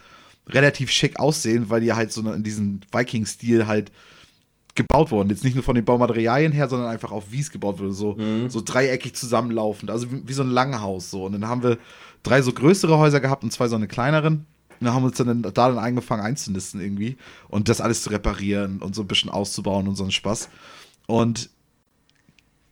relativ 0.48 0.92
schick 0.92 1.20
aussehen, 1.20 1.70
weil 1.70 1.82
die 1.82 1.94
halt 1.94 2.12
so 2.12 2.30
in 2.32 2.44
diesen 2.44 2.82
Viking-Stil 2.92 3.68
halt 3.68 3.92
gebaut 4.76 5.12
wurden. 5.12 5.30
Jetzt 5.30 5.44
nicht 5.44 5.54
nur 5.54 5.64
von 5.64 5.76
den 5.76 5.86
Baumaterialien 5.86 6.52
her, 6.52 6.68
sondern 6.68 6.90
einfach 6.90 7.12
auch, 7.12 7.24
wie 7.30 7.40
es 7.40 7.52
gebaut 7.52 7.80
wurde. 7.80 7.94
So, 7.94 8.18
so 8.50 8.62
dreieckig 8.62 9.14
zusammenlaufend. 9.14 9.92
Also 9.92 10.12
wie, 10.12 10.28
wie 10.28 10.34
so 10.34 10.44
ein 10.44 10.50
Langhaus. 10.50 11.12
So. 11.12 11.26
Und 11.26 11.34
dann 11.34 11.48
haben 11.48 11.64
wir 11.64 11.78
drei 12.24 12.42
so 12.42 12.52
größere 12.52 12.98
Häuser 12.98 13.20
gehabt 13.20 13.44
und 13.44 13.52
zwei 13.52 13.68
so 13.68 13.76
eine 13.76 13.88
kleineren. 13.88 14.46
Und 14.80 14.88
dann 14.88 14.94
haben 14.94 15.04
wir 15.04 15.08
uns 15.08 15.18
dann 15.18 15.44
da 15.44 15.52
dann 15.52 15.78
angefangen 15.78 16.24
einzunisten 16.24 16.82
irgendwie. 16.82 17.18
Und 17.48 17.70
das 17.70 17.82
alles 17.82 18.02
zu 18.02 18.10
reparieren 18.10 18.82
und 18.82 18.96
so 18.96 19.04
ein 19.04 19.08
bisschen 19.08 19.30
auszubauen 19.30 19.88
und 19.88 19.96
so 19.96 20.04
einen 20.04 20.12
Spaß. 20.12 20.50
Und 21.06 21.50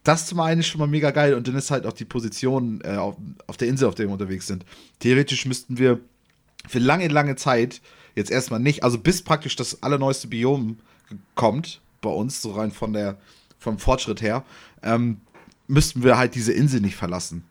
das 0.03 0.27
zum 0.27 0.39
einen 0.39 0.61
ist 0.61 0.67
schon 0.67 0.79
mal 0.79 0.87
mega 0.87 1.11
geil. 1.11 1.33
Und 1.33 1.47
dann 1.47 1.55
ist 1.55 1.71
halt 1.71 1.85
auch 1.85 1.93
die 1.93 2.05
Position 2.05 2.81
äh, 2.83 2.95
auf, 2.95 3.15
auf 3.47 3.57
der 3.57 3.67
Insel, 3.67 3.87
auf 3.87 3.95
der 3.95 4.07
wir 4.07 4.13
unterwegs 4.13 4.47
sind. 4.47 4.65
Theoretisch 4.99 5.45
müssten 5.45 5.77
wir 5.77 5.99
für 6.67 6.79
lange, 6.79 7.07
lange 7.07 7.35
Zeit 7.35 7.81
jetzt 8.15 8.31
erstmal 8.31 8.59
nicht, 8.59 8.83
also 8.83 8.97
bis 8.97 9.21
praktisch 9.21 9.55
das 9.55 9.83
allerneueste 9.83 10.27
Biom 10.27 10.77
kommt 11.35 11.81
bei 12.01 12.09
uns, 12.09 12.41
so 12.41 12.51
rein 12.51 12.71
von 12.71 12.93
der, 12.93 13.17
vom 13.59 13.79
Fortschritt 13.79 14.21
her, 14.21 14.43
ähm, 14.83 15.21
müssten 15.67 16.03
wir 16.03 16.17
halt 16.17 16.35
diese 16.35 16.51
Insel 16.51 16.81
nicht 16.81 16.95
verlassen. 16.95 17.43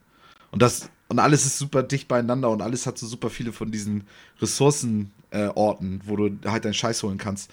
Und 0.51 0.61
das, 0.61 0.89
und 1.07 1.19
alles 1.19 1.45
ist 1.45 1.57
super 1.57 1.83
dicht 1.83 2.07
beieinander 2.07 2.49
und 2.49 2.61
alles 2.61 2.85
hat 2.85 2.97
so 2.97 3.07
super 3.07 3.29
viele 3.29 3.53
von 3.53 3.71
diesen 3.71 4.03
Ressourcenorten, 4.39 5.11
äh, 5.31 5.99
wo 6.05 6.15
du 6.15 6.37
halt 6.45 6.65
deinen 6.65 6.73
Scheiß 6.73 7.01
holen 7.03 7.17
kannst. 7.17 7.49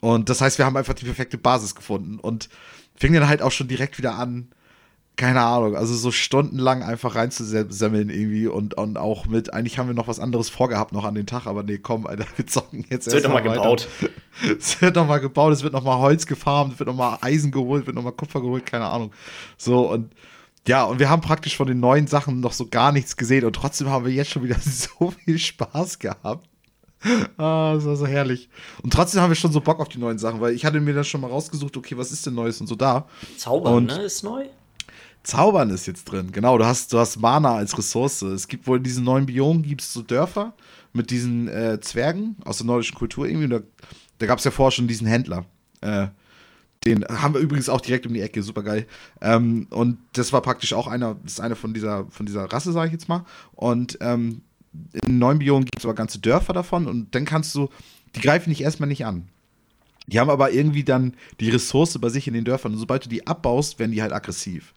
Und 0.00 0.28
das 0.28 0.40
heißt, 0.40 0.58
wir 0.58 0.66
haben 0.66 0.76
einfach 0.76 0.94
die 0.94 1.04
perfekte 1.04 1.38
Basis 1.38 1.74
gefunden 1.74 2.18
und 2.18 2.48
fing 3.00 3.14
dann 3.14 3.26
halt 3.26 3.42
auch 3.42 3.50
schon 3.50 3.66
direkt 3.66 3.98
wieder 3.98 4.14
an, 4.14 4.48
keine 5.16 5.40
Ahnung, 5.42 5.74
also 5.76 5.94
so 5.94 6.10
stundenlang 6.12 6.82
einfach 6.82 7.14
reinzusemmeln 7.14 8.08
irgendwie 8.08 8.46
und, 8.46 8.74
und 8.74 8.96
auch 8.96 9.26
mit, 9.26 9.52
eigentlich 9.52 9.78
haben 9.78 9.88
wir 9.88 9.94
noch 9.94 10.08
was 10.08 10.20
anderes 10.20 10.48
vorgehabt 10.48 10.92
noch 10.92 11.04
an 11.04 11.14
den 11.14 11.26
Tag, 11.26 11.46
aber 11.46 11.62
nee, 11.62 11.78
komm, 11.78 12.06
Alter, 12.06 12.26
wir 12.36 12.46
zocken 12.46 12.84
jetzt 12.88 13.08
Es 13.08 13.14
wird 13.14 13.24
nochmal 13.24 13.42
gebaut. 13.54 13.88
Es 14.58 14.80
wird 14.80 14.96
nochmal 14.96 15.20
gebaut, 15.20 15.52
es 15.52 15.62
wird 15.62 15.72
nochmal 15.72 15.98
Holz 15.98 16.26
gefarmt, 16.26 16.74
es 16.74 16.78
wird 16.78 16.88
nochmal 16.88 17.18
Eisen 17.22 17.50
geholt, 17.50 17.86
wird 17.86 17.96
nochmal 17.96 18.12
Kupfer 18.12 18.40
geholt, 18.40 18.66
keine 18.66 18.86
Ahnung. 18.86 19.12
So 19.56 19.90
und 19.90 20.12
ja, 20.68 20.84
und 20.84 20.98
wir 20.98 21.08
haben 21.08 21.22
praktisch 21.22 21.56
von 21.56 21.66
den 21.66 21.80
neuen 21.80 22.06
Sachen 22.06 22.40
noch 22.40 22.52
so 22.52 22.66
gar 22.66 22.92
nichts 22.92 23.16
gesehen 23.16 23.46
und 23.46 23.54
trotzdem 23.54 23.88
haben 23.88 24.04
wir 24.04 24.12
jetzt 24.12 24.30
schon 24.30 24.42
wieder 24.44 24.58
so 24.60 25.10
viel 25.24 25.38
Spaß 25.38 25.98
gehabt. 25.98 26.49
Ah, 27.38 27.74
das 27.74 27.86
war 27.86 27.96
so 27.96 28.06
herrlich. 28.06 28.48
Und 28.82 28.92
trotzdem 28.92 29.22
haben 29.22 29.30
wir 29.30 29.34
schon 29.36 29.52
so 29.52 29.60
Bock 29.60 29.80
auf 29.80 29.88
die 29.88 29.98
neuen 29.98 30.18
Sachen, 30.18 30.40
weil 30.40 30.54
ich 30.54 30.64
hatte 30.64 30.80
mir 30.80 30.94
dann 30.94 31.04
schon 31.04 31.20
mal 31.22 31.28
rausgesucht, 31.30 31.76
okay, 31.76 31.96
was 31.96 32.12
ist 32.12 32.26
denn 32.26 32.34
Neues 32.34 32.60
und 32.60 32.66
so 32.66 32.74
da. 32.74 33.06
Zaubern, 33.38 33.74
Und- 33.74 33.86
ne? 33.86 34.02
Ist 34.02 34.22
neu. 34.22 34.44
Zaubern 35.22 35.68
ist 35.70 35.86
jetzt 35.86 36.04
drin, 36.04 36.32
genau. 36.32 36.56
Du 36.56 36.64
hast, 36.64 36.92
du 36.92 36.98
hast 36.98 37.18
Mana 37.18 37.54
als 37.56 37.76
Ressource. 37.76 38.22
Es 38.22 38.48
gibt 38.48 38.66
wohl 38.66 38.78
in 38.78 38.82
diesen 38.84 39.04
neuen 39.04 39.26
Biomen 39.26 39.62
gibt 39.62 39.82
es 39.82 39.92
so 39.92 40.00
Dörfer 40.02 40.54
mit 40.94 41.10
diesen 41.10 41.46
äh, 41.48 41.78
Zwergen 41.80 42.36
aus 42.44 42.56
der 42.58 42.66
nordischen 42.66 42.96
Kultur 42.96 43.26
irgendwie. 43.26 43.44
Und 43.44 43.50
da 43.50 43.60
da 44.18 44.26
gab 44.26 44.38
es 44.38 44.44
ja 44.44 44.50
vorher 44.50 44.70
schon 44.70 44.86
diesen 44.88 45.06
Händler. 45.06 45.46
Äh, 45.80 46.08
den 46.84 47.04
haben 47.06 47.34
wir 47.34 47.40
übrigens 47.40 47.68
auch 47.68 47.80
direkt 47.80 48.06
um 48.06 48.14
die 48.14 48.20
Ecke, 48.20 48.42
super 48.42 48.62
geil. 48.62 48.86
Ähm, 49.20 49.66
und 49.70 49.98
das 50.14 50.32
war 50.32 50.40
praktisch 50.42 50.72
auch 50.72 50.86
einer, 50.86 51.16
das 51.22 51.32
ist 51.32 51.40
einer 51.40 51.56
von 51.56 51.74
dieser, 51.74 52.06
von 52.10 52.24
dieser 52.26 52.44
Rasse, 52.44 52.72
sage 52.72 52.86
ich 52.88 52.92
jetzt 52.92 53.08
mal. 53.08 53.24
Und 53.52 53.98
ähm, 54.00 54.42
in 55.06 55.18
neuen 55.18 55.38
Biomen 55.38 55.64
gibt 55.64 55.78
es 55.78 55.84
aber 55.84 55.94
ganze 55.94 56.18
Dörfer 56.18 56.52
davon 56.52 56.86
und 56.86 57.14
dann 57.14 57.24
kannst 57.24 57.54
du, 57.54 57.68
die 58.14 58.20
greifen 58.20 58.50
dich 58.50 58.62
erstmal 58.62 58.88
nicht 58.88 59.04
an. 59.04 59.28
Die 60.06 60.18
haben 60.18 60.30
aber 60.30 60.52
irgendwie 60.52 60.84
dann 60.84 61.14
die 61.38 61.50
Ressource 61.50 61.96
bei 61.98 62.08
sich 62.08 62.26
in 62.26 62.34
den 62.34 62.44
Dörfern. 62.44 62.72
Und 62.72 62.78
sobald 62.78 63.04
du 63.04 63.08
die 63.08 63.26
abbaust, 63.26 63.78
werden 63.78 63.92
die 63.92 64.02
halt 64.02 64.12
aggressiv. 64.12 64.74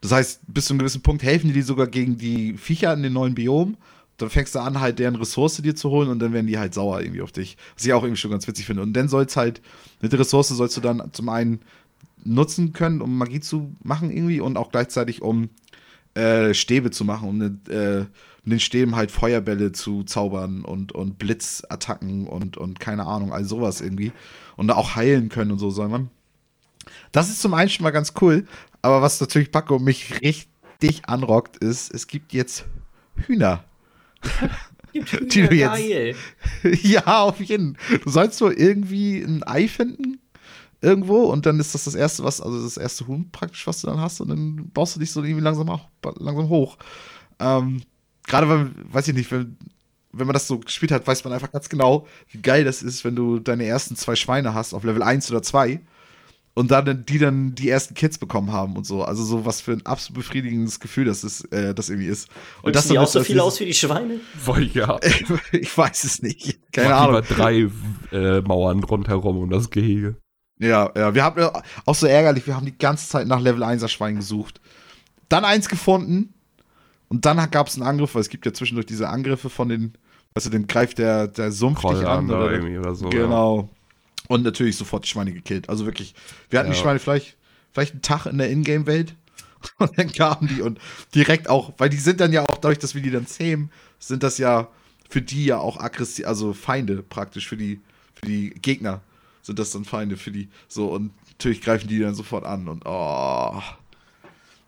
Das 0.00 0.12
heißt, 0.12 0.40
bis 0.46 0.66
zu 0.66 0.74
einem 0.74 0.80
gewissen 0.80 1.00
Punkt 1.00 1.22
helfen 1.22 1.48
die 1.48 1.54
dir 1.54 1.64
sogar 1.64 1.86
gegen 1.86 2.18
die 2.18 2.58
Viecher 2.58 2.92
in 2.92 3.02
den 3.02 3.14
neuen 3.14 3.34
Biomen. 3.34 3.78
Dann 4.18 4.28
fängst 4.28 4.54
du 4.54 4.58
an, 4.58 4.80
halt 4.80 4.98
deren 4.98 5.16
Ressource 5.16 5.56
dir 5.56 5.74
zu 5.74 5.88
holen 5.90 6.08
und 6.08 6.18
dann 6.18 6.32
werden 6.32 6.46
die 6.46 6.58
halt 6.58 6.74
sauer 6.74 7.00
irgendwie 7.00 7.22
auf 7.22 7.32
dich. 7.32 7.56
Was 7.74 7.86
ich 7.86 7.92
auch 7.94 8.02
irgendwie 8.02 8.20
schon 8.20 8.30
ganz 8.30 8.46
witzig 8.46 8.66
finde. 8.66 8.82
Und 8.82 8.92
dann 8.92 9.08
soll's 9.08 9.36
halt, 9.36 9.62
mit 10.02 10.12
der 10.12 10.20
Ressource 10.20 10.48
sollst 10.48 10.76
du 10.76 10.80
dann 10.82 11.10
zum 11.12 11.30
einen 11.30 11.60
nutzen 12.22 12.72
können, 12.72 13.00
um 13.00 13.16
Magie 13.16 13.40
zu 13.40 13.74
machen 13.82 14.10
irgendwie 14.10 14.40
und 14.40 14.56
auch 14.56 14.70
gleichzeitig 14.70 15.22
um 15.22 15.48
äh, 16.14 16.54
Stäbe 16.54 16.90
zu 16.90 17.04
machen, 17.04 17.28
um 17.28 17.38
mit, 17.38 17.68
äh, 17.68 18.04
mit 18.44 18.52
den 18.52 18.60
Stäben 18.60 18.94
halt 18.96 19.10
Feuerbälle 19.10 19.72
zu 19.72 20.04
zaubern 20.04 20.64
und, 20.64 20.92
und 20.92 21.18
Blitzattacken 21.18 22.26
und, 22.26 22.56
und 22.56 22.78
keine 22.80 23.06
Ahnung, 23.06 23.32
all 23.32 23.44
sowas 23.44 23.80
irgendwie. 23.80 24.12
Und 24.56 24.70
auch 24.70 24.94
heilen 24.96 25.28
können 25.28 25.50
und 25.52 25.58
so, 25.58 25.70
soll 25.70 25.88
man. 25.88 26.10
Das 27.12 27.28
ist 27.30 27.40
zum 27.40 27.54
einen 27.54 27.70
schon 27.70 27.84
mal 27.84 27.90
ganz 27.90 28.12
cool, 28.20 28.46
aber 28.82 29.00
was 29.02 29.20
natürlich 29.20 29.50
Paco 29.50 29.78
mich 29.78 30.20
richtig 30.20 31.06
anrockt, 31.06 31.56
ist, 31.56 31.92
es 31.92 32.06
gibt 32.06 32.32
jetzt 32.32 32.66
Hühner. 33.16 33.64
Die 34.94 35.00
du 35.42 35.54
jetzt- 35.54 35.72
Geil. 35.76 36.14
ja, 36.82 37.22
auf 37.22 37.40
jeden 37.40 37.76
Fall. 37.76 37.98
Du 37.98 38.10
sollst 38.10 38.38
so 38.38 38.50
irgendwie 38.50 39.20
ein 39.22 39.42
Ei 39.44 39.68
finden. 39.68 40.20
Irgendwo 40.80 41.22
und 41.32 41.46
dann 41.46 41.58
ist 41.60 41.74
das 41.74 41.84
das 41.84 41.94
erste, 41.94 42.24
was, 42.24 42.42
also 42.42 42.62
das 42.62 42.76
erste 42.76 43.06
Huhn 43.06 43.30
praktisch, 43.32 43.66
was 43.66 43.80
du 43.80 43.86
dann 43.86 44.00
hast 44.02 44.20
und 44.20 44.28
dann 44.28 44.70
baust 44.74 44.94
du 44.94 45.00
dich 45.00 45.10
so 45.10 45.22
irgendwie 45.22 45.42
langsam, 45.42 45.70
auch, 45.70 45.88
langsam 46.18 46.50
hoch. 46.50 46.76
Ähm, 47.38 47.80
Gerade 48.26 48.48
weil, 48.48 48.70
weiß 48.92 49.08
ich 49.08 49.14
nicht, 49.14 49.30
wenn, 49.30 49.56
wenn 50.12 50.26
man 50.26 50.34
das 50.34 50.46
so 50.46 50.58
gespielt 50.58 50.92
hat, 50.92 51.06
weiß 51.06 51.24
man 51.24 51.32
einfach 51.32 51.52
ganz 51.52 51.68
genau, 51.68 52.06
wie 52.30 52.40
geil 52.40 52.64
das 52.64 52.82
ist, 52.82 53.04
wenn 53.04 53.16
du 53.16 53.38
deine 53.38 53.64
ersten 53.64 53.96
zwei 53.96 54.16
Schweine 54.16 54.54
hast 54.54 54.74
auf 54.74 54.84
Level 54.84 55.02
1 55.02 55.30
oder 55.30 55.42
2 55.42 55.80
und 56.54 56.70
dann 56.70 57.04
die 57.04 57.18
dann 57.18 57.54
die 57.54 57.68
ersten 57.68 57.94
Kids 57.94 58.16
bekommen 58.18 58.52
haben 58.52 58.76
und 58.76 58.86
so. 58.86 59.02
Also 59.02 59.24
so 59.24 59.44
was 59.44 59.60
für 59.60 59.72
ein 59.72 59.84
absolut 59.84 60.22
befriedigendes 60.22 60.78
Gefühl 60.78 61.04
das 61.04 61.24
ist, 61.24 61.52
äh, 61.52 61.74
das 61.74 61.90
irgendwie 61.90 62.08
ist. 62.08 62.28
Und 62.58 62.68
Und 62.68 62.76
das 62.76 62.88
so 62.88 62.96
auch 62.98 63.08
so 63.08 63.24
viel 63.24 63.40
aus 63.40 63.58
wie 63.60 63.66
die 63.66 63.74
Schweine? 63.74 64.20
Voll, 64.38 64.70
ja. 64.72 64.98
ich 65.52 65.76
weiß 65.76 66.04
es 66.04 66.22
nicht. 66.22 66.60
Keine 66.72 66.90
Mach 66.90 67.00
Ahnung. 67.02 67.22
lieber 67.22 67.34
drei 67.34 67.70
äh, 68.12 68.40
Mauern 68.42 68.82
rundherum 68.84 69.38
um 69.38 69.50
das 69.50 69.70
Gehege. 69.70 70.16
Ja, 70.60 70.92
ja, 70.96 71.12
wir 71.14 71.24
haben 71.24 71.40
ja 71.40 71.52
auch 71.84 71.94
so 71.96 72.06
ärgerlich, 72.06 72.46
wir 72.46 72.54
haben 72.54 72.66
die 72.66 72.78
ganze 72.78 73.08
Zeit 73.08 73.26
nach 73.26 73.40
Level 73.40 73.64
1er 73.64 73.88
Schwein 73.88 74.14
gesucht. 74.14 74.60
Dann 75.28 75.44
eins 75.44 75.68
gefunden 75.68 76.33
und 77.14 77.24
dann 77.24 77.50
gab 77.50 77.68
es 77.68 77.76
einen 77.76 77.86
Angriff, 77.86 78.14
weil 78.14 78.22
es 78.22 78.28
gibt 78.28 78.44
ja 78.44 78.52
zwischendurch 78.52 78.86
diese 78.86 79.08
Angriffe 79.08 79.48
von 79.48 79.68
den, 79.68 79.94
also 80.34 80.50
den 80.50 80.66
greift 80.66 80.98
der, 80.98 81.28
der 81.28 81.52
Sumpf 81.52 81.80
dich 81.80 81.90
Troll 81.90 82.06
an. 82.06 82.30
Oder, 82.30 82.50
irgendwie 82.50 82.78
oder 82.78 82.94
so. 82.94 83.08
genau. 83.08 83.70
Und 84.26 84.42
natürlich 84.42 84.76
sofort 84.76 85.04
die 85.04 85.08
Schweine 85.08 85.32
gekillt. 85.32 85.68
Also 85.68 85.84
wirklich, 85.86 86.14
wir 86.50 86.58
hatten 86.58 86.70
die 86.70 86.76
Ja. 86.76 86.82
Schweine 86.82 86.98
vielleicht, 86.98 87.36
vielleicht 87.72 87.92
einen 87.92 88.02
Tag 88.02 88.26
in 88.26 88.38
der 88.38 88.50
Ingame-Welt 88.50 89.14
Und 89.78 89.98
dann 89.98 90.12
kamen 90.12 90.48
die 90.48 90.60
und 90.60 90.78
direkt 91.14 91.48
auch, 91.48 91.72
weil 91.78 91.88
die 91.88 91.96
sind 91.96 92.20
dann 92.20 92.32
ja 92.32 92.42
auch, 92.42 92.58
dadurch, 92.58 92.78
dass 92.78 92.94
wir 92.94 93.02
die 93.02 93.10
dann 93.10 93.26
zähmen, 93.26 93.70
sind 93.98 94.22
das 94.22 94.38
ja 94.38 94.68
für 95.08 95.22
die 95.22 95.46
ja 95.46 95.58
auch 95.58 95.78
aggressiv, 95.78 96.26
also 96.26 96.52
Feinde 96.52 97.02
praktisch, 97.02 97.48
für 97.48 97.56
die, 97.56 97.80
für 98.14 98.26
die 98.26 98.50
Gegner 98.50 99.00
sind 99.42 99.58
das 99.58 99.70
dann 99.70 99.84
Feinde 99.84 100.16
für 100.16 100.30
die. 100.30 100.48
So, 100.68 100.88
und 100.88 101.12
natürlich 101.28 101.60
greifen 101.60 101.88
die 101.88 101.98
dann 101.98 102.14
sofort 102.14 102.44
an 102.44 102.68
und 102.68 102.82
oh. 102.86 103.62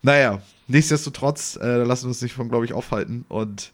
Naja, 0.07 0.40
nichtsdestotrotz, 0.69 1.59
äh, 1.61 1.83
lassen 1.83 2.05
wir 2.05 2.09
uns 2.11 2.23
nicht 2.23 2.33
von, 2.33 2.49
glaube 2.49 2.64
ich, 2.64 2.73
aufhalten 2.73 3.25
und 3.29 3.73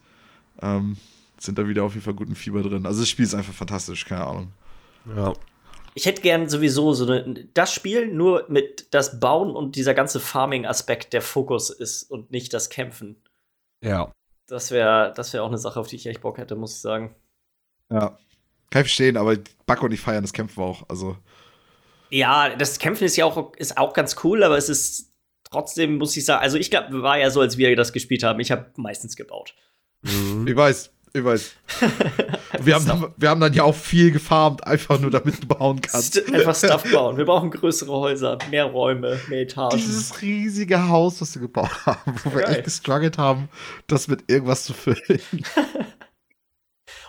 ähm, 0.63 0.97
sind 1.39 1.59
da 1.59 1.69
wieder 1.69 1.85
auf 1.85 1.93
jeden 1.93 2.07
Fall 2.07 2.15
guten 2.15 2.35
Fieber 2.35 2.63
drin. 2.63 2.87
Also 2.87 3.01
das 3.01 3.11
Spiel 3.11 3.27
ist 3.27 3.35
einfach 3.35 3.53
fantastisch, 3.53 4.07
keine 4.07 4.27
Ahnung. 4.27 4.53
Ja. 5.15 5.35
Ich 5.93 6.07
hätte 6.07 6.23
gern 6.23 6.49
sowieso 6.49 6.95
so 6.95 7.05
eine, 7.05 7.49
das 7.53 7.75
Spiel 7.75 8.07
nur 8.15 8.47
mit 8.49 8.87
das 8.95 9.21
Bauen 9.21 9.55
und 9.55 9.77
dieser 9.77 9.93
ganze 9.93 10.21
Farming-Aspekt 10.21 11.13
der 11.13 11.21
Fokus 11.21 11.69
ist 11.69 12.05
und 12.05 12.31
nicht 12.31 12.55
das 12.55 12.71
Kämpfen. 12.71 13.17
Ja. 13.85 14.11
Das 14.47 14.71
wäre 14.71 15.13
das 15.15 15.35
wär 15.35 15.43
auch 15.43 15.49
eine 15.49 15.59
Sache, 15.59 15.79
auf 15.79 15.89
die 15.89 15.97
ich 15.97 16.07
echt 16.07 16.23
Bock 16.23 16.39
hätte, 16.39 16.57
muss 16.57 16.77
ich 16.77 16.81
sagen. 16.81 17.15
Ja. 17.91 18.17
Kann 18.71 18.81
ich 18.81 18.89
verstehen, 18.89 19.19
aber 19.19 19.37
Buck 19.67 19.83
und 19.83 19.93
ich 19.93 20.01
feiern 20.01 20.25
das 20.25 20.33
Kämpfen 20.33 20.63
auch. 20.63 20.89
Also. 20.89 21.15
Ja, 22.09 22.57
das 22.57 22.79
Kämpfen 22.79 23.05
ist 23.05 23.17
ja 23.17 23.27
auch, 23.27 23.55
ist 23.57 23.77
auch 23.77 23.93
ganz 23.93 24.17
cool, 24.25 24.43
aber 24.45 24.57
es 24.57 24.71
ist 24.71 25.12
trotzdem, 25.53 25.99
muss 25.99 26.17
ich 26.17 26.25
sagen, 26.25 26.43
also 26.43 26.57
ich 26.57 26.71
glaube, 26.71 27.03
war 27.03 27.19
ja 27.19 27.31
so, 27.31 27.41
als 27.41 27.59
wir 27.59 27.75
das 27.77 27.93
gespielt 27.93 28.23
haben, 28.23 28.41
ich 28.41 28.51
habe 28.51 28.67
meistens 28.77 29.17
gebaut. 29.17 29.55
Mhm. 30.03 30.47
Ich 30.49 30.57
weiß, 30.57 30.91
ich 31.13 31.25
weiß. 31.25 31.53
wir, 32.63 32.75
haben 32.75 32.87
dann, 32.87 33.15
wir 33.17 33.29
haben 33.29 33.41
dann 33.41 33.53
ja 33.53 33.65
auch 33.65 33.75
viel 33.75 34.11
gefarmt, 34.11 34.67
einfach 34.67 34.99
nur 34.99 35.11
damit 35.11 35.43
du 35.43 35.47
bauen 35.47 35.81
kannst. 35.81 36.15
St 36.15 36.33
einfach 36.35 36.57
Stuff 36.57 36.91
bauen. 36.91 37.17
Wir 37.19 37.27
brauchen 37.27 37.51
größere 37.51 37.93
Häuser, 37.93 38.39
mehr 38.51 38.65
Räume, 38.65 39.21
mehr 39.29 39.43
Etagen. 39.43 39.77
Dieses 39.77 40.23
riesige 40.23 40.89
Haus, 40.89 41.21
was 41.21 41.35
wir 41.35 41.43
gebaut 41.43 41.87
haben, 41.87 42.15
wo 42.25 42.35
wir 42.35 42.49
echt 42.49 42.65
gestruggelt 42.65 43.19
haben, 43.19 43.49
das 43.87 44.09
mit 44.09 44.25
irgendwas 44.31 44.65
zu 44.65 44.73
füllen. 44.73 45.21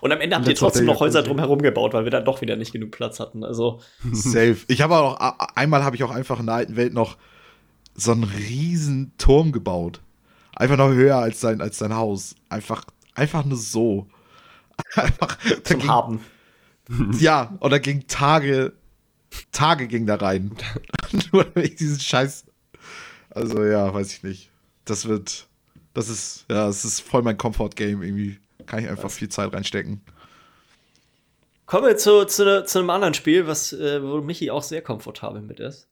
Und 0.01 0.11
am 0.11 0.19
Ende 0.19 0.35
habt 0.35 0.47
ihr 0.49 0.55
trotzdem 0.55 0.83
noch 0.83 0.99
Häuser 0.99 1.23
drumherum 1.23 1.61
gebaut, 1.61 1.93
weil 1.93 2.03
wir 2.03 2.11
dann 2.11 2.25
doch 2.25 2.41
wieder 2.41 2.57
nicht 2.57 2.73
genug 2.73 2.91
Platz 2.91 3.21
hatten. 3.21 3.45
Also. 3.45 3.79
Safe. 4.11 4.57
Ich 4.67 4.81
habe 4.81 4.97
auch 4.97 5.17
einmal 5.55 5.85
habe 5.85 5.95
ich 5.95 6.03
auch 6.03 6.11
einfach 6.11 6.41
in 6.41 6.47
der 6.47 6.55
alten 6.55 6.75
Welt 6.75 6.93
noch 6.93 7.15
so 7.95 8.11
einen 8.11 8.23
riesen 8.23 9.13
Turm 9.17 9.51
gebaut. 9.51 10.01
Einfach 10.55 10.77
noch 10.77 10.89
höher 10.89 11.17
als 11.17 11.41
sein, 11.41 11.61
als 11.61 11.77
sein 11.77 11.95
Haus. 11.95 12.35
Einfach, 12.49 12.85
einfach 13.15 13.43
nur 13.45 13.57
so. 13.57 14.07
Einfach 14.95 15.37
zum 15.63 15.79
ging, 15.79 15.87
Haben. 15.87 16.19
Ja, 17.19 17.55
und 17.59 17.71
da 17.71 17.77
ging 17.77 18.05
Tage, 18.07 18.73
Tage 19.51 19.87
ging 19.87 20.05
da 20.05 20.15
rein. 20.15 20.55
nur 21.31 21.55
ich 21.57 21.75
diesen 21.75 21.99
Scheiß. 21.99 22.45
Also 23.29 23.63
ja, 23.63 23.93
weiß 23.93 24.13
ich 24.13 24.23
nicht. 24.23 24.49
Das 24.85 25.07
wird, 25.07 25.47
das 25.93 26.09
ist, 26.09 26.45
ja, 26.49 26.67
es 26.67 26.85
ist 26.85 27.01
voll 27.01 27.21
mein 27.21 27.37
Comfort-Game 27.37 28.01
irgendwie. 28.03 28.39
Kann 28.65 28.83
ich 28.83 28.89
einfach 28.89 29.11
viel 29.11 29.29
Zeit 29.29 29.53
reinstecken. 29.53 30.01
Kommen 31.65 31.87
wir 31.87 31.97
zu, 31.97 32.25
zu, 32.25 32.65
zu 32.65 32.79
einem 32.79 32.89
anderen 32.89 33.13
Spiel, 33.13 33.47
was, 33.47 33.73
äh, 33.73 34.01
wo 34.03 34.21
Michi 34.21 34.51
auch 34.51 34.63
sehr 34.63 34.81
komfortabel 34.81 35.41
mit 35.41 35.59
ist. 35.59 35.87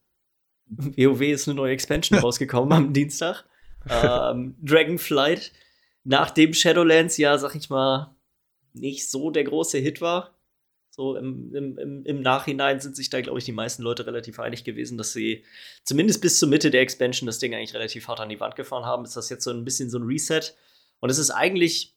WoW 0.76 1.20
ist 1.20 1.48
eine 1.48 1.56
neue 1.56 1.72
Expansion 1.72 2.18
rausgekommen 2.20 2.72
am 2.72 2.92
Dienstag. 2.92 3.44
Ähm, 3.88 4.56
Dragonflight. 4.62 5.52
Nachdem 6.04 6.52
Shadowlands 6.52 7.16
ja, 7.16 7.38
sag 7.38 7.54
ich 7.54 7.70
mal, 7.70 8.14
nicht 8.72 9.10
so 9.10 9.30
der 9.30 9.44
große 9.44 9.78
Hit 9.78 10.00
war. 10.00 10.34
So 10.90 11.16
im, 11.16 11.54
im, 11.54 12.04
im 12.04 12.20
Nachhinein 12.20 12.80
sind 12.80 12.96
sich 12.96 13.08
da, 13.08 13.20
glaube 13.22 13.38
ich, 13.38 13.46
die 13.46 13.52
meisten 13.52 13.82
Leute 13.82 14.06
relativ 14.06 14.38
einig 14.38 14.62
gewesen, 14.64 14.98
dass 14.98 15.14
sie 15.14 15.42
zumindest 15.84 16.20
bis 16.20 16.38
zur 16.38 16.50
Mitte 16.50 16.70
der 16.70 16.82
Expansion 16.82 17.26
das 17.26 17.38
Ding 17.38 17.54
eigentlich 17.54 17.72
relativ 17.72 18.08
hart 18.08 18.20
an 18.20 18.28
die 18.28 18.40
Wand 18.40 18.56
gefahren 18.56 18.84
haben. 18.84 19.04
Ist 19.04 19.16
das 19.16 19.30
jetzt 19.30 19.44
so 19.44 19.50
ein 19.50 19.64
bisschen 19.64 19.88
so 19.88 19.98
ein 19.98 20.04
Reset? 20.04 20.54
Und 21.00 21.08
es 21.08 21.18
ist 21.18 21.30
eigentlich 21.30 21.96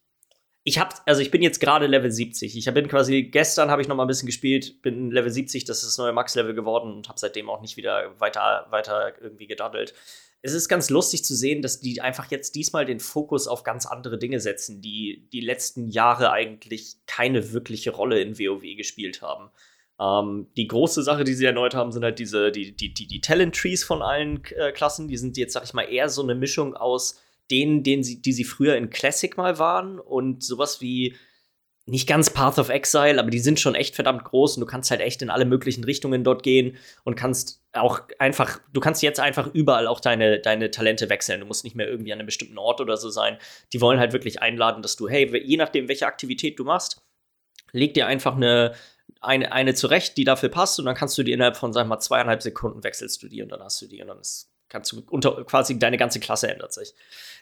ich 0.68 0.80
habe, 0.80 0.96
also 1.06 1.22
ich 1.22 1.30
bin 1.30 1.44
jetzt 1.44 1.60
gerade 1.60 1.86
Level 1.86 2.12
70. 2.12 2.58
Ich 2.58 2.74
bin 2.74 2.88
quasi 2.88 3.22
gestern 3.22 3.70
habe 3.70 3.84
ich 3.84 3.88
noch 3.88 3.96
mal 3.96 4.04
ein 4.04 4.08
bisschen 4.08 4.26
gespielt, 4.26 4.82
bin 4.82 5.12
Level 5.12 5.30
70, 5.30 5.64
das 5.64 5.84
ist 5.84 5.90
das 5.90 5.98
neue 6.00 6.12
Max-Level 6.12 6.56
geworden 6.56 6.92
und 6.92 7.08
habe 7.08 7.20
seitdem 7.20 7.52
auch 7.52 7.62
nicht 7.62 7.78
wieder 7.78 8.20
weiter, 8.20 8.66
weiter 8.72 9.14
irgendwie 9.22 9.46
gedaddelt. 9.46 9.94
Es 10.42 10.54
ist 10.54 10.68
ganz 10.68 10.90
lustig 10.90 11.24
zu 11.24 11.36
sehen, 11.36 11.62
dass 11.62 11.82
die 11.82 12.02
einfach 12.02 12.32
jetzt 12.32 12.56
diesmal 12.56 12.86
den 12.86 13.00
Fokus 13.00 13.48
auf 13.48 13.62
ganz 13.62 13.86
andere 13.86 14.18
Dinge 14.18 14.40
setzen, 14.40 14.82
die 14.82 15.30
die 15.32 15.40
letzten 15.40 15.88
Jahre 15.88 16.32
eigentlich 16.32 16.96
keine 17.06 17.54
wirkliche 17.54 17.92
Rolle 17.92 18.20
in 18.20 18.40
WoW 18.40 18.76
gespielt 18.76 19.22
haben. 19.22 19.52
Ähm, 20.00 20.48
die 20.58 20.68
große 20.68 21.04
Sache, 21.04 21.26
die 21.26 21.36
sie 21.36 21.46
erneut 21.46 21.76
haben, 21.76 21.92
sind 21.92 22.04
halt 22.04 22.18
diese, 22.18 22.52
die, 22.52 22.76
die, 22.76 22.92
die, 22.92 23.06
die 23.06 23.22
Talent 23.22 23.56
Trees 23.56 23.84
von 23.84 24.02
allen 24.02 24.44
äh, 24.56 24.72
Klassen. 24.72 25.08
Die 25.08 25.18
sind 25.18 25.38
jetzt, 25.38 25.54
sag 25.54 25.64
ich 25.64 25.76
mal, 25.76 25.84
eher 25.84 26.10
so 26.10 26.24
eine 26.24 26.34
Mischung 26.34 26.76
aus 26.76 27.22
denen, 27.52 27.84
denen 27.84 28.04
sie, 28.04 28.22
die 28.22 28.34
sie 28.34 28.44
früher 28.44 28.76
in 28.76 28.90
Classic 28.90 29.36
mal 29.38 29.60
waren 29.60 30.00
und 30.00 30.44
sowas 30.44 30.82
wie 30.82 31.16
nicht 31.88 32.08
ganz 32.08 32.32
Path 32.32 32.58
of 32.58 32.70
Exile, 32.70 33.20
aber 33.20 33.30
die 33.30 33.40
sind 33.40 33.60
schon 33.60 33.76
echt 33.76 33.94
verdammt 33.94 34.24
groß 34.24 34.58
und 34.58 34.62
du 34.62 34.66
kannst 34.66 34.90
halt 34.90 35.02
echt 35.02 35.22
in 35.22 35.30
alle 35.30 35.46
möglichen 35.46 35.84
Richtungen 35.84 36.24
dort 36.24 36.42
gehen 36.42 36.78
und 37.04 37.16
kannst 37.16 37.62
auch 37.74 38.02
einfach, 38.18 38.60
du 38.74 38.82
kannst 38.82 39.04
jetzt 39.04 39.20
einfach 39.20 39.54
überall 39.54 39.86
auch 39.86 40.00
deine, 40.00 40.40
deine 40.40 40.72
Talente 40.72 41.10
wechseln. 41.10 41.42
Du 41.42 41.46
musst 41.46 41.64
nicht 41.64 41.76
mehr 41.76 41.88
irgendwie 41.88 42.12
an 42.12 42.20
einem 42.20 42.26
bestimmten 42.26 42.58
Ort 42.58 42.82
oder 42.82 42.98
so 42.98 43.10
sein. 43.10 43.38
Die 43.72 43.82
wollen 43.82 44.00
halt 44.00 44.14
wirklich 44.14 44.42
einladen, 44.42 44.82
dass 44.82 44.96
du, 44.96 45.08
hey, 45.08 45.30
je 45.46 45.58
nachdem, 45.58 45.88
welche 45.88 46.08
Aktivität 46.08 46.58
du 46.58 46.64
machst, 46.64 47.04
leg 47.72 47.94
dir 47.94 48.08
einfach 48.08 48.36
eine, 48.36 48.74
eine, 49.22 49.52
eine 49.52 49.76
zurecht, 49.76 50.18
die 50.18 50.24
dafür 50.24 50.50
passt 50.50 50.80
und 50.80 50.86
dann 50.86 50.96
kannst 50.96 51.18
du 51.20 51.24
die 51.24 51.34
innerhalb 51.34 51.58
von, 51.58 51.72
sag 51.72 51.86
mal, 51.88 52.00
zweieinhalb 52.00 52.42
Sekunden 52.42 52.84
wechselst 52.84 53.22
du 53.22 53.28
die 53.28 53.44
und 53.44 53.50
dann 53.50 53.62
hast 53.62 53.80
du 53.82 53.88
die 53.88 54.02
und 54.02 54.08
dann 54.08 54.20
ist 54.20 54.55
kannst 54.76 54.92
du 54.92 55.02
unter, 55.10 55.46
quasi 55.46 55.80
deine 55.80 55.96
ganze 55.96 56.20
Klasse 56.20 56.50
ändert 56.50 56.74
sich. 56.74 56.94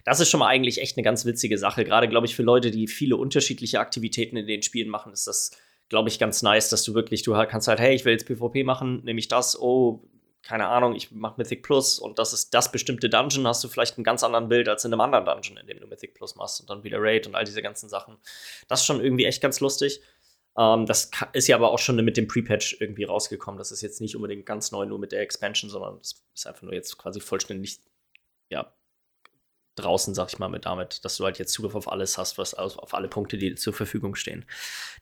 Das 0.06 0.20
ist 0.20 0.30
schon 0.30 0.40
mal 0.40 0.50
eigentlich 0.50 0.80
echt 0.80 0.98
eine 0.98 1.04
ganz 1.04 1.26
witzige 1.26 1.58
Sache. 1.58 1.84
Gerade, 1.84 2.08
glaube 2.08 2.28
ich, 2.28 2.36
für 2.36 2.44
Leute, 2.44 2.70
die 2.70 2.88
viele 2.88 3.18
unterschiedliche 3.18 3.80
Aktivitäten 3.80 4.38
in 4.38 4.46
den 4.46 4.62
Spielen 4.62 4.88
machen, 4.90 5.12
ist 5.14 5.26
das, 5.26 5.50
glaube 5.90 6.10
ich, 6.10 6.20
ganz 6.20 6.44
nice, 6.44 6.70
dass 6.70 6.84
du 6.84 6.94
wirklich, 6.94 7.24
du 7.24 7.34
kannst 7.34 7.68
halt, 7.68 7.80
hey, 7.80 7.96
ich 7.96 8.06
will 8.06 8.14
jetzt 8.14 8.28
PvP 8.28 8.64
machen, 8.64 9.04
nehme 9.04 9.20
ich 9.20 9.30
das, 9.30 9.60
oh, 9.60 10.04
keine 10.44 10.68
Ahnung, 10.68 10.94
ich 10.94 11.12
mache 11.12 11.36
Mythic 11.38 11.64
Plus 11.64 11.98
und 11.98 12.20
das 12.20 12.34
ist 12.34 12.54
das 12.54 12.72
bestimmte 12.72 13.10
Dungeon, 13.10 13.48
hast 13.48 13.64
du 13.64 13.68
vielleicht 13.68 13.98
einen 13.98 14.04
ganz 14.04 14.24
anderen 14.24 14.48
Bild 14.48 14.70
als 14.70 14.86
in 14.86 14.94
einem 14.94 15.02
anderen 15.02 15.26
Dungeon, 15.26 15.58
in 15.58 15.66
dem 15.66 15.80
du 15.80 15.88
Mythic 15.88 16.14
Plus 16.14 16.36
machst 16.36 16.62
und 16.62 16.70
dann 16.70 16.84
wieder 16.84 16.98
Raid 17.02 17.26
und 17.26 17.34
all 17.34 17.46
diese 17.46 17.64
ganzen 17.64 17.90
Sachen. 17.90 18.18
Das 18.68 18.82
ist 18.82 18.86
schon 18.86 19.02
irgendwie 19.02 19.26
echt 19.26 19.42
ganz 19.42 19.60
lustig. 19.60 20.02
Ähm, 20.58 20.86
das 20.86 21.12
ist 21.34 21.48
ja 21.48 21.56
aber 21.56 21.72
auch 21.72 21.80
schon 21.80 21.96
mit 22.04 22.18
dem 22.18 22.28
Pre-Patch 22.28 22.78
irgendwie 22.80 23.04
rausgekommen. 23.04 23.58
Das 23.58 23.72
ist 23.72 23.82
jetzt 23.82 24.02
nicht 24.02 24.16
unbedingt 24.16 24.46
ganz 24.46 24.72
neu, 24.72 24.86
nur 24.86 25.00
mit 25.00 25.12
der 25.12 25.22
Expansion, 25.22 25.70
sondern 25.70 25.98
das 25.98 26.24
ist 26.34 26.48
einfach 26.48 26.64
nur 26.64 26.74
jetzt 26.74 26.98
quasi 26.98 27.20
vollständig, 27.20 27.80
ja, 28.50 28.74
draußen, 29.76 30.14
sag 30.14 30.32
ich 30.32 30.40
mal, 30.40 30.50
mit 30.50 30.66
damit, 30.66 31.04
dass 31.04 31.18
du 31.18 31.24
halt 31.24 31.40
jetzt 31.40 31.54
Zugriff 31.54 31.76
auf 31.76 31.92
alles 31.92 32.18
hast, 32.18 32.38
was 32.38 32.54
auf 32.54 32.94
alle 32.94 33.08
Punkte, 33.08 33.38
die 33.38 33.56
zur 33.56 33.74
Verfügung 33.74 34.14
stehen. 34.14 34.46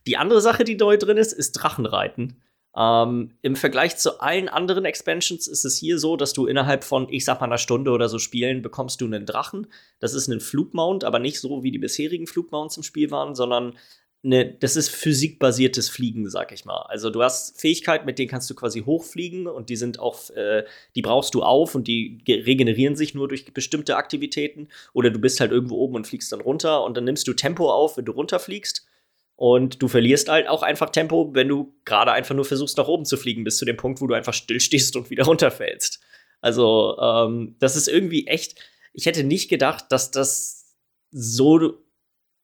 Die 0.07 0.15
andere 0.15 0.39
Sache, 0.39 0.63
die 0.63 0.75
neu 0.75 0.97
drin 0.97 1.17
ist, 1.17 1.33
ist 1.33 1.51
Drachenreiten. 1.53 2.41
Ähm, 2.73 3.37
Im 3.41 3.57
Vergleich 3.57 3.97
zu 3.97 4.21
allen 4.21 4.47
anderen 4.47 4.85
Expansions 4.85 5.47
ist 5.47 5.65
es 5.65 5.75
hier 5.75 5.99
so, 5.99 6.15
dass 6.15 6.31
du 6.31 6.45
innerhalb 6.45 6.85
von, 6.85 7.09
ich 7.09 7.25
sag 7.25 7.41
mal, 7.41 7.47
einer 7.47 7.57
Stunde 7.57 7.91
oder 7.91 8.07
so 8.07 8.17
Spielen 8.17 8.61
bekommst 8.61 9.01
du 9.01 9.05
einen 9.05 9.25
Drachen. 9.25 9.67
Das 9.99 10.13
ist 10.13 10.29
ein 10.29 10.39
Flugmount, 10.39 11.03
aber 11.03 11.19
nicht 11.19 11.41
so, 11.41 11.63
wie 11.63 11.71
die 11.71 11.79
bisherigen 11.79 12.27
Flugmounts 12.27 12.77
im 12.77 12.83
Spiel 12.83 13.11
waren, 13.11 13.35
sondern 13.35 13.77
ne, 14.23 14.53
das 14.59 14.75
ist 14.75 14.89
physikbasiertes 14.89 15.89
Fliegen, 15.89 16.29
sag 16.29 16.51
ich 16.51 16.65
mal. 16.65 16.83
Also 16.83 17.09
du 17.09 17.23
hast 17.23 17.59
Fähigkeiten, 17.59 18.05
mit 18.05 18.19
denen 18.19 18.29
kannst 18.29 18.49
du 18.49 18.55
quasi 18.55 18.81
hochfliegen 18.81 19.47
und 19.47 19.69
die 19.69 19.75
sind 19.75 19.99
auch, 19.99 20.29
äh, 20.31 20.63
die 20.95 21.01
brauchst 21.01 21.33
du 21.33 21.43
auf 21.43 21.75
und 21.75 21.87
die 21.87 22.23
regenerieren 22.27 22.95
sich 22.95 23.13
nur 23.15 23.27
durch 23.27 23.51
bestimmte 23.53 23.95
Aktivitäten. 23.95 24.69
Oder 24.93 25.09
du 25.09 25.19
bist 25.19 25.39
halt 25.39 25.51
irgendwo 25.51 25.75
oben 25.77 25.95
und 25.95 26.07
fliegst 26.07 26.31
dann 26.31 26.41
runter 26.41 26.83
und 26.83 26.95
dann 26.97 27.05
nimmst 27.05 27.27
du 27.27 27.33
Tempo 27.33 27.71
auf, 27.71 27.97
wenn 27.97 28.05
du 28.05 28.11
runterfliegst. 28.11 28.87
Und 29.35 29.81
du 29.81 29.87
verlierst 29.87 30.29
halt 30.29 30.47
auch 30.47 30.61
einfach 30.61 30.91
Tempo, 30.91 31.33
wenn 31.33 31.47
du 31.47 31.73
gerade 31.83 32.11
einfach 32.11 32.35
nur 32.35 32.45
versuchst, 32.45 32.77
nach 32.77 32.87
oben 32.87 33.05
zu 33.05 33.17
fliegen, 33.17 33.43
bis 33.43 33.57
zu 33.57 33.65
dem 33.65 33.75
Punkt, 33.75 33.99
wo 33.99 34.05
du 34.05 34.13
einfach 34.13 34.35
stillstehst 34.35 34.95
und 34.95 35.09
wieder 35.09 35.23
runterfällst. 35.25 35.99
Also, 36.41 36.95
ähm, 37.01 37.55
das 37.59 37.75
ist 37.75 37.87
irgendwie 37.87 38.27
echt. 38.27 38.59
Ich 38.93 39.07
hätte 39.07 39.23
nicht 39.23 39.49
gedacht, 39.49 39.85
dass 39.89 40.11
das 40.11 40.75
so 41.11 41.81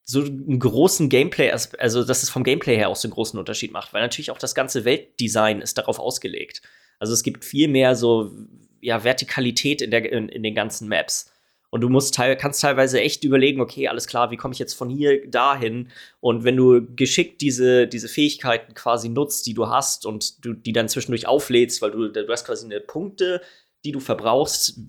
so 0.10 0.22
einen 0.22 0.60
großen 0.60 1.10
Gameplay, 1.10 1.52
also 1.52 2.04
dass 2.06 2.24
es 2.24 2.30
vom 2.30 2.46
Gameplay 2.46 2.78
her 2.78 2.88
auch 2.88 2.96
so 2.96 3.08
einen 3.08 3.14
großen 3.14 3.38
Unterschied 3.38 3.74
macht, 3.74 3.94
weil 3.94 4.02
natürlich 4.02 4.32
auch 4.32 4.38
das 4.38 4.56
ganze 4.56 4.86
Weltdesign 4.86 5.62
ist 5.62 5.78
darauf 5.78 6.00
ausgelegt. 6.00 6.62
Also 6.98 7.14
es 7.14 7.24
gibt 7.24 7.44
viel 7.44 7.68
mehr 7.68 7.94
so 7.96 8.32
ja, 8.80 9.04
Vertikalität 9.04 9.82
in, 9.82 9.92
der, 9.92 10.10
in, 10.10 10.30
in 10.30 10.44
den 10.44 10.56
ganzen 10.56 10.88
Maps. 10.88 11.30
Und 11.70 11.82
du 11.82 11.90
musst 11.90 12.16
teil, 12.16 12.38
kannst 12.38 12.62
teilweise 12.62 13.02
echt 13.02 13.26
überlegen, 13.26 13.60
okay, 13.60 13.90
alles 13.90 14.08
klar, 14.08 14.32
wie 14.32 14.38
komme 14.38 14.54
ich 14.54 14.60
jetzt 14.60 14.76
von 14.76 14.90
hier 14.90 15.30
dahin? 15.30 15.90
Und 16.22 16.46
wenn 16.46 16.56
du 16.56 16.88
geschickt 16.96 17.42
diese, 17.42 17.86
diese 17.88 18.08
Fähigkeiten 18.08 18.74
quasi 18.74 19.10
nutzt, 19.10 19.46
die 19.46 19.54
du 19.54 19.68
hast 19.68 20.06
und 20.06 20.46
du 20.46 20.54
die 20.54 20.72
dann 20.72 20.88
zwischendurch 20.88 21.28
auflädst, 21.28 21.82
weil 21.82 21.92
du, 21.92 22.08
du 22.08 22.32
hast 22.32 22.46
quasi 22.46 22.66
eine 22.66 22.80
Punkte, 22.80 23.42
die 23.84 23.92
du 23.92 24.00
verbrauchst, 24.00 24.80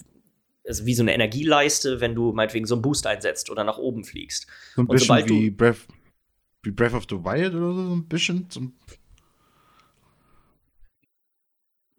also 0.69 0.85
wie 0.85 0.95
so 0.95 1.03
eine 1.03 1.15
Energieleiste, 1.15 2.01
wenn 2.01 2.15
du 2.15 2.33
meinetwegen 2.33 2.67
so 2.67 2.75
einen 2.75 2.83
Boost 2.83 3.07
einsetzt 3.07 3.51
oder 3.51 3.65
nach 3.65 3.79
oben 3.79 4.05
fliegst. 4.05 4.47
So 4.75 4.83
ein 4.83 4.89
bisschen 4.89 5.29
wie 5.29 5.51
Breath, 5.51 5.87
wie 6.63 6.71
Breath 6.71 6.95
of 6.95 7.07
the 7.09 7.17
Wild 7.17 7.55
oder 7.55 7.73
so, 7.73 7.95
ein 7.95 8.07
bisschen. 8.07 8.49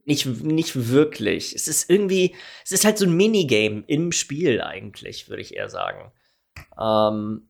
Nicht, 0.05 0.25
nicht 0.25 0.89
wirklich. 0.89 1.53
Es 1.53 1.67
ist 1.67 1.89
irgendwie, 1.89 2.35
es 2.63 2.71
ist 2.71 2.85
halt 2.85 2.97
so 2.97 3.05
ein 3.05 3.15
Minigame 3.15 3.83
im 3.87 4.11
Spiel 4.11 4.61
eigentlich, 4.61 5.29
würde 5.29 5.41
ich 5.41 5.55
eher 5.55 5.69
sagen. 5.69 6.11
Ähm, 6.79 7.49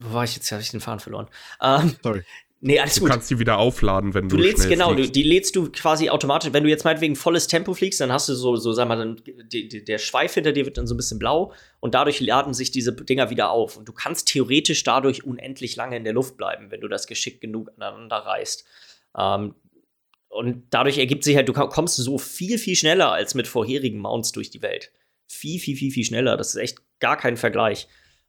wo 0.00 0.14
war 0.14 0.24
ich 0.24 0.36
jetzt? 0.36 0.50
Habe 0.52 0.62
ich 0.62 0.70
den 0.70 0.80
Faden 0.80 1.00
verloren. 1.00 1.28
Ähm, 1.60 1.96
Sorry. 2.02 2.24
Nee, 2.60 2.80
alles 2.80 2.96
Du 2.96 3.02
gut. 3.02 3.10
kannst 3.10 3.30
die 3.30 3.38
wieder 3.38 3.58
aufladen, 3.58 4.14
wenn 4.14 4.28
Du 4.28 4.36
du, 4.36 4.42
lädst, 4.42 4.68
genau, 4.68 4.88
du, 4.90 4.96
fliegst. 4.96 5.14
die 5.14 5.22
lädst 5.22 5.54
du 5.54 5.70
quasi 5.70 6.10
automatisch. 6.10 6.52
Wenn 6.52 6.64
du 6.64 6.68
jetzt 6.70 6.84
meinetwegen 6.84 7.14
volles 7.14 7.46
Tempo 7.46 7.72
fliegst, 7.72 8.00
dann 8.00 8.10
hast 8.10 8.28
du 8.28 8.34
so, 8.34 8.56
so 8.56 8.72
sag 8.72 8.88
mal, 8.88 8.96
dann, 8.96 9.22
die, 9.52 9.68
die, 9.68 9.84
der 9.84 9.98
Schweif 9.98 10.34
hinter 10.34 10.50
dir 10.50 10.64
wird 10.64 10.76
dann 10.76 10.88
so 10.88 10.94
ein 10.94 10.96
bisschen 10.96 11.20
blau 11.20 11.52
und 11.78 11.94
dadurch 11.94 12.18
laden 12.18 12.54
sich 12.54 12.72
diese 12.72 12.92
Dinger 12.92 13.30
wieder 13.30 13.50
auf. 13.52 13.76
Und 13.76 13.86
du 13.88 13.92
kannst 13.92 14.26
theoretisch 14.26 14.82
dadurch 14.82 15.22
unendlich 15.24 15.76
lange 15.76 15.96
in 15.96 16.02
der 16.02 16.12
Luft 16.14 16.36
bleiben, 16.36 16.72
wenn 16.72 16.80
du 16.80 16.88
das 16.88 17.06
geschickt 17.06 17.40
genug 17.40 17.70
aneinander 17.76 18.16
reißt. 18.16 18.64
Ähm, 19.16 19.54
und 20.28 20.64
dadurch 20.70 20.98
ergibt 20.98 21.22
sich 21.22 21.36
halt, 21.36 21.48
du 21.48 21.52
kommst 21.52 21.96
so 21.96 22.18
viel, 22.18 22.58
viel 22.58 22.74
schneller 22.74 23.12
als 23.12 23.34
mit 23.34 23.46
vorherigen 23.46 23.98
Mounts 24.00 24.32
durch 24.32 24.50
die 24.50 24.62
Welt. 24.62 24.90
Viel, 25.28 25.60
viel, 25.60 25.76
viel, 25.76 25.92
viel 25.92 26.04
schneller. 26.04 26.36
Das 26.36 26.48
ist 26.48 26.56
echt 26.56 26.78
gar 26.98 27.16
kein 27.16 27.36
Vergleich. 27.36 27.86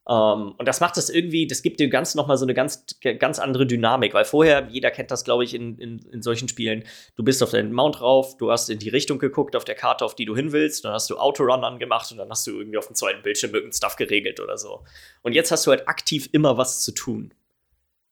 Ähm, 0.08 0.54
und 0.56 0.66
das 0.66 0.80
macht 0.80 0.96
das 0.96 1.10
irgendwie, 1.10 1.46
das 1.46 1.62
gibt 1.62 1.78
dem 1.78 1.90
Ganzen 1.90 2.16
nochmal 2.16 2.36
so 2.36 2.44
eine 2.44 2.54
ganz, 2.54 2.86
ganz 3.18 3.38
andere 3.38 3.66
Dynamik, 3.66 4.14
weil 4.14 4.24
vorher, 4.24 4.66
jeder 4.70 4.90
kennt 4.90 5.10
das, 5.10 5.24
glaube 5.24 5.44
ich, 5.44 5.54
in, 5.54 5.78
in, 5.78 5.98
in 6.10 6.22
solchen 6.22 6.48
Spielen, 6.48 6.84
du 7.16 7.22
bist 7.22 7.42
auf 7.42 7.50
deinen 7.50 7.72
Mount 7.72 8.00
rauf, 8.00 8.36
du 8.36 8.50
hast 8.50 8.70
in 8.70 8.78
die 8.78 8.88
Richtung 8.88 9.18
geguckt 9.18 9.54
auf 9.56 9.64
der 9.64 9.74
Karte, 9.74 10.04
auf 10.04 10.14
die 10.14 10.24
du 10.24 10.34
hin 10.34 10.52
willst, 10.52 10.84
dann 10.84 10.92
hast 10.92 11.10
du 11.10 11.18
Autorun 11.18 11.64
angemacht 11.64 12.10
und 12.10 12.18
dann 12.18 12.30
hast 12.30 12.46
du 12.46 12.58
irgendwie 12.58 12.78
auf 12.78 12.86
dem 12.86 12.96
zweiten 12.96 13.22
Bildschirm 13.22 13.52
irgendein 13.54 13.76
Stuff 13.76 13.96
geregelt 13.96 14.40
oder 14.40 14.56
so. 14.56 14.84
Und 15.22 15.34
jetzt 15.34 15.52
hast 15.52 15.66
du 15.66 15.70
halt 15.70 15.86
aktiv 15.86 16.28
immer 16.32 16.56
was 16.56 16.80
zu 16.80 16.92
tun. 16.92 17.34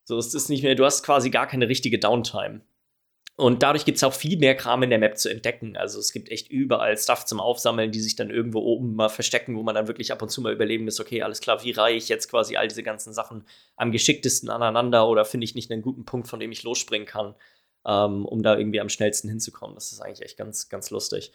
So, 0.05 0.17
es 0.17 0.33
ist 0.35 0.49
nicht 0.49 0.63
mehr, 0.63 0.75
du 0.75 0.85
hast 0.85 1.03
quasi 1.03 1.31
gar 1.31 1.47
keine 1.47 1.69
richtige 1.69 1.99
Downtime. 1.99 2.63
Und 3.41 3.63
dadurch 3.63 3.85
gibt 3.85 3.99
es 3.99 4.03
auch 4.03 4.15
viel 4.15 4.37
mehr 4.37 4.57
Kram 4.57 4.83
in 4.83 4.91
der 4.91 4.99
Map 4.99 5.17
zu 5.17 5.29
entdecken. 5.29 5.77
Also 5.77 6.01
es 6.01 6.13
gibt 6.13 6.29
echt 6.29 6.51
überall 6.51 6.99
Stuff 6.99 7.25
zum 7.25 7.39
Aufsammeln, 7.39 7.93
die 7.93 8.01
sich 8.01 8.17
dann 8.17 8.31
irgendwo 8.31 8.59
oben 8.59 8.97
mal 8.97 9.09
verstecken, 9.09 9.57
wo 9.57 9.63
man 9.63 9.77
dann 9.77 9.87
wirklich 9.87 10.11
ab 10.11 10.21
und 10.23 10.29
zu 10.29 10.41
mal 10.41 10.53
überlegen 10.53 10.85
muss, 10.85 10.99
okay, 10.99 11.23
alles 11.23 11.41
klar, 11.41 11.63
wie 11.63 11.71
reihe 11.71 11.95
ich 11.95 12.09
jetzt 12.09 12.29
quasi 12.29 12.57
all 12.57 12.67
diese 12.67 12.83
ganzen 12.83 13.13
Sachen 13.13 13.45
am 13.77 13.93
geschicktesten 13.93 14.51
aneinander 14.51 15.07
oder 15.07 15.25
finde 15.25 15.45
ich 15.45 15.55
nicht 15.55 15.71
einen 15.71 15.83
guten 15.83 16.05
Punkt, 16.05 16.27
von 16.27 16.41
dem 16.41 16.51
ich 16.51 16.65
losspringen 16.65 17.07
kann, 17.07 17.37
ähm, 17.87 18.27
um 18.27 18.43
da 18.43 18.59
irgendwie 18.59 18.81
am 18.81 18.89
schnellsten 18.89 19.29
hinzukommen. 19.29 19.77
Das 19.77 19.93
ist 19.93 20.01
eigentlich 20.01 20.23
echt 20.23 20.37
ganz, 20.37 20.69
ganz 20.69 20.91
lustig. 20.91 21.31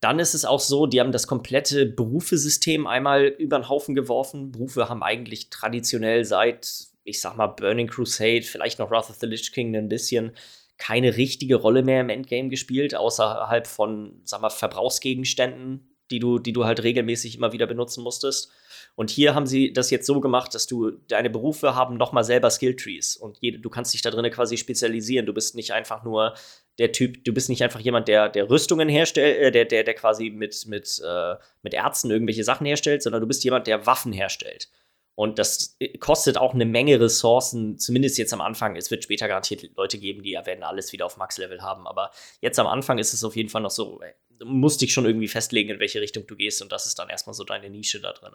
Dann 0.00 0.18
ist 0.18 0.34
es 0.34 0.44
auch 0.44 0.58
so, 0.58 0.86
die 0.86 0.98
haben 0.98 1.12
das 1.12 1.28
komplette 1.28 1.86
Berufesystem 1.86 2.88
einmal 2.88 3.24
über 3.24 3.60
den 3.60 3.68
Haufen 3.68 3.94
geworfen. 3.94 4.50
Berufe 4.50 4.88
haben 4.88 5.04
eigentlich 5.04 5.48
traditionell 5.50 6.24
seit, 6.24 6.88
ich 7.04 7.20
sag 7.20 7.36
mal, 7.36 7.46
Burning 7.46 7.86
Crusade, 7.86 8.42
vielleicht 8.42 8.80
noch 8.80 8.90
Wrath 8.90 9.10
of 9.10 9.16
the 9.20 9.26
Lich 9.26 9.52
King 9.52 9.76
ein 9.76 9.88
bisschen, 9.88 10.32
keine 10.78 11.16
richtige 11.16 11.56
Rolle 11.56 11.82
mehr 11.82 12.00
im 12.00 12.10
Endgame 12.10 12.48
gespielt, 12.48 12.94
außerhalb 12.94 13.66
von, 13.66 14.20
sag 14.24 14.40
mal, 14.40 14.50
Verbrauchsgegenständen, 14.50 15.88
die 16.10 16.18
du, 16.18 16.38
die 16.38 16.52
du 16.52 16.64
halt 16.64 16.82
regelmäßig 16.82 17.36
immer 17.36 17.52
wieder 17.52 17.66
benutzen 17.66 18.02
musstest. 18.02 18.50
Und 18.94 19.10
hier 19.10 19.34
haben 19.34 19.46
sie 19.46 19.72
das 19.72 19.90
jetzt 19.90 20.06
so 20.06 20.20
gemacht, 20.20 20.54
dass 20.54 20.66
du 20.66 20.92
deine 21.08 21.28
Berufe 21.28 21.74
haben 21.74 21.96
nochmal 21.96 22.24
selber 22.24 22.50
Skilltrees 22.50 23.16
und 23.16 23.36
jede, 23.40 23.58
du 23.58 23.68
kannst 23.68 23.92
dich 23.92 24.00
da 24.00 24.10
drinnen 24.10 24.30
quasi 24.30 24.56
spezialisieren. 24.56 25.26
Du 25.26 25.34
bist 25.34 25.54
nicht 25.54 25.72
einfach 25.72 26.02
nur 26.02 26.34
der 26.78 26.92
Typ, 26.92 27.22
du 27.24 27.32
bist 27.34 27.50
nicht 27.50 27.62
einfach 27.62 27.80
jemand, 27.80 28.08
der, 28.08 28.30
der 28.30 28.48
Rüstungen 28.48 28.88
herstellt, 28.88 29.38
äh, 29.38 29.50
der, 29.50 29.66
der, 29.66 29.84
der 29.84 29.94
quasi 29.94 30.30
mit, 30.30 30.66
mit, 30.66 31.00
äh, 31.04 31.34
mit 31.62 31.74
Ärzten 31.74 32.10
irgendwelche 32.10 32.44
Sachen 32.44 32.66
herstellt, 32.66 33.02
sondern 33.02 33.20
du 33.20 33.26
bist 33.26 33.44
jemand, 33.44 33.66
der 33.66 33.84
Waffen 33.86 34.12
herstellt. 34.12 34.68
Und 35.16 35.38
das 35.38 35.78
kostet 35.98 36.36
auch 36.36 36.52
eine 36.52 36.66
Menge 36.66 37.00
Ressourcen, 37.00 37.78
zumindest 37.78 38.18
jetzt 38.18 38.34
am 38.34 38.42
Anfang. 38.42 38.76
Es 38.76 38.90
wird 38.90 39.02
später 39.02 39.26
garantiert 39.28 39.74
Leute 39.74 39.98
geben, 39.98 40.22
die 40.22 40.34
werden 40.34 40.62
alles 40.62 40.92
wieder 40.92 41.06
auf 41.06 41.16
Max-Level 41.16 41.62
haben. 41.62 41.86
Aber 41.86 42.10
jetzt 42.42 42.58
am 42.58 42.66
Anfang 42.66 42.98
ist 42.98 43.14
es 43.14 43.24
auf 43.24 43.34
jeden 43.34 43.48
Fall 43.48 43.62
noch 43.62 43.70
so, 43.70 43.98
ey, 44.02 44.12
du 44.38 44.44
musst 44.44 44.82
dich 44.82 44.92
schon 44.92 45.06
irgendwie 45.06 45.28
festlegen, 45.28 45.70
in 45.70 45.80
welche 45.80 46.02
Richtung 46.02 46.26
du 46.26 46.36
gehst. 46.36 46.60
Und 46.60 46.70
das 46.70 46.84
ist 46.84 46.98
dann 46.98 47.08
erstmal 47.08 47.32
so 47.32 47.44
deine 47.44 47.70
Nische 47.70 47.98
da 47.98 48.12
drin. 48.12 48.34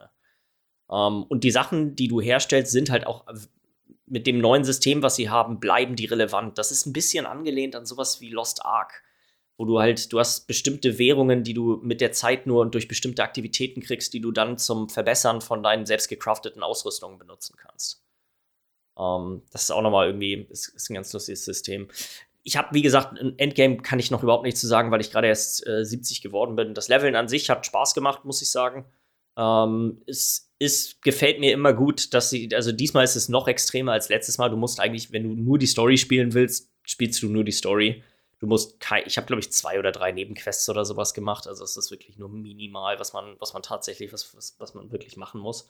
Ähm, 0.91 1.23
und 1.23 1.43
die 1.43 1.51
Sachen, 1.51 1.95
die 1.95 2.07
du 2.07 2.19
herstellst, 2.19 2.71
sind 2.71 2.89
halt 2.89 3.05
auch 3.05 3.27
mit 4.07 4.25
dem 4.25 4.39
neuen 4.39 4.63
System, 4.63 5.03
was 5.03 5.15
sie 5.15 5.29
haben, 5.29 5.59
bleiben 5.59 5.95
die 5.95 6.07
relevant. 6.07 6.57
Das 6.57 6.71
ist 6.71 6.87
ein 6.87 6.93
bisschen 6.93 7.27
angelehnt 7.27 7.75
an 7.75 7.85
sowas 7.85 8.21
wie 8.21 8.29
Lost 8.29 8.65
Ark 8.65 9.03
wo 9.61 9.65
du 9.65 9.79
halt, 9.79 10.11
du 10.11 10.17
hast 10.17 10.47
bestimmte 10.47 10.97
Währungen, 10.97 11.43
die 11.43 11.53
du 11.53 11.79
mit 11.83 12.01
der 12.01 12.11
Zeit 12.13 12.47
nur 12.47 12.61
und 12.61 12.73
durch 12.73 12.87
bestimmte 12.87 13.21
Aktivitäten 13.21 13.81
kriegst, 13.81 14.11
die 14.11 14.19
du 14.19 14.31
dann 14.31 14.57
zum 14.57 14.89
Verbessern 14.89 15.39
von 15.39 15.61
deinen 15.61 15.85
selbst 15.85 16.07
gecrafteten 16.07 16.63
Ausrüstungen 16.63 17.19
benutzen 17.19 17.55
kannst. 17.57 18.03
Ähm, 18.97 19.43
das 19.51 19.61
ist 19.61 19.71
auch 19.71 19.83
nochmal 19.83 20.07
irgendwie, 20.07 20.47
ist, 20.49 20.69
ist 20.69 20.89
ein 20.89 20.95
ganz 20.95 21.13
lustiges 21.13 21.45
System. 21.45 21.89
Ich 22.41 22.57
habe, 22.57 22.69
wie 22.71 22.81
gesagt, 22.81 23.19
ein 23.19 23.37
Endgame 23.37 23.77
kann 23.77 23.99
ich 23.99 24.09
noch 24.09 24.23
überhaupt 24.23 24.45
nicht 24.45 24.57
zu 24.57 24.65
sagen, 24.65 24.89
weil 24.89 24.99
ich 24.99 25.11
gerade 25.11 25.27
erst 25.27 25.67
äh, 25.67 25.85
70 25.85 26.23
geworden 26.23 26.55
bin. 26.55 26.73
Das 26.73 26.87
Leveln 26.87 27.15
an 27.15 27.27
sich 27.27 27.47
hat 27.51 27.63
Spaß 27.63 27.93
gemacht, 27.93 28.25
muss 28.25 28.41
ich 28.41 28.49
sagen. 28.49 28.85
Ähm, 29.37 30.01
es, 30.07 30.51
es 30.57 30.99
gefällt 31.01 31.39
mir 31.39 31.53
immer 31.53 31.73
gut, 31.73 32.15
dass 32.15 32.31
sie, 32.31 32.49
also 32.55 32.71
diesmal 32.71 33.03
ist 33.03 33.15
es 33.15 33.29
noch 33.29 33.47
extremer 33.47 33.91
als 33.91 34.09
letztes 34.09 34.39
Mal. 34.39 34.49
Du 34.49 34.57
musst 34.57 34.79
eigentlich, 34.79 35.11
wenn 35.11 35.21
du 35.21 35.39
nur 35.39 35.59
die 35.59 35.67
Story 35.67 35.99
spielen 35.99 36.33
willst, 36.33 36.71
spielst 36.81 37.21
du 37.21 37.29
nur 37.29 37.43
die 37.43 37.51
Story 37.51 38.03
du 38.41 38.47
musst 38.47 38.79
kein, 38.79 39.03
ich 39.05 39.17
habe 39.17 39.27
glaube 39.27 39.39
ich 39.39 39.51
zwei 39.51 39.79
oder 39.79 39.91
drei 39.91 40.11
Nebenquests 40.11 40.67
oder 40.67 40.83
sowas 40.83 41.13
gemacht, 41.13 41.47
also 41.47 41.63
es 41.63 41.77
ist 41.77 41.91
wirklich 41.91 42.17
nur 42.17 42.27
minimal, 42.27 42.99
was 42.99 43.13
man, 43.13 43.35
was 43.39 43.53
man 43.53 43.61
tatsächlich, 43.61 44.11
was, 44.11 44.35
was, 44.35 44.55
was 44.57 44.73
man 44.73 44.91
wirklich 44.91 45.15
machen 45.15 45.39
muss. 45.39 45.69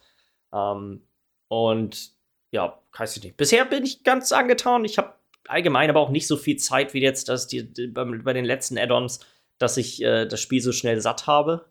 Ähm, 0.53 1.01
und 1.49 2.11
ja, 2.51 2.79
weiß 2.97 3.17
ich 3.17 3.23
nicht. 3.23 3.37
Bisher 3.37 3.65
bin 3.65 3.83
ich 3.83 4.03
ganz 4.03 4.31
angetan. 4.31 4.85
Ich 4.85 4.97
habe 4.97 5.13
allgemein 5.47 5.89
aber 5.89 5.99
auch 5.99 6.09
nicht 6.09 6.27
so 6.27 6.37
viel 6.37 6.55
Zeit 6.57 6.93
wie 6.93 7.01
jetzt, 7.01 7.27
dass 7.27 7.47
die, 7.47 7.71
die 7.71 7.87
bei, 7.87 8.05
bei, 8.05 8.33
den 8.33 8.45
letzten 8.45 8.77
Add-ons, 8.77 9.19
dass 9.57 9.75
ich 9.75 10.01
äh, 10.01 10.25
das 10.25 10.39
Spiel 10.39 10.61
so 10.61 10.71
schnell 10.71 11.01
satt 11.01 11.27
habe. 11.27 11.65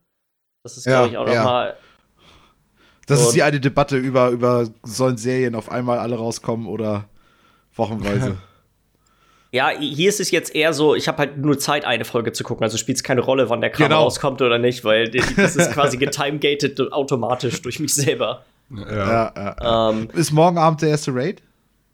Das 0.63 0.77
ist, 0.77 0.85
glaube 0.85 1.09
ich, 1.09 1.17
auch 1.17 1.27
ja. 1.27 1.37
nochmal. 1.37 1.77
Das 3.07 3.23
ist 3.23 3.35
die 3.35 3.43
eine 3.43 3.59
Debatte 3.59 3.97
über, 3.97 4.29
über 4.29 4.69
sollen 4.83 5.17
Serien 5.17 5.55
auf 5.55 5.71
einmal 5.71 5.99
alle 5.99 6.17
rauskommen 6.17 6.67
oder 6.67 7.09
wochenweise. 7.75 8.39
Ja, 9.53 9.71
hier 9.71 10.09
ist 10.09 10.21
es 10.21 10.31
jetzt 10.31 10.55
eher 10.55 10.73
so, 10.73 10.95
ich 10.95 11.09
habe 11.09 11.19
halt 11.19 11.39
nur 11.39 11.59
Zeit, 11.59 11.85
eine 11.85 12.05
Folge 12.05 12.33
zu 12.33 12.45
gucken. 12.45 12.63
Also 12.63 12.77
spielt 12.79 12.99
es 12.99 13.03
keine 13.03 13.21
Rolle, 13.21 13.51
wann 13.51 13.61
der 13.61 13.71
Kram 13.71 13.89
Genau. 13.89 14.03
rauskommt 14.05 14.41
oder 14.43 14.59
nicht, 14.59 14.85
weil 14.85 15.09
das 15.11 15.57
ist 15.57 15.73
quasi 15.73 15.97
getimegated 15.97 16.93
automatisch 16.93 17.61
durch 17.63 17.81
mich 17.81 17.93
selber. 17.95 18.45
Ja. 18.71 18.87
ja, 18.89 19.33
ja, 19.37 19.57
ja. 19.61 19.91
Ähm, 19.91 20.09
Ist 20.15 20.31
morgen 20.31 20.57
Abend 20.59 20.83
der 20.83 20.91
erste 20.91 21.13
Raid? 21.15 21.43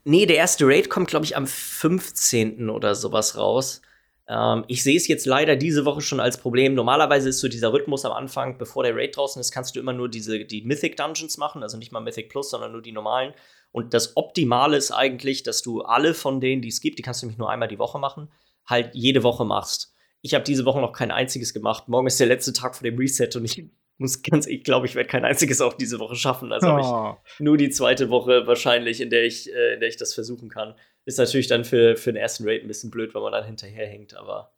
nee, 0.05 0.25
der 0.27 0.37
erste 0.37 0.67
Raid 0.67 0.89
kommt, 0.91 1.09
glaube 1.09 1.25
ich, 1.25 1.37
am 1.37 1.47
15. 1.47 2.71
oder 2.71 2.95
sowas 2.95 3.37
raus. 3.37 3.81
Ähm, 4.29 4.65
ich 4.69 4.83
sehe 4.83 4.97
es 4.97 5.09
jetzt 5.09 5.25
leider 5.27 5.57
diese 5.57 5.85
Woche 5.85 6.01
schon 6.01 6.21
als 6.21 6.37
Problem. 6.39 6.75
Normalerweise 6.75 7.29
ist 7.31 7.41
so 7.41 7.49
dieser 7.49 7.73
Rhythmus 7.73 8.05
am 8.05 8.13
Anfang, 8.13 8.59
bevor 8.59 8.83
der 8.85 8.95
Raid 8.95 9.17
draußen 9.17 9.41
ist, 9.41 9.51
kannst 9.53 9.75
du 9.75 9.81
immer 9.81 9.93
nur 9.93 10.09
diese, 10.09 10.45
die 10.45 10.63
Mythic 10.63 10.97
Dungeons 10.97 11.39
machen, 11.39 11.63
also 11.63 11.77
nicht 11.77 11.91
mal 11.93 12.01
Mythic 12.01 12.29
Plus, 12.29 12.51
sondern 12.51 12.73
nur 12.73 12.83
die 12.83 12.93
normalen. 12.93 13.33
Und 13.73 13.93
das 13.95 14.17
Optimale 14.17 14.77
ist 14.77 14.91
eigentlich, 14.93 15.43
dass 15.43 15.63
du 15.63 15.83
alle 15.83 16.15
von 16.15 16.41
denen, 16.41 16.63
die 16.63 16.69
es 16.69 16.81
gibt, 16.81 16.99
die 16.99 17.03
kannst 17.03 17.23
du 17.23 17.27
nämlich 17.27 17.39
nur 17.39 17.51
einmal 17.51 17.69
die 17.69 17.79
Woche 17.79 17.99
machen, 17.99 18.31
halt 18.67 18.91
jede 18.95 19.23
Woche 19.23 19.45
machst. 19.45 19.93
Ich 20.23 20.35
habe 20.35 20.45
diese 20.45 20.65
Woche 20.65 20.81
noch 20.81 20.93
kein 20.93 21.11
einziges 21.11 21.53
gemacht. 21.53 21.89
Morgen 21.89 22.07
ist 22.07 22.19
der 22.19 22.27
letzte 22.27 22.53
Tag 22.53 22.75
vor 22.75 22.85
dem 22.85 22.97
Reset 22.99 23.29
und 23.37 23.45
ich 23.45 23.65
muss 23.99 24.23
ganz, 24.23 24.47
ich 24.47 24.65
glaube, 24.65 24.87
ich 24.87 24.95
werde 24.95 25.09
kein 25.09 25.25
einziges 25.25 25.61
auch 25.61 25.75
diese 25.75 25.99
Woche 25.99 26.17
schaffen. 26.17 26.53
Also 26.53 26.69
habe 26.69 26.83
Oh. 26.83 27.17
ich 27.35 27.41
nur 27.41 27.57
die 27.57 27.71
zweite 27.71 28.11
Woche 28.11 28.47
wahrscheinlich, 28.47 29.01
in 29.01 29.11
der 29.11 29.25
ich, 29.25 29.53
äh, 29.53 29.75
in 29.75 29.81
der 29.81 29.89
ich 29.89 29.97
das 29.97 30.15
versuchen 30.15 30.49
kann. 30.49 30.75
Ist 31.05 31.19
natürlich 31.19 31.47
dann 31.47 31.65
für, 31.65 31.97
für 31.97 32.13
den 32.13 32.21
ersten 32.21 32.45
Raid 32.49 32.63
ein 32.63 32.69
bisschen 32.69 32.91
blöd, 32.91 33.15
weil 33.15 33.23
man 33.23 33.33
dann 33.33 33.45
hinterherhängt, 33.45 34.15
aber 34.15 34.53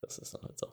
das 0.00 0.18
ist 0.18 0.32
dann 0.34 0.42
halt 0.42 0.58
so. 0.58 0.72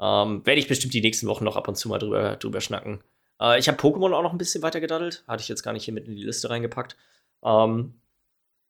Ähm, 0.00 0.44
Werde 0.44 0.60
ich 0.60 0.68
bestimmt 0.68 0.92
die 0.92 1.00
nächsten 1.00 1.26
Wochen 1.28 1.44
noch 1.44 1.56
ab 1.56 1.68
und 1.68 1.76
zu 1.76 1.88
mal 1.88 1.98
drüber, 1.98 2.36
drüber 2.36 2.60
schnacken. 2.60 3.02
Äh, 3.40 3.58
ich 3.58 3.68
habe 3.68 3.78
Pokémon 3.78 4.12
auch 4.12 4.22
noch 4.22 4.32
ein 4.32 4.38
bisschen 4.38 4.62
weiter 4.62 4.80
gedaddelt. 4.80 5.24
Hatte 5.26 5.42
ich 5.42 5.48
jetzt 5.48 5.62
gar 5.62 5.72
nicht 5.72 5.84
hier 5.84 5.94
mit 5.94 6.06
in 6.06 6.16
die 6.16 6.24
Liste 6.24 6.50
reingepackt. 6.50 6.96
Ähm, 7.44 8.00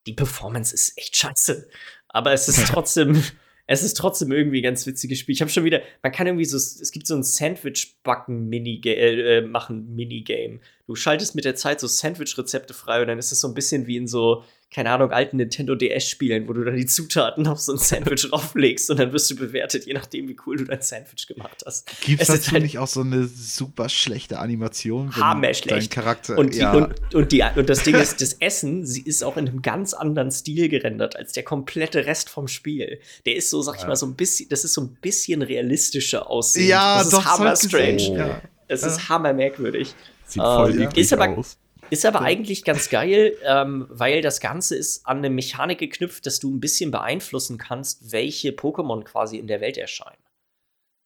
die 0.07 0.13
Performance 0.13 0.73
ist 0.73 0.97
echt 0.97 1.15
scheiße. 1.17 1.67
Aber 2.07 2.33
es 2.33 2.47
ist 2.47 2.67
trotzdem, 2.71 3.23
es 3.67 3.83
ist 3.83 3.95
trotzdem 3.95 4.31
irgendwie 4.31 4.59
ein 4.59 4.63
ganz 4.63 4.85
witziges 4.85 5.19
Spiel. 5.19 5.33
Ich 5.33 5.41
habe 5.41 5.51
schon 5.51 5.63
wieder, 5.63 5.81
man 6.03 6.11
kann 6.11 6.27
irgendwie 6.27 6.45
so, 6.45 6.57
es 6.57 6.91
gibt 6.91 7.07
so 7.07 7.15
ein 7.15 7.23
Sandwich-Backen-Minigame, 7.23 8.95
äh, 8.97 9.41
machen 9.41 9.95
Minigame. 9.95 10.59
Du 10.87 10.95
schaltest 10.95 11.35
mit 11.35 11.45
der 11.45 11.55
Zeit 11.55 11.79
so 11.79 11.87
Sandwich-Rezepte 11.87 12.73
frei 12.73 13.01
und 13.01 13.07
dann 13.07 13.19
ist 13.19 13.31
es 13.31 13.41
so 13.41 13.47
ein 13.47 13.53
bisschen 13.53 13.87
wie 13.87 13.97
in 13.97 14.07
so, 14.07 14.43
keine 14.75 14.91
Ahnung, 14.91 15.11
alten 15.11 15.37
Nintendo 15.37 15.73
DS-Spielen, 15.73 16.49
wo 16.49 16.53
du 16.53 16.65
dann 16.65 16.75
die 16.75 16.85
Zutaten 16.85 17.47
auf 17.47 17.61
so 17.61 17.71
ein 17.71 17.77
Sandwich 17.77 18.23
drauflegst 18.29 18.89
und 18.91 18.99
dann 18.99 19.13
wirst 19.13 19.31
du 19.31 19.37
bewertet, 19.37 19.85
je 19.85 19.93
nachdem, 19.93 20.27
wie 20.27 20.35
cool 20.45 20.57
du 20.57 20.65
dein 20.65 20.81
Sandwich 20.81 21.27
gemacht 21.27 21.63
hast. 21.65 21.89
Gibt 22.01 22.21
es 22.21 22.27
dazu 22.27 22.51
halt- 22.51 22.63
nicht 22.63 22.77
auch 22.77 22.87
so 22.87 22.99
eine 22.99 23.25
super 23.25 23.87
schlechte 23.87 24.37
Animation? 24.37 25.15
Hammerschlecht. 25.15 25.71
Dein 25.71 25.89
Charakter, 25.89 26.37
Und, 26.37 26.53
die, 26.53 26.57
ja. 26.59 26.73
und, 26.73 27.15
und, 27.15 27.31
die, 27.31 27.41
und 27.55 27.69
das 27.69 27.83
Ding 27.83 27.95
ist, 28.01 28.19
das 28.19 28.33
Essen, 28.33 28.85
sie 28.85 29.01
ist 29.01 29.23
auch 29.23 29.37
in 29.37 29.47
einem 29.47 29.61
ganz 29.61 29.93
anderen 29.93 30.29
Stil 30.29 30.67
gerendert 30.67 31.15
als 31.15 31.31
der 31.31 31.43
komplette 31.43 32.05
Rest 32.05 32.29
vom 32.29 32.49
Spiel. 32.49 32.99
Der 33.25 33.37
ist 33.37 33.49
so, 33.49 33.61
sag 33.61 33.77
ich 33.79 33.87
mal, 33.87 33.95
so 33.95 34.05
ein 34.05 34.15
bisschen, 34.15 34.49
das 34.49 34.65
ist 34.65 34.73
so 34.73 34.81
ein 34.81 34.97
bisschen 35.01 35.41
realistischer 35.41 36.29
aussehend. 36.29 36.67
ja, 36.69 36.97
das 36.99 37.11
doch, 37.11 37.19
ist 37.21 37.25
hammer 37.25 37.55
strange. 37.55 38.17
Ja. 38.17 38.41
Es 38.67 38.83
ist 38.83 39.07
hammermerkwürdig. 39.07 39.95
Sieht 40.25 40.41
Ähm, 40.41 40.47
voll 40.47 40.75
ja. 40.81 40.89
eklig 40.89 40.97
ist 41.05 41.13
aber- 41.13 41.29
aus. 41.37 41.57
Ist 41.89 42.05
aber 42.05 42.21
eigentlich 42.21 42.63
ganz 42.63 42.89
geil, 42.89 43.35
ähm, 43.43 43.87
weil 43.89 44.21
das 44.21 44.39
Ganze 44.39 44.75
ist 44.75 45.05
an 45.05 45.19
eine 45.19 45.29
Mechanik 45.29 45.79
geknüpft, 45.79 46.25
dass 46.25 46.39
du 46.39 46.55
ein 46.55 46.59
bisschen 46.59 46.91
beeinflussen 46.91 47.57
kannst, 47.57 48.11
welche 48.11 48.49
Pokémon 48.51 49.03
quasi 49.03 49.37
in 49.37 49.47
der 49.47 49.61
Welt 49.61 49.77
erscheinen. 49.77 50.23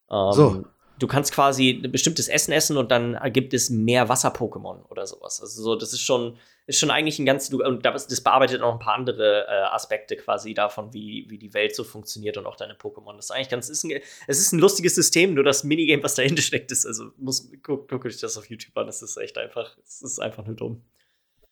Ähm, 0.10 0.32
So. 0.34 0.66
Du 1.00 1.08
kannst 1.08 1.32
quasi 1.32 1.82
ein 1.82 1.92
bestimmtes 1.94 2.28
Essen 2.28 2.52
essen 2.52 2.76
und 2.76 2.92
dann 2.92 3.18
gibt 3.32 3.54
es 3.54 3.70
mehr 3.70 4.10
Wasser-Pokémon 4.10 4.86
oder 4.90 5.08
sowas. 5.08 5.40
Also 5.40 5.64
so, 5.64 5.76
das 5.78 5.94
ist 5.94 6.02
schon, 6.02 6.38
ist 6.70 6.80
schon 6.80 6.92
eigentlich 6.92 7.18
ein 7.18 7.26
ganz, 7.26 7.52
und 7.52 7.84
das, 7.84 8.08
das 8.08 8.22
bearbeitet 8.22 8.62
noch 8.62 8.72
ein 8.72 8.78
paar 8.78 8.94
andere 8.94 9.48
äh, 9.48 9.74
Aspekte 9.74 10.16
quasi 10.16 10.54
davon, 10.54 10.94
wie, 10.94 11.26
wie 11.28 11.40
die 11.40 11.56
Welt 11.56 11.76
so 11.76 11.84
funktioniert 11.84 12.38
und 12.38 12.46
auch 12.46 12.56
deine 12.56 12.76
Pokémon. 12.76 13.16
Das 13.16 13.26
ist 13.26 13.32
eigentlich 13.32 13.50
ganz, 13.50 13.70
ist 13.70 13.84
ein, 13.84 14.00
es 14.28 14.40
ist 14.40 14.52
ein 14.54 14.60
lustiges 14.60 14.94
System, 14.94 15.34
nur 15.34 15.44
das 15.44 15.64
Minigame, 15.64 16.04
was 16.04 16.14
dahinter 16.14 16.44
steckt, 16.44 16.72
ist, 16.72 16.86
also 16.86 17.06
muss, 17.18 17.52
guck, 17.64 17.90
guck 17.90 18.06
euch 18.06 18.20
das 18.20 18.38
auf 18.38 18.46
YouTube 18.52 18.78
an, 18.78 18.86
das 18.86 19.02
ist 19.02 19.18
echt 19.18 19.40
einfach, 19.40 19.76
es 19.84 20.04
ist 20.04 20.20
einfach 20.20 20.46
nur 20.46 20.56
dumm. 20.56 20.84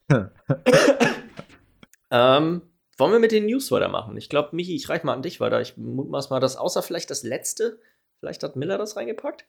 ähm, 2.11 2.61
wollen 2.97 3.11
wir 3.11 3.19
mit 3.19 3.31
den 3.31 3.47
News 3.47 3.71
weitermachen? 3.71 4.15
Ich 4.17 4.29
glaube, 4.29 4.55
Michi, 4.55 4.75
ich 4.75 4.87
reich 4.87 5.03
mal 5.03 5.13
an 5.13 5.23
dich 5.23 5.39
weiter. 5.39 5.59
Ich 5.61 5.77
mutmaß 5.77 6.29
mal, 6.29 6.39
dass 6.39 6.57
außer 6.57 6.83
vielleicht 6.83 7.09
das 7.09 7.23
letzte, 7.23 7.79
vielleicht 8.19 8.43
hat 8.43 8.55
Miller 8.55 8.77
das 8.77 8.95
reingepackt. 8.95 9.45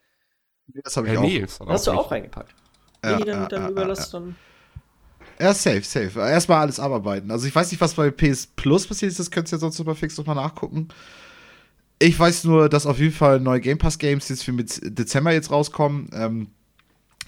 Das 0.83 0.97
habe 0.97 1.09
ich 1.09 1.13
Äh, 1.13 1.19
auch. 1.19 1.23
nee, 1.23 1.47
dann 1.59 1.69
Hast 1.69 1.87
du 1.87 1.91
auch 1.93 2.11
reingepackt? 2.11 2.55
Ja, 3.05 3.13
Michi, 3.13 3.25
dann, 3.27 3.43
ja, 3.43 3.49
dann 3.49 3.63
ja, 3.65 3.69
überlass 3.69 4.13
ja, 4.13 4.19
dann. 4.19 4.37
Ja, 5.41 5.55
safe, 5.55 5.83
safe. 5.83 6.19
Erstmal 6.19 6.63
alles 6.63 6.81
abarbeiten. 6.81 7.31
Also 7.31 7.47
ich 7.47 7.55
weiß 7.55 7.71
nicht, 7.71 7.81
was 7.81 7.95
bei 7.95 8.11
PS 8.11 8.47
Plus 8.47 8.87
passiert 8.87 9.11
ist, 9.11 9.21
das 9.21 9.31
könnt 9.31 9.51
ihr 9.53 9.59
sonst 9.59 9.79
noch 9.79 9.87
mal 9.87 9.95
fix 9.95 10.17
nochmal 10.19 10.35
nachgucken. 10.35 10.89
Ich 12.01 12.19
weiß 12.19 12.45
nur, 12.45 12.69
dass 12.69 12.87
auf 12.87 12.99
jeden 12.99 13.15
Fall 13.15 13.41
neue 13.41 13.61
Game 13.61 13.79
Pass 13.79 13.99
Games 13.99 14.29
jetzt 14.29 14.45
für 14.45 14.53
mit 14.53 14.81
Dezember 14.83 15.33
jetzt 15.33 15.51
rauskommen. 15.51 16.11
Ähm, 16.13 16.49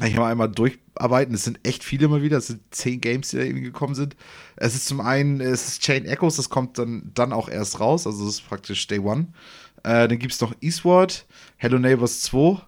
ich 0.05 0.17
mal 0.17 0.31
einmal 0.31 0.49
durcharbeiten. 0.49 1.35
Es 1.35 1.45
sind 1.45 1.61
echt 1.63 1.85
viele 1.85 2.09
mal 2.09 2.23
wieder. 2.23 2.39
Es 2.39 2.47
sind 2.49 2.63
zehn 2.71 3.01
Games, 3.01 3.31
die 3.31 3.37
da 3.37 3.43
irgendwie 3.43 3.65
gekommen 3.65 3.95
sind. 3.95 4.17
Es 4.57 4.75
ist 4.75 4.87
zum 4.87 5.01
einen, 5.01 5.41
es 5.41 5.69
ist 5.69 5.83
Chain 5.83 6.05
Echoes, 6.07 6.37
das 6.37 6.49
kommt 6.49 6.79
dann, 6.79 7.11
dann 7.15 7.33
auch 7.33 7.49
erst 7.49 7.81
raus. 7.81 8.07
Also 8.07 8.25
das 8.25 8.35
ist 8.35 8.49
praktisch 8.49 8.87
Day 8.87 8.99
One. 8.99 9.29
Äh, 9.83 10.09
dann 10.09 10.19
gibt 10.19 10.33
es 10.33 10.41
noch 10.41 10.55
Eastward, 10.61 11.27
Hello 11.57 11.79
Neighbors 11.79 12.23
2, 12.23 12.61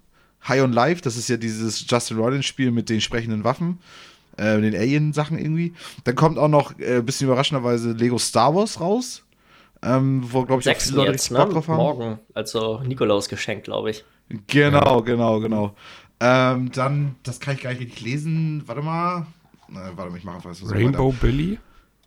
High 0.48 0.62
on 0.62 0.72
Life, 0.72 1.02
das 1.02 1.16
ist 1.16 1.28
ja 1.28 1.37
dieses 1.37 1.85
Justin 1.88 2.18
Roiland-Spiel 2.18 2.70
mit 2.70 2.88
den 2.88 3.00
sprechenden 3.00 3.44
Waffen, 3.44 3.78
äh, 4.37 4.61
den 4.61 4.75
Alien-Sachen 4.75 5.38
irgendwie. 5.38 5.75
Dann 6.05 6.14
kommt 6.14 6.38
auch 6.38 6.49
noch, 6.49 6.79
äh, 6.79 7.03
bisschen 7.03 7.27
überraschenderweise, 7.27 7.92
Lego 7.92 8.18
Star 8.18 8.55
Wars 8.55 8.81
raus. 8.81 9.25
Ähm, 9.85 10.23
wo, 10.25 10.45
glaube 10.45 10.62
ich, 10.62 10.68
auch 10.68 10.77
viele 10.77 10.97
Leute 10.97 11.12
jetzt, 11.12 11.31
richtig 11.31 11.47
ne? 11.47 11.53
Drauf 11.53 11.68
haben. 11.68 11.77
Morgen, 11.77 12.18
also 12.35 12.81
Nikolaus 12.81 13.29
geschenkt, 13.29 13.64
glaube 13.64 13.90
ich. 13.90 14.05
Genau, 14.47 15.03
genau, 15.03 15.40
genau. 15.40 15.75
Ähm, 16.21 16.71
dann, 16.73 17.16
das 17.25 17.40
kann 17.40 17.57
ich 17.57 17.62
gar 17.62 17.71
nicht 17.71 17.81
richtig 17.81 18.01
lesen. 18.03 18.62
Warte 18.66 18.83
mal. 18.83 19.27
Na, 19.68 19.90
warte 19.97 20.11
mal, 20.11 20.18
ich 20.18 20.25
mache 20.25 20.37
einfach 20.37 20.51
was 20.51 20.71
Rainbow 20.71 21.12
Billy? 21.21 21.59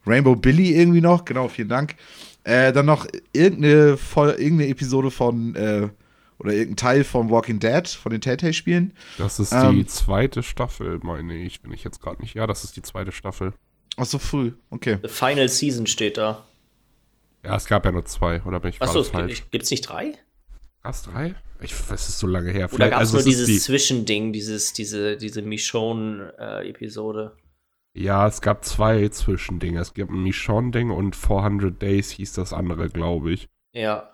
Rainbow 0.08 0.36
Billy 0.36 0.74
irgendwie 0.74 1.02
noch, 1.02 1.26
genau, 1.26 1.48
vielen 1.48 1.70
Dank. 1.70 1.96
Äh, 2.44 2.72
dann 2.72 2.86
noch 2.86 3.08
irgendeine, 3.34 3.98
voll, 3.98 4.30
irgendeine 4.30 4.70
Episode 4.70 5.12
von, 5.12 5.56
äh, 5.56 5.90
oder 6.40 6.52
irgendein 6.54 6.78
Teil 6.78 7.04
von 7.04 7.30
Walking 7.30 7.60
Dead, 7.60 7.88
von 7.88 8.12
den 8.12 8.22
Telltale-Spielen. 8.22 8.94
Das 9.18 9.40
ist 9.40 9.52
Ähm. 9.54 9.72
die 9.76 9.86
zweite 9.86 10.44
Staffel, 10.44 11.00
meine 11.04 11.36
ich. 11.36 11.62
Bin 11.62 11.72
ich 11.72 11.84
jetzt 11.84 12.02
gerade 12.02 12.22
nicht. 12.22 12.34
Ja, 12.36 12.46
das 12.48 12.64
ist 12.64 12.76
die 12.76 12.82
zweite 12.82 13.12
Staffel. 13.12 13.54
Ach 13.98 14.06
so 14.06 14.20
früh, 14.20 14.52
okay. 14.70 14.98
The 15.02 15.08
Final 15.10 15.48
Season 15.48 15.88
steht 15.88 16.18
da. 16.18 16.44
Ja, 17.44 17.56
es 17.56 17.66
gab 17.66 17.86
ja 17.86 17.92
nur 17.92 18.06
zwei, 18.06 18.42
oder 18.44 18.60
bin 18.60 18.72
ich 18.72 18.82
Achso, 18.82 19.00
es 19.00 19.10
falsch? 19.10 19.36
gibt, 19.36 19.52
gibt's 19.52 19.72
nicht 19.72 19.82
drei? 19.82 20.14
Gab's 20.84 21.04
drei? 21.04 21.36
Ich, 21.62 21.72
es 21.72 22.10
ist 22.10 22.20
so 22.20 22.28
lange 22.28 22.52
her. 22.52 22.72
Oder 22.74 22.90
gab 22.90 23.02
es 23.02 23.14
also 23.14 23.14
nur 23.14 23.20
es 23.22 23.26
ist 23.28 23.32
dieses 23.34 23.48
die, 23.48 23.60
Zwischending, 23.60 24.34
dieses, 24.34 24.74
diese, 24.74 25.16
diese 25.16 25.42
Michonne-Episode? 25.44 27.36
Ja, 27.94 28.28
es 28.28 28.42
gab 28.42 28.66
zwei 28.66 29.08
Zwischendinge. 29.10 29.80
Es 29.80 29.94
gibt 29.94 30.12
ein 30.12 30.24
Michonne-Ding 30.24 30.92
und 30.92 31.16
400 31.16 31.82
Days 31.82 32.12
hieß 32.12 32.34
das 32.34 32.52
andere, 32.54 32.90
glaube 32.90 33.32
ich. 33.32 33.48
ja. 33.74 34.12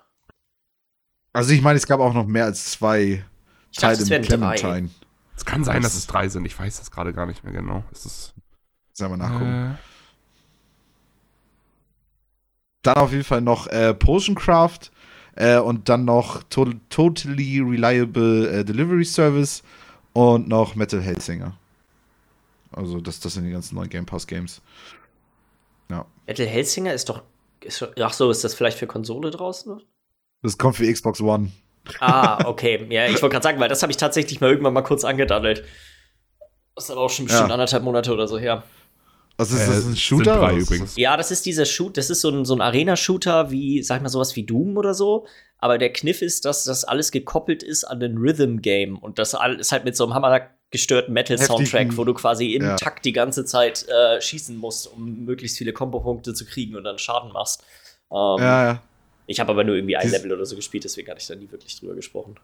Also 1.34 1.52
ich 1.54 1.62
meine, 1.62 1.78
es 1.78 1.88
gab 1.88 2.00
auch 2.00 2.14
noch 2.14 2.26
mehr 2.28 2.46
als 2.46 2.72
zwei 2.72 3.24
Ich 3.72 3.78
dachte, 3.78 3.82
Teile 3.82 3.94
es 4.04 4.10
mit 4.10 4.30
wären 4.30 4.42
drei. 4.42 4.56
Clementine. 4.58 4.90
Es 5.36 5.46
kann 5.46 5.64
sein, 5.64 5.82
Das 5.82 5.94
dass 5.94 6.00
es 6.00 6.08
drei 6.08 6.28
sind. 6.30 6.46
Ich 6.46 6.58
weiß 6.60 6.78
das 6.80 6.92
gerade 6.92 7.14
gar 7.14 7.26
nicht 7.26 7.44
mehr 7.44 7.54
genau. 7.54 7.84
Es 7.92 8.06
ist. 8.06 8.34
Sollen 8.94 9.12
wir 9.12 9.18
nachgucken. 9.18 9.72
Äh, 9.74 9.78
Dann 12.84 12.96
auf 12.98 13.12
jeden 13.12 13.24
Fall 13.24 13.42
noch 13.42 13.68
äh, 13.68 13.94
Potion 13.94 14.36
Craft 14.36 14.92
äh, 15.36 15.58
und 15.58 15.88
dann 15.88 16.04
noch 16.06 16.44
to 16.44 16.66
Totally 16.90 17.60
Reliable 17.62 18.50
äh, 18.60 18.66
Delivery 18.66 19.06
Service 19.06 19.64
und 20.14 20.48
noch 20.48 20.76
Metal 20.76 21.02
Hellsinger. 21.02 21.56
Also 22.72 23.00
das, 23.00 23.20
das 23.20 23.34
sind 23.34 23.46
die 23.46 23.52
ganzen 23.52 23.76
neuen 23.76 23.90
Game 23.90 24.06
Pass 24.06 24.28
Games. 24.28 24.62
Ja. 25.90 26.06
Metal 26.28 26.46
Hellsinger 26.46 26.94
ist 26.94 27.08
doch. 27.10 27.24
Ist, 27.62 27.82
doch- 27.82 27.94
ach 28.00 28.14
so, 28.14 28.30
ist 28.32 28.44
das 28.44 28.54
vielleicht 28.56 28.78
für 28.80 28.88
Konsole 28.88 29.30
draußen? 29.32 29.82
Das 30.44 30.58
kommt 30.58 30.76
für 30.78 30.92
Xbox 30.92 31.22
One. 31.22 31.52
Ah, 32.00 32.46
okay. 32.48 32.86
Ja, 32.90 33.06
ich 33.08 33.22
wollte 33.22 33.34
gerade 33.34 33.44
sagen, 33.44 33.60
weil 33.60 33.70
das 33.70 33.82
habe 33.82 33.92
ich 33.92 33.98
tatsächlich 33.98 34.40
mal 34.42 34.50
irgendwann 34.50 34.74
mal 34.74 34.82
kurz 34.82 35.04
angedaddelt. 35.04 35.64
Das 36.76 36.86
ist 36.86 36.92
aber 36.92 37.02
auch 37.02 37.10
schon 37.10 37.26
bestimmt 37.26 37.50
Ja. 37.50 37.54
anderthalb 37.54 37.84
Monate 37.84 38.14
oder 38.14 38.28
so 38.28 38.38
her. 38.40 38.64
Was 39.38 39.52
ist 39.52 39.62
Äh, 39.62 39.68
das? 39.68 39.86
Ein 39.86 39.96
Shooter? 39.96 40.38
drei 40.38 40.56
übrigens. 40.58 40.96
Ja, 40.98 41.18
das 41.18 41.32
ist 41.32 41.46
dieser 41.46 41.66
Shoot, 41.66 41.98
das 41.98 42.10
ist 42.10 42.22
so 42.22 42.30
ein, 42.30 42.46
so 42.46 42.54
ein 42.56 42.62
Arena-Shooter 42.62 43.50
wie, 43.52 43.82
sag 43.82 43.98
ich 43.98 44.04
mal, 44.04 44.10
sowas 44.10 44.36
wie 44.36 44.44
Doom 44.44 44.78
oder 44.78 44.94
so. 44.94 45.26
Aber 45.58 45.78
der 45.78 45.92
Kniff 45.94 46.22
ist, 46.22 46.46
dass 46.46 46.64
das 46.64 46.84
alles 46.84 47.12
gekoppelt 47.12 47.62
ist 47.64 47.84
an 47.84 48.00
den 48.00 48.18
Rhythm-Game. 48.18 48.98
Und 48.98 49.20
das 49.20 49.36
all- 49.36 49.60
ist 49.60 49.72
halt 49.72 49.84
mit 49.86 49.96
so 49.96 50.04
einem 50.06 50.14
hammergestörten 50.14 51.14
Metal-Soundtrack, 51.14 51.98
wo 51.98 52.04
du 52.04 52.14
quasi 52.14 52.54
im 52.54 52.64
ja. 52.64 52.76
Takt 52.76 53.06
die 53.06 53.14
ganze 53.14 53.46
Zeit 53.46 53.86
äh, 53.88 54.22
schießen 54.22 54.56
musst, 54.58 54.92
um 54.92 55.26
möglichst 55.26 55.58
viele 55.58 55.74
Kombo-Punkte 55.74 56.34
zu 56.34 56.46
kriegen 56.46 56.76
und 56.76 56.84
dann 56.84 56.98
Schaden 57.00 57.32
machst. 57.32 57.64
Ähm, 58.12 58.18
Ja, 58.40 58.64
ja. 58.66 58.82
Ich 59.32 59.40
habe 59.40 59.52
aber 59.52 59.64
nur 59.64 59.76
irgendwie 59.76 59.96
ein 59.96 60.10
Level 60.10 60.34
oder 60.34 60.46
so 60.46 60.58
gespielt, 60.58 60.84
deswegen 60.84 61.10
hatte 61.10 61.22
ich 61.22 61.28
da 61.28 61.36
nie 61.36 61.50
wirklich 61.50 61.80
drüber 61.80 61.96
gesprochen. 61.96 62.36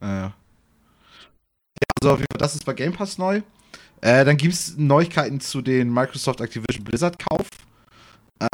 Ja, 0.00 0.08
ja. 0.08 0.22
Ja, 0.22 1.86
also 2.00 2.14
auf 2.14 2.18
jeden 2.18 2.32
Fall, 2.32 2.38
das 2.38 2.54
ist 2.56 2.64
bei 2.64 2.72
Game 2.72 2.92
Pass 2.92 3.16
neu. 3.16 3.42
Äh, 4.00 4.24
dann 4.24 4.36
gibt 4.36 4.54
es 4.54 4.76
Neuigkeiten 4.76 5.40
zu 5.40 5.62
den 5.62 5.92
Microsoft 5.92 6.40
Activision 6.40 6.84
Blizzard 6.84 7.16
Kauf. 7.18 7.46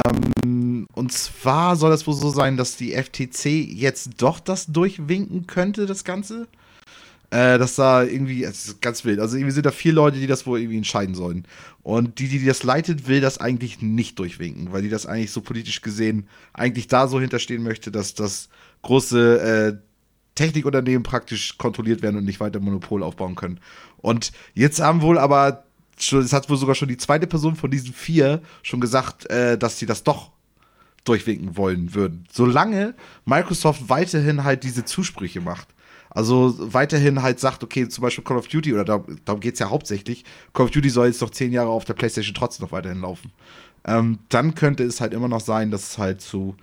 Ähm, 0.05 0.87
und 0.93 1.11
zwar 1.11 1.75
soll 1.75 1.93
es 1.93 2.05
wohl 2.05 2.13
so 2.13 2.29
sein, 2.29 2.57
dass 2.57 2.77
die 2.77 2.93
FTC 2.93 3.45
jetzt 3.45 4.21
doch 4.21 4.39
das 4.39 4.67
durchwinken 4.67 5.47
könnte, 5.47 5.87
das 5.87 6.03
Ganze. 6.03 6.47
Äh, 7.29 7.57
dass 7.57 7.75
da 7.75 8.03
irgendwie, 8.03 8.45
es 8.45 8.67
ist 8.67 8.81
ganz 8.81 9.03
wild. 9.03 9.19
Also 9.19 9.35
irgendwie 9.35 9.51
sind 9.51 9.65
da 9.65 9.71
vier 9.71 9.91
Leute, 9.91 10.17
die 10.17 10.27
das 10.27 10.45
wohl 10.45 10.59
irgendwie 10.59 10.77
entscheiden 10.77 11.13
sollen. 11.13 11.45
Und 11.83 12.19
die, 12.19 12.29
die 12.29 12.45
das 12.45 12.63
leitet, 12.63 13.07
will 13.07 13.19
das 13.19 13.37
eigentlich 13.37 13.81
nicht 13.81 14.17
durchwinken, 14.17 14.71
weil 14.71 14.81
die 14.81 14.89
das 14.89 15.05
eigentlich 15.05 15.31
so 15.31 15.41
politisch 15.41 15.81
gesehen 15.81 16.27
eigentlich 16.53 16.87
da 16.87 17.07
so 17.09 17.19
hinterstehen 17.19 17.63
möchte, 17.63 17.91
dass 17.91 18.13
das 18.13 18.47
große 18.81 19.41
äh, 19.41 19.77
Technikunternehmen 20.35 21.03
praktisch 21.03 21.57
kontrolliert 21.57 22.01
werden 22.01 22.15
und 22.15 22.23
nicht 22.23 22.39
weiter 22.39 22.61
Monopol 22.61 23.03
aufbauen 23.03 23.35
können. 23.35 23.59
Und 23.97 24.31
jetzt 24.53 24.79
haben 24.79 25.01
wohl 25.01 25.17
aber, 25.17 25.65
schon, 25.99 26.21
es 26.21 26.31
hat 26.31 26.49
wohl 26.49 26.57
sogar 26.57 26.75
schon 26.75 26.87
die 26.87 26.97
zweite 26.97 27.27
Person 27.27 27.55
von 27.57 27.71
diesen 27.71 27.91
vier 27.91 28.41
schon 28.63 28.79
gesagt, 28.79 29.29
äh, 29.29 29.57
dass 29.57 29.79
sie 29.79 29.85
das 29.85 30.03
doch 30.03 30.31
durchwinken 31.03 31.57
wollen 31.57 31.93
würden. 31.93 32.25
Solange 32.31 32.93
Microsoft 33.25 33.89
weiterhin 33.89 34.43
halt 34.43 34.63
diese 34.63 34.85
Zusprüche 34.85 35.41
macht. 35.41 35.67
Also 36.09 36.55
weiterhin 36.57 37.21
halt 37.21 37.39
sagt, 37.39 37.63
okay, 37.63 37.87
zum 37.87 38.01
Beispiel 38.01 38.23
Call 38.23 38.37
of 38.37 38.47
Duty, 38.47 38.73
oder 38.73 38.85
darum, 38.85 39.19
darum 39.25 39.41
geht 39.41 39.53
es 39.53 39.59
ja 39.59 39.69
hauptsächlich, 39.69 40.23
Call 40.53 40.65
of 40.65 40.71
Duty 40.71 40.89
soll 40.89 41.07
jetzt 41.07 41.21
noch 41.21 41.29
zehn 41.29 41.51
Jahre 41.51 41.69
auf 41.69 41.85
der 41.85 41.93
PlayStation 41.93 42.33
trotzdem 42.33 42.65
noch 42.65 42.71
weiterhin 42.71 43.01
laufen. 43.01 43.31
Ähm, 43.85 44.19
dann 44.29 44.55
könnte 44.55 44.83
es 44.83 45.01
halt 45.01 45.13
immer 45.13 45.27
noch 45.27 45.41
sein, 45.41 45.71
dass 45.71 45.91
es 45.91 45.97
halt 45.97 46.21
zu 46.21 46.55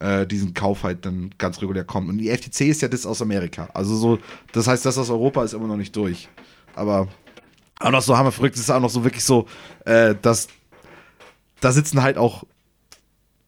äh, 0.00 0.26
diesen 0.26 0.54
Kauf 0.54 0.82
halt 0.82 1.04
dann 1.06 1.30
ganz 1.38 1.60
regulär 1.62 1.84
kommt. 1.84 2.08
Und 2.08 2.18
die 2.18 2.30
FTC 2.30 2.62
ist 2.62 2.82
ja 2.82 2.88
das 2.88 3.06
aus 3.06 3.22
Amerika. 3.22 3.68
Also 3.74 3.96
so, 3.96 4.18
das 4.52 4.66
heißt, 4.66 4.84
das 4.84 4.98
aus 4.98 5.10
Europa 5.10 5.44
ist 5.44 5.52
immer 5.52 5.68
noch 5.68 5.76
nicht 5.76 5.94
durch. 5.94 6.28
Aber 6.74 7.08
auch 7.78 7.90
noch 7.90 8.02
so 8.02 8.16
hammer 8.16 8.32
verrückt 8.32 8.56
ist 8.56 8.70
auch 8.70 8.80
noch 8.80 8.90
so 8.90 9.04
wirklich 9.04 9.24
so, 9.24 9.46
äh, 9.84 10.14
dass 10.20 10.48
da 11.60 11.72
sitzen 11.72 12.02
halt 12.02 12.18
auch 12.18 12.44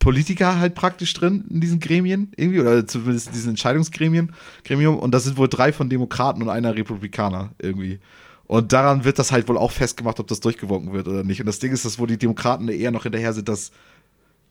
Politiker 0.02 0.58
halt 0.58 0.74
praktisch 0.74 1.14
drin 1.14 1.44
in 1.48 1.60
diesen 1.60 1.78
Gremien 1.78 2.32
irgendwie 2.36 2.58
oder 2.58 2.84
zumindest 2.84 3.28
in 3.28 3.34
diesen 3.34 3.50
Entscheidungsgremien 3.50 4.32
Gremium 4.64 4.98
und 4.98 5.12
das 5.12 5.22
sind 5.22 5.36
wohl 5.36 5.46
drei 5.48 5.72
von 5.72 5.88
Demokraten 5.88 6.42
und 6.42 6.48
einer 6.48 6.74
Republikaner 6.74 7.52
irgendwie. 7.60 8.00
Und 8.48 8.72
daran 8.72 9.04
wird 9.04 9.20
das 9.20 9.30
halt 9.30 9.48
wohl 9.48 9.56
auch 9.56 9.70
festgemacht, 9.70 10.18
ob 10.18 10.26
das 10.26 10.40
durchgewunken 10.40 10.92
wird 10.92 11.06
oder 11.06 11.22
nicht. 11.22 11.38
Und 11.38 11.46
das 11.46 11.60
Ding 11.60 11.70
ist, 11.70 11.84
dass 11.84 12.00
wohl 12.00 12.08
die 12.08 12.18
Demokraten 12.18 12.68
eher 12.68 12.90
noch 12.90 13.04
hinterher 13.04 13.32
sind, 13.32 13.48
das, 13.48 13.70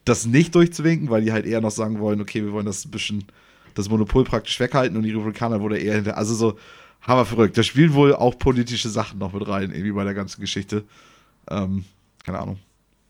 das 0.05 0.25
nicht 0.25 0.55
durchzuwinken, 0.55 1.09
weil 1.09 1.21
die 1.21 1.33
halt 1.33 1.45
eher 1.45 1.59
noch 1.59 1.69
sagen 1.69 1.99
wollen, 1.99 2.21
okay, 2.21 2.41
wir 2.45 2.53
wollen 2.53 2.65
das 2.65 2.85
ein 2.85 2.91
bisschen, 2.91 3.25
das 3.75 3.89
Monopol 3.89 4.23
praktisch 4.23 4.57
weghalten 4.57 4.95
und 4.95 5.03
die 5.03 5.11
Republikaner 5.11 5.59
wohl 5.59 5.75
eher 5.75 5.95
hinter. 5.95 6.17
Also 6.17 6.33
so, 6.33 6.57
hammer 7.01 7.25
verrückt. 7.25 7.57
Da 7.57 7.63
spielen 7.63 7.93
wohl 7.93 8.15
auch 8.15 8.39
politische 8.39 8.87
Sachen 8.87 9.19
noch 9.19 9.33
mit 9.33 9.45
rein, 9.45 9.71
irgendwie 9.71 9.91
bei 9.91 10.05
der 10.05 10.13
ganzen 10.13 10.39
Geschichte. 10.39 10.85
Ähm, 11.49 11.83
keine 12.23 12.39
Ahnung. 12.39 12.57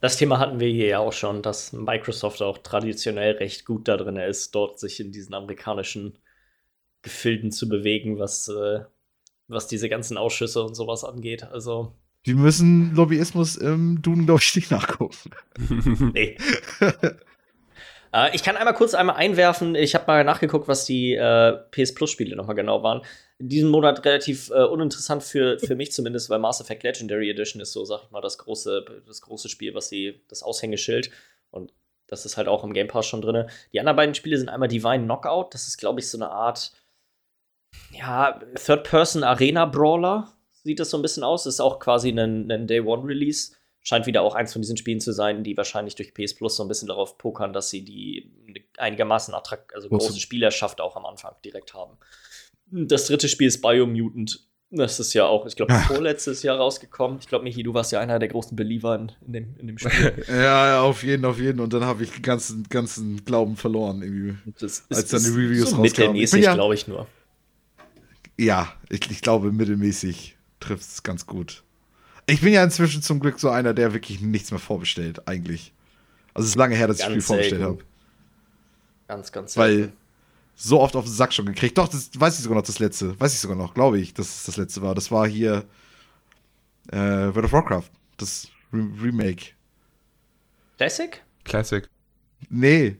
Das 0.02 0.18
Thema 0.18 0.39
hatten 0.39 0.60
wir 0.60 0.68
hier 0.68 0.88
ja 0.88 0.99
auch 0.99 1.14
schon, 1.14 1.43
dass 1.43 1.74
Microsoft 1.74 2.41
auch 2.41 2.58
traditionell 2.58 3.34
recht 3.38 3.66
gut 3.66 3.88
da 3.88 3.97
drin 3.97 4.18
ist, 4.18 4.56
dort 4.56 4.80
sich 4.80 4.99
in 4.99 5.12
diesen 5.12 5.36
amerikanischen 5.36 6.18
Gefilden 7.04 7.52
zu 7.52 7.70
bewegen, 7.70 8.18
was, 8.18 8.49
äh, 8.49 8.80
was 9.47 9.68
diese 9.68 9.89
ganzen 9.89 10.18
Ausschüsse 10.18 10.64
und 10.64 10.74
sowas 10.74 11.04
angeht. 11.04 11.43
Also 11.43 11.93
Wir 12.24 12.36
müssen 12.36 12.95
Lobbyismus 12.95 13.56
im 13.58 14.02
Duden, 14.02 14.26
glaube 14.26 14.41
ich, 14.43 14.56
nicht 14.56 14.72
nachgucken. 14.72 15.16
nee. 16.14 16.36
äh, 18.14 18.36
ich 18.36 18.43
kann 18.43 18.57
einmal 18.57 18.74
kurz 18.74 18.93
einmal 18.93 19.16
einwerfen. 19.16 19.76
Ich 19.76 19.95
habe 19.95 20.05
mal 20.07 20.24
nachgeguckt, 20.24 20.68
was 20.68 20.86
die 20.86 21.14
äh, 21.14 21.57
PS 21.72 21.93
Plus 21.93 22.12
Spiele 22.12 22.36
nochmal 22.36 22.55
genau 22.55 22.84
waren. 22.84 23.01
In 23.38 23.49
diesem 23.49 23.70
Monat 23.70 24.05
relativ 24.05 24.49
äh, 24.51 24.64
uninteressant 24.64 25.24
für, 25.24 25.57
für 25.59 25.76
mich 25.76 25.91
zumindest, 25.91 26.30
weil 26.30 26.39
Mass 26.39 26.62
Effect 26.62 26.84
Legendary 26.84 27.30
Edition 27.30 27.62
ist 27.62 27.74
so, 27.74 27.86
sag 27.86 28.03
ich 28.03 28.12
mal, 28.12 28.22
das 28.22 28.38
große, 28.38 29.03
das 29.07 29.22
große 29.22 29.49
Spiel, 29.49 29.74
was 29.74 29.89
sie, 29.89 30.22
das 30.28 30.43
Aushängeschild. 30.43 31.09
Und 31.49 31.74
das 32.07 32.26
ist 32.26 32.38
halt 32.38 32.47
auch 32.47 32.64
im 32.64 32.74
Game 32.74 32.88
Pass 32.88 33.05
schon 33.07 33.22
drin. 33.22 33.49
Die 33.74 33.80
anderen 33.80 33.95
beiden 33.95 34.16
Spiele 34.16 34.38
sind 34.38 34.49
einmal 34.49 34.68
Divine 34.68 35.05
Knockout. 35.05 35.53
Das 35.53 35.68
ist, 35.68 35.78
glaube 35.78 36.01
ich, 36.01 36.09
so 36.09 36.18
eine 36.18 36.30
Art, 36.30 36.74
ja, 37.91 38.39
Third-Person-Arena-Brawler. 38.55 40.32
Sieht 40.51 40.80
das 40.80 40.89
so 40.89 40.97
ein 40.97 41.01
bisschen 41.01 41.24
aus. 41.24 41.45
Ist 41.45 41.62
auch 41.62 41.80
quasi 41.80 42.09
ein, 42.09 42.51
ein 42.51 42.68
Day-One-Release. 42.68 43.53
Scheint 43.84 44.05
wieder 44.05 44.21
auch 44.21 44.36
eins 44.36 44.53
von 44.53 44.61
diesen 44.61 44.77
Spielen 44.77 44.99
zu 44.99 45.11
sein, 45.11 45.43
die 45.43 45.57
wahrscheinlich 45.57 45.95
durch 45.95 46.13
PS 46.13 46.36
Plus 46.36 46.55
so 46.55 46.63
ein 46.63 46.67
bisschen 46.67 46.88
darauf 46.88 47.17
pokern, 47.17 47.51
dass 47.51 47.69
sie 47.69 47.84
die 47.84 48.32
einigermaßen 48.77 49.34
attrakt 49.34 49.73
also 49.73 49.89
große 49.89 50.19
Spielerschaft 50.19 50.82
auch 50.82 50.95
am 50.95 51.05
Anfang 51.05 51.34
direkt 51.43 51.73
haben. 51.73 51.97
Das 52.67 53.07
dritte 53.07 53.27
Spiel 53.27 53.47
ist 53.47 53.61
Biomutant. 53.61 54.47
Das 54.73 55.01
ist 55.01 55.13
ja 55.13 55.25
auch, 55.25 55.45
ich 55.45 55.57
glaube, 55.57 55.73
vorletztes 55.73 56.43
Jahr 56.43 56.57
rausgekommen. 56.57 57.17
Ich 57.19 57.27
glaube, 57.27 57.43
Michi, 57.43 57.61
du 57.61 57.73
warst 57.73 57.91
ja 57.91 57.99
einer 57.99 58.19
der 58.19 58.29
großen 58.29 58.55
Believer 58.55 58.95
in, 58.95 59.11
in, 59.27 59.34
dem, 59.34 59.55
in 59.57 59.67
dem 59.67 59.77
Spiel. 59.77 60.23
ja, 60.29 60.82
auf 60.82 61.03
jeden, 61.03 61.25
auf 61.25 61.39
jeden. 61.39 61.59
Und 61.59 61.73
dann 61.73 61.84
habe 61.84 62.03
ich 62.03 62.11
den 62.11 62.21
ganzen, 62.21 62.63
ganzen 62.69 63.25
Glauben 63.25 63.57
verloren, 63.57 64.01
irgendwie. 64.01 64.38
Das 64.59 64.86
ist, 64.88 64.95
als 64.95 65.09
dann 65.09 65.23
die 65.23 65.29
Reviews 65.29 65.71
so 65.71 65.77
mittelmäßig, 65.77 66.45
ja, 66.45 66.53
glaube 66.53 66.75
ich 66.75 66.88
nur. 66.88 67.05
Ja, 68.38 68.73
ich, 68.89 69.11
ich 69.11 69.21
glaube, 69.21 69.51
mittelmäßig 69.51 70.38
trifft 70.61 70.84
es 70.84 71.03
ganz 71.03 71.25
gut. 71.25 71.63
Ich 72.32 72.39
bin 72.39 72.53
ja 72.53 72.63
inzwischen 72.63 73.01
zum 73.01 73.19
Glück 73.19 73.39
so 73.39 73.49
einer, 73.49 73.73
der 73.73 73.91
wirklich 73.91 74.21
nichts 74.21 74.51
mehr 74.51 74.59
vorbestellt, 74.59 75.27
eigentlich. 75.27 75.73
Also 76.34 76.45
es 76.45 76.51
ist 76.51 76.55
lange 76.55 76.75
her, 76.75 76.88
dass 76.88 76.99
ganz 76.99 77.09
ich 77.09 77.13
Spiel 77.13 77.21
vorbestellt 77.21 77.61
habe. 77.61 77.79
Ganz, 79.09 79.32
ganz 79.34 79.53
selten. 79.53 79.82
Weil 79.82 79.93
so 80.55 80.79
oft 80.79 80.95
auf 80.95 81.03
den 81.03 81.13
Sack 81.13 81.34
schon 81.34 81.45
gekriegt. 81.45 81.77
Doch, 81.77 81.89
das 81.89 82.09
weiß 82.15 82.38
ich 82.38 82.43
sogar 82.43 82.57
noch, 82.57 82.65
das 82.65 82.79
letzte. 82.79 83.19
Weiß 83.19 83.34
ich 83.34 83.39
sogar 83.39 83.57
noch, 83.57 83.73
glaube 83.73 83.99
ich, 83.99 84.13
dass 84.13 84.29
es 84.29 84.43
das 84.43 84.55
letzte 84.55 84.82
war. 84.82 84.95
Das 84.95 85.11
war 85.11 85.27
hier 85.27 85.65
äh, 86.89 86.95
World 86.95 87.45
of 87.45 87.51
Warcraft. 87.51 87.89
Das 88.15 88.47
Re 88.71 88.88
Remake. 89.03 89.47
Classic? 90.77 91.21
Classic. 91.43 91.86
Nee. 92.49 92.95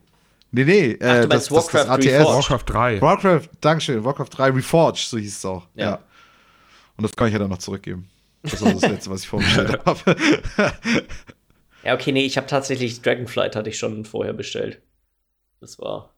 Nee, 0.52 0.66
nee. 0.66 0.98
Ach, 1.00 1.06
äh, 1.06 1.28
das, 1.30 1.50
Warcraft 1.50 1.74
das, 1.74 1.88
das 1.88 1.90
ATS. 1.90 2.06
Reforged. 2.06 2.50
Warcraft 2.50 2.64
3. 2.66 3.02
Warcraft, 3.02 3.50
Dankeschön. 3.62 4.04
Warcraft 4.04 4.30
3 4.30 4.50
Reforged, 4.50 5.08
so 5.08 5.18
hieß 5.18 5.38
es 5.38 5.46
auch. 5.46 5.68
Ja. 5.76 5.86
ja. 5.86 6.00
Und 6.98 7.04
das 7.04 7.16
kann 7.16 7.28
ich 7.28 7.34
ja 7.34 7.40
dann 7.40 7.50
noch 7.50 7.60
zurückgeben. 7.60 8.10
Das 8.44 8.62
war 8.62 8.74
das 8.74 8.82
letzte, 8.82 9.10
was 9.10 9.22
ich 9.22 9.28
vorbestellt 9.28 9.80
habe. 9.86 10.16
ja, 11.84 11.94
okay, 11.94 12.12
nee, 12.12 12.26
ich 12.26 12.38
habe 12.38 12.48
tatsächlich 12.48 13.02
Dragonflight 13.02 13.56
hatte 13.56 13.70
ich 13.70 13.78
schon 13.78 14.06
vorher 14.06 14.34
bestellt. 14.34 14.82
Das 15.60 15.78
war 15.80 16.12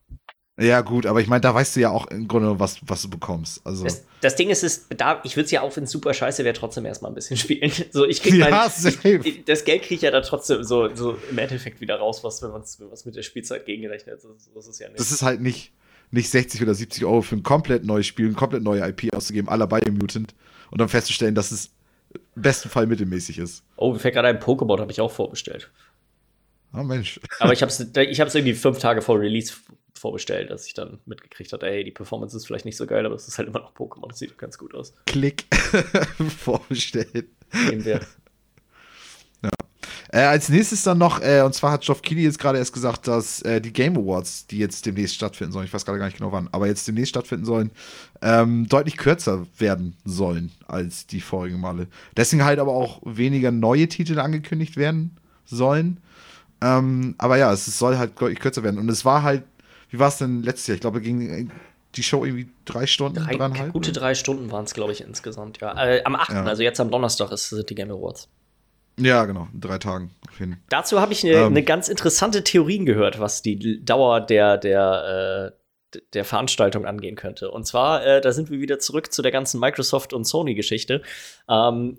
ja, 0.59 0.81
gut, 0.81 1.07
aber 1.07 1.19
ich 1.19 1.27
meine, 1.27 1.41
da 1.41 1.53
weißt 1.55 1.75
du 1.75 1.79
ja 1.79 1.89
auch 1.89 2.05
im 2.07 2.27
Grunde, 2.27 2.59
was, 2.59 2.77
was 2.85 3.01
du 3.01 3.09
bekommst. 3.09 3.65
Also. 3.65 3.85
Das, 3.85 4.05
das 4.21 4.35
Ding 4.35 4.51
ist, 4.51 4.63
es, 4.63 4.85
da, 4.95 5.19
ich 5.23 5.35
würde 5.35 5.45
es 5.45 5.51
ja 5.51 5.61
auch, 5.61 5.75
wenn 5.75 5.85
es 5.85 5.91
super 5.91 6.13
scheiße 6.13 6.43
wäre, 6.43 6.53
trotzdem 6.53 6.85
erstmal 6.85 7.09
ein 7.09 7.15
bisschen 7.15 7.37
spielen. 7.37 7.71
So, 7.91 8.05
ich 8.05 8.21
krieg 8.21 8.35
ja, 8.35 8.49
mein, 8.49 9.21
ich, 9.23 9.45
das 9.45 9.65
Geld 9.65 9.81
kriege 9.81 9.95
ich 9.95 10.01
ja 10.03 10.11
da 10.11 10.21
trotzdem 10.21 10.63
so, 10.63 10.93
so 10.93 11.17
im 11.31 11.37
Endeffekt 11.39 11.81
wieder 11.81 11.95
raus, 11.95 12.23
was, 12.23 12.43
wenn 12.43 12.51
man 12.51 12.61
es 12.61 13.05
mit 13.05 13.15
der 13.15 13.23
Spielzeit 13.23 13.65
gegengerechnet. 13.65 14.21
So, 14.21 14.29
das 14.53 14.67
ist 14.67 14.79
ja 14.79 14.89
nicht. 14.89 14.99
Das 14.99 15.11
ist 15.11 15.23
halt 15.23 15.41
nicht, 15.41 15.71
nicht 16.11 16.29
60 16.29 16.61
oder 16.61 16.75
70 16.75 17.03
Euro 17.03 17.23
für 17.23 17.35
ein 17.35 17.43
komplett 17.43 17.83
neues 17.83 18.05
Spiel, 18.05 18.27
ein 18.27 18.35
komplett 18.35 18.61
neue 18.61 18.87
IP 18.87 19.11
auszugeben, 19.11 19.49
aller 19.49 19.65
Biomutant 19.65 20.35
und 20.69 20.79
dann 20.79 20.87
festzustellen, 20.87 21.33
dass 21.33 21.51
es 21.51 21.71
besten 22.35 22.69
Fall 22.69 22.87
mittelmäßig 22.87 23.37
ist. 23.37 23.63
Oh, 23.75 23.93
mir 23.93 23.99
fällt 23.99 24.13
gerade 24.13 24.27
ein 24.27 24.39
Pokémon, 24.39 24.79
habe 24.79 24.91
ich 24.91 25.01
auch 25.01 25.11
vorbestellt. 25.11 25.71
Oh 26.73 26.83
Mensch. 26.83 27.19
Aber 27.39 27.53
ich 27.53 27.61
habe 27.61 27.69
es 27.69 27.79
ich 27.79 28.19
irgendwie 28.19 28.53
fünf 28.53 28.79
Tage 28.79 29.01
vor 29.01 29.19
Release 29.19 29.53
vorbestellt, 29.93 30.49
dass 30.49 30.65
ich 30.65 30.73
dann 30.73 30.99
mitgekriegt 31.05 31.53
hatte, 31.53 31.65
hey, 31.67 31.83
die 31.83 31.91
Performance 31.91 32.35
ist 32.35 32.47
vielleicht 32.47 32.65
nicht 32.65 32.77
so 32.77 32.85
geil, 32.87 33.05
aber 33.05 33.15
es 33.15 33.27
ist 33.27 33.37
halt 33.37 33.47
immer 33.47 33.59
noch 33.59 33.73
Pokémon, 33.73 34.07
das 34.09 34.19
sieht 34.19 34.37
ganz 34.37 34.57
gut 34.57 34.73
aus. 34.73 34.93
Klick 35.05 35.45
vorbestellt. 36.39 37.27
Nehmen 37.69 37.85
wir. 37.85 38.01
Äh, 40.13 40.21
als 40.21 40.49
nächstes 40.49 40.83
dann 40.83 40.97
noch, 40.97 41.21
äh, 41.21 41.41
und 41.41 41.53
zwar 41.53 41.71
hat 41.71 41.81
Geoff 41.81 42.01
Keighley 42.01 42.23
jetzt 42.23 42.37
gerade 42.37 42.59
erst 42.59 42.73
gesagt, 42.73 43.07
dass 43.07 43.41
äh, 43.41 43.59
die 43.59 43.73
Game 43.73 43.97
Awards, 43.97 44.45
die 44.45 44.59
jetzt 44.59 44.85
demnächst 44.85 45.15
stattfinden 45.15 45.51
sollen, 45.51 45.65
ich 45.65 45.73
weiß 45.73 45.85
gerade 45.85 45.97
gar 45.97 46.05
nicht 46.05 46.17
genau 46.17 46.31
wann, 46.31 46.49
aber 46.51 46.67
jetzt 46.67 46.87
demnächst 46.87 47.09
stattfinden 47.09 47.45
sollen, 47.45 47.71
ähm, 48.21 48.67
deutlich 48.69 48.97
kürzer 48.97 49.47
werden 49.57 49.95
sollen 50.05 50.51
als 50.67 51.07
die 51.07 51.21
vorigen 51.21 51.59
Male. 51.59 51.87
Deswegen 52.15 52.43
halt 52.43 52.59
aber 52.59 52.73
auch 52.73 53.01
weniger 53.03 53.51
neue 53.51 53.87
Titel 53.87 54.19
angekündigt 54.19 54.77
werden 54.77 55.17
sollen. 55.45 55.99
Ähm, 56.61 57.15
aber 57.17 57.37
ja, 57.37 57.51
es 57.51 57.65
soll 57.65 57.97
halt 57.97 58.19
deutlich 58.21 58.39
kürzer 58.39 58.63
werden. 58.63 58.79
Und 58.79 58.89
es 58.89 59.03
war 59.03 59.23
halt 59.23 59.43
wie 59.93 59.99
war 59.99 60.07
es 60.07 60.17
denn 60.17 60.41
letztes 60.41 60.65
Jahr? 60.65 60.75
Ich 60.75 60.81
glaube, 60.81 61.01
ging 61.01 61.51
die 61.95 62.01
Show 62.01 62.25
irgendwie 62.25 62.49
drei 62.65 62.87
Stunden, 62.87 63.23
drei, 63.23 63.35
dreieinhalb? 63.35 63.73
Gute 63.73 63.91
drei 63.91 64.15
Stunden 64.15 64.51
waren 64.51 64.65
es, 64.65 64.73
glaube 64.73 64.91
ich, 64.91 65.01
insgesamt, 65.01 65.61
ja. 65.61 65.71
Äh, 65.85 66.03
am 66.03 66.15
8., 66.15 66.29
ja. 66.31 66.43
also 66.45 66.63
jetzt 66.63 66.79
am 66.79 66.89
Donnerstag, 66.89 67.31
ist, 67.31 67.49
sind 67.49 67.69
die 67.69 67.75
Game 67.75 67.91
Awards. 67.91 68.27
Ja, 68.97 69.25
genau, 69.25 69.47
in 69.53 69.61
drei 69.61 69.77
Tagen. 69.77 70.11
Dazu 70.69 70.99
habe 70.99 71.13
ich 71.13 71.23
eine 71.23 71.33
ähm. 71.33 71.53
ne 71.53 71.63
ganz 71.63 71.87
interessante 71.87 72.43
Theorien 72.43 72.85
gehört, 72.85 73.19
was 73.19 73.41
die 73.41 73.83
Dauer 73.83 74.21
der, 74.21 74.57
der, 74.57 75.53
äh, 75.93 75.99
der 76.13 76.25
Veranstaltung 76.25 76.85
angehen 76.85 77.15
könnte. 77.15 77.51
Und 77.51 77.65
zwar, 77.65 78.05
äh, 78.05 78.21
da 78.21 78.31
sind 78.31 78.49
wir 78.49 78.59
wieder 78.59 78.79
zurück 78.79 79.11
zu 79.11 79.21
der 79.21 79.31
ganzen 79.31 79.59
Microsoft- 79.59 80.13
und 80.13 80.25
Sony-Geschichte. 80.25 81.01
Ähm, 81.49 81.97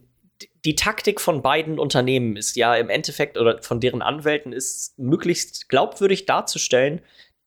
die 0.64 0.74
Taktik 0.74 1.20
von 1.20 1.42
beiden 1.42 1.78
Unternehmen 1.78 2.36
ist 2.36 2.56
ja 2.56 2.74
im 2.74 2.90
Endeffekt 2.90 3.38
oder 3.38 3.62
von 3.62 3.80
deren 3.80 4.02
Anwälten 4.02 4.52
ist 4.52 4.98
möglichst 4.98 5.68
glaubwürdig 5.68 6.26
darzustellen, 6.26 7.00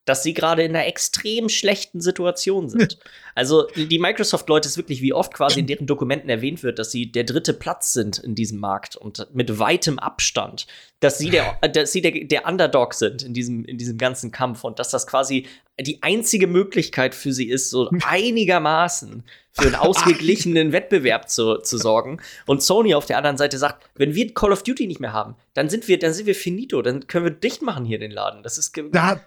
dass 0.08 0.24
sie 0.24 0.34
gerade 0.34 0.64
in 0.64 0.74
einer 0.74 0.88
extrem 0.88 1.50
schlechten 1.50 2.00
Situation 2.00 2.70
sind. 2.70 2.98
also 3.36 3.68
die 3.76 4.00
Microsoft-Leute 4.00 4.70
ist 4.70 4.78
wirklich, 4.78 5.02
wie 5.02 5.12
oft 5.12 5.34
quasi 5.34 5.60
in 5.60 5.68
deren 5.68 5.86
Dokumenten 5.86 6.30
erwähnt 6.30 6.64
wird, 6.64 6.80
dass 6.80 6.92
sie 6.92 7.12
der 7.12 7.26
dritte 7.26 7.54
Platz 7.54 7.92
sind 7.92 8.18
in 8.18 8.34
diesem 8.34 8.60
Markt 8.60 8.96
und 8.96 9.28
mit 9.34 9.60
weitem 9.60 10.00
Abstand, 10.00 10.66
dass 11.02 11.18
sie 11.18 11.30
der, 11.30 11.58
dass 11.74 11.92
sie 11.92 12.02
der, 12.02 12.24
der 12.24 12.46
Underdog 12.46 12.94
sind 12.94 13.22
in 13.22 13.34
diesem, 13.34 13.66
in 13.66 13.78
diesem 13.78 13.98
ganzen 13.98 14.32
Kampf 14.32 14.64
und 14.64 14.80
dass 14.80 14.92
das 14.92 15.08
quasi 15.08 15.46
die 15.80 16.02
einzige 16.02 16.48
Möglichkeit 16.48 17.14
für 17.14 17.34
sie 17.34 17.50
ist, 17.50 17.70
so 17.70 17.90
einigermaßen 18.06 19.24
für 19.52 19.66
einen 19.66 19.76
ausgeglichenen 19.76 20.72
Wettbewerb 20.72 21.30
zu, 21.30 21.58
zu 21.58 21.78
sorgen. 21.78 22.22
Und 22.46 22.64
Sony 22.64 22.96
auf 22.96 23.08
der 23.08 23.18
anderen 23.18 23.38
Seite 23.38 23.58
sagt, 23.58 23.90
wenn 23.96 24.16
wir 24.16 24.34
Call 24.34 24.54
of 24.54 24.64
Duty 24.64 24.88
nicht 24.88 25.02
mehr 25.02 25.12
haben, 25.12 25.36
dann 25.54 25.70
sind 25.70 25.90
wir, 25.90 26.00
dann 26.00 26.14
sind 26.14 26.28
wir 26.28 26.36
finito, 26.36 26.82
dann 26.82 27.08
können 27.08 27.26
wir 27.26 27.32
dicht 27.32 27.62
machen 27.62 27.84
hier 27.84 28.00
den 28.00 28.12
Laden. 28.12 28.42
Das 28.44 28.58
ist 28.58 28.80
da, 28.92 29.20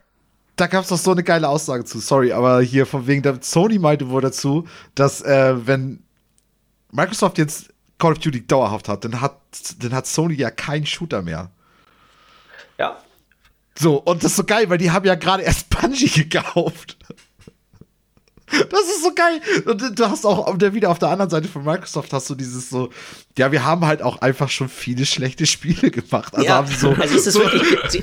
da 0.56 0.66
gab 0.66 0.82
es 0.82 0.88
doch 0.88 0.98
so 0.98 1.12
eine 1.12 1.22
geile 1.22 1.48
Aussage 1.48 1.84
zu, 1.84 2.00
sorry, 2.00 2.32
aber 2.32 2.60
hier 2.60 2.86
von 2.86 3.06
wegen, 3.06 3.22
der 3.22 3.38
Sony 3.40 3.78
meinte 3.78 4.10
wohl 4.10 4.20
dazu, 4.20 4.66
dass 4.94 5.22
äh, 5.22 5.66
wenn 5.66 6.02
Microsoft 6.92 7.38
jetzt 7.38 7.72
Call 7.98 8.12
of 8.12 8.18
Duty 8.18 8.46
dauerhaft 8.46 8.88
hat, 8.88 9.04
dann 9.04 9.20
hat, 9.20 9.40
dann 9.78 9.92
hat 9.92 10.06
Sony 10.06 10.34
ja 10.34 10.50
keinen 10.50 10.86
Shooter 10.86 11.22
mehr. 11.22 11.50
Ja. 12.78 12.98
So, 13.78 13.96
und 13.96 14.22
das 14.22 14.32
ist 14.32 14.36
so 14.36 14.44
geil, 14.44 14.68
weil 14.68 14.78
die 14.78 14.90
haben 14.90 15.06
ja 15.06 15.14
gerade 15.14 15.42
erst 15.42 15.70
Bungie 15.80 16.08
gekauft. 16.08 16.96
Das 18.50 18.82
ist 18.82 19.02
so 19.02 19.12
geil. 19.14 19.40
Und 19.64 19.98
du 19.98 20.08
hast 20.08 20.24
auch 20.24 20.58
wieder 20.58 20.90
auf 20.90 20.98
der 20.98 21.08
anderen 21.08 21.30
Seite 21.30 21.48
von 21.48 21.64
Microsoft 21.64 22.12
hast 22.12 22.28
du 22.30 22.34
dieses 22.34 22.70
so, 22.70 22.90
ja, 23.38 23.52
wir 23.52 23.64
haben 23.64 23.86
halt 23.86 24.02
auch 24.02 24.20
einfach 24.20 24.48
schon 24.48 24.68
viele 24.68 25.06
schlechte 25.06 25.46
Spiele 25.46 25.90
gemacht. 25.90 26.34
Also 26.34 26.46
ja, 26.46 26.54
haben 26.54 26.66
sie 26.66 26.74
so. 26.74 26.90
Also 26.90 27.16
ist 27.16 27.26
es 27.26 27.34
so 27.34 27.40
wirklich, 27.40 27.62
die, 27.92 28.02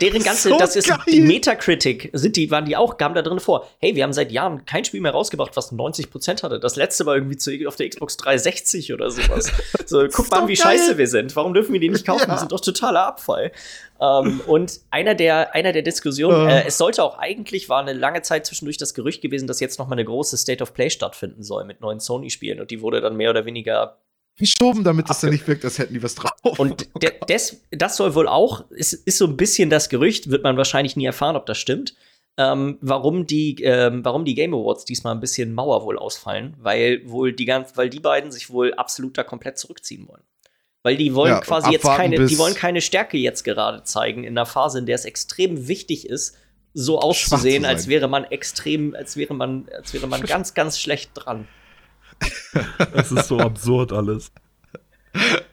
deren 0.00 0.22
ganze, 0.22 0.50
so 0.50 0.58
das 0.58 0.76
ist 0.76 0.88
geil. 0.88 0.98
die 1.08 1.20
Metacritic, 1.20 2.10
sind 2.12 2.36
die, 2.36 2.50
waren 2.50 2.64
die 2.64 2.76
auch, 2.76 2.96
gaben 2.96 3.14
da 3.14 3.22
drin 3.22 3.40
vor, 3.40 3.68
hey, 3.78 3.94
wir 3.94 4.04
haben 4.04 4.12
seit 4.12 4.32
Jahren 4.32 4.64
kein 4.66 4.84
Spiel 4.84 5.00
mehr 5.00 5.12
rausgebracht, 5.12 5.56
was 5.56 5.72
90% 5.72 6.42
hatte. 6.42 6.60
Das 6.60 6.76
letzte 6.76 7.06
war 7.06 7.16
irgendwie 7.16 7.36
zu, 7.36 7.52
auf 7.66 7.76
der 7.76 7.88
Xbox 7.88 8.16
360 8.18 8.92
oder 8.92 9.10
sowas. 9.10 9.52
So, 9.86 10.06
guck 10.12 10.30
mal, 10.30 10.48
wie 10.48 10.54
geil. 10.54 10.78
scheiße 10.78 10.98
wir 10.98 11.08
sind. 11.08 11.34
Warum 11.36 11.54
dürfen 11.54 11.72
wir 11.72 11.80
die 11.80 11.90
nicht 11.90 12.06
kaufen? 12.06 12.28
Ja. 12.28 12.34
Die 12.34 12.40
sind 12.40 12.52
doch 12.52 12.60
totaler 12.60 13.06
Abfall. 13.06 13.52
Ähm, 14.00 14.40
und 14.46 14.80
einer 14.90 15.14
der, 15.14 15.54
einer 15.54 15.72
der 15.72 15.82
Diskussionen, 15.82 16.48
äh, 16.48 16.64
es 16.66 16.78
sollte 16.78 17.02
auch 17.02 17.18
eigentlich, 17.18 17.68
war 17.68 17.80
eine 17.80 17.92
lange 17.92 18.22
Zeit 18.22 18.46
zwischendurch 18.46 18.78
das 18.78 18.94
Gerücht 18.94 19.22
gewesen, 19.22 19.46
dass 19.46 19.60
jetzt 19.60 19.78
noch 19.78 19.86
mal 19.86 19.94
eine 19.94 20.04
große 20.04 20.36
State 20.36 20.62
of 20.62 20.74
Play 20.74 20.90
stattfinden 20.90 21.42
soll 21.42 21.64
mit 21.64 21.80
neuen 21.80 22.00
Sony-Spielen. 22.00 22.60
Und 22.60 22.70
die 22.70 22.80
wurde 22.80 23.00
dann 23.00 23.16
mehr 23.16 23.30
oder 23.30 23.44
weniger 23.44 23.98
geschoben, 24.36 24.84
damit 24.84 25.10
es 25.10 25.22
ja 25.22 25.30
nicht 25.30 25.46
wirkt, 25.46 25.64
als 25.64 25.78
hätten 25.78 25.94
die 25.94 26.02
was 26.02 26.14
drauf. 26.14 26.58
Und 26.58 26.88
de 27.02 27.12
des, 27.28 27.62
das 27.70 27.96
soll 27.96 28.14
wohl 28.14 28.26
auch, 28.26 28.70
ist, 28.70 28.94
ist 28.94 29.18
so 29.18 29.26
ein 29.26 29.36
bisschen 29.36 29.70
das 29.70 29.88
Gerücht, 29.88 30.30
wird 30.30 30.42
man 30.42 30.56
wahrscheinlich 30.56 30.96
nie 30.96 31.04
erfahren, 31.04 31.36
ob 31.36 31.46
das 31.46 31.58
stimmt. 31.58 31.94
Ähm, 32.36 32.78
warum 32.80 33.26
die, 33.26 33.56
ähm, 33.62 34.04
warum 34.04 34.24
die 34.24 34.34
Game 34.34 34.54
Awards 34.54 34.86
diesmal 34.86 35.14
ein 35.14 35.20
bisschen 35.20 35.52
Mauer 35.52 35.84
wohl 35.84 35.98
ausfallen, 35.98 36.56
weil 36.58 37.02
wohl 37.04 37.32
die 37.32 37.44
ganz, 37.44 37.76
weil 37.76 37.90
die 37.90 38.00
beiden 38.00 38.32
sich 38.32 38.48
wohl 38.50 38.72
absolut 38.74 39.18
da 39.18 39.24
komplett 39.24 39.58
zurückziehen 39.58 40.08
wollen. 40.08 40.22
Weil 40.82 40.96
die 40.96 41.14
wollen 41.14 41.32
ja, 41.32 41.40
quasi 41.40 41.70
jetzt 41.70 41.84
keine, 41.84 42.24
die 42.24 42.38
wollen 42.38 42.54
keine 42.54 42.80
Stärke 42.80 43.18
jetzt 43.18 43.44
gerade 43.44 43.82
zeigen 43.84 44.24
in 44.24 44.36
einer 44.36 44.46
Phase, 44.46 44.78
in 44.78 44.86
der 44.86 44.94
es 44.94 45.04
extrem 45.04 45.68
wichtig 45.68 46.08
ist, 46.08 46.36
so 46.72 46.98
auszusehen, 47.00 47.64
als 47.64 47.88
wäre 47.88 48.08
man 48.08 48.24
extrem, 48.24 48.94
als 48.94 49.16
wäre 49.16 49.34
man, 49.34 49.68
als 49.76 49.92
wäre 49.92 50.06
man 50.06 50.22
ganz, 50.26 50.54
ganz 50.54 50.78
schlecht 50.78 51.10
dran. 51.14 51.46
Das 52.94 53.12
ist 53.12 53.28
so 53.28 53.38
absurd 53.38 53.92
alles. 53.92 54.32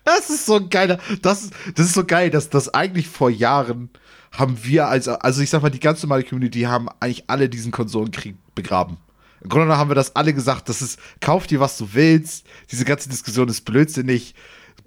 das 0.06 0.30
ist 0.30 0.46
so 0.46 0.58
ein 0.58 0.70
geiler, 0.70 1.00
das, 1.22 1.50
das 1.76 1.88
ist 1.88 1.94
so 1.94 2.06
geil, 2.06 2.30
dass 2.30 2.50
das 2.50 2.74
eigentlich 2.74 3.08
vor 3.08 3.30
Jahren 3.30 3.90
haben 4.32 4.64
wir 4.64 4.88
als, 4.88 5.08
also 5.08 5.42
ich 5.42 5.50
sag 5.50 5.62
mal, 5.62 5.70
die 5.70 5.80
ganze 5.80 6.06
normale 6.06 6.24
Community 6.24 6.62
haben 6.62 6.90
eigentlich 7.00 7.24
alle 7.28 7.50
diesen 7.50 7.72
Konsolenkrieg 7.72 8.36
begraben. 8.54 8.98
Im 9.42 9.50
Grunde 9.50 9.66
genommen 9.66 9.80
haben 9.80 9.90
wir 9.90 9.96
das 9.96 10.16
alle 10.16 10.34
gesagt, 10.34 10.70
das 10.70 10.82
ist, 10.82 11.00
kauf 11.22 11.48
dir, 11.48 11.60
was 11.60 11.78
du 11.78 11.90
willst, 11.94 12.46
diese 12.72 12.86
ganze 12.86 13.10
Diskussion 13.10 13.48
ist 13.50 13.62
blödsinnig, 13.62 14.36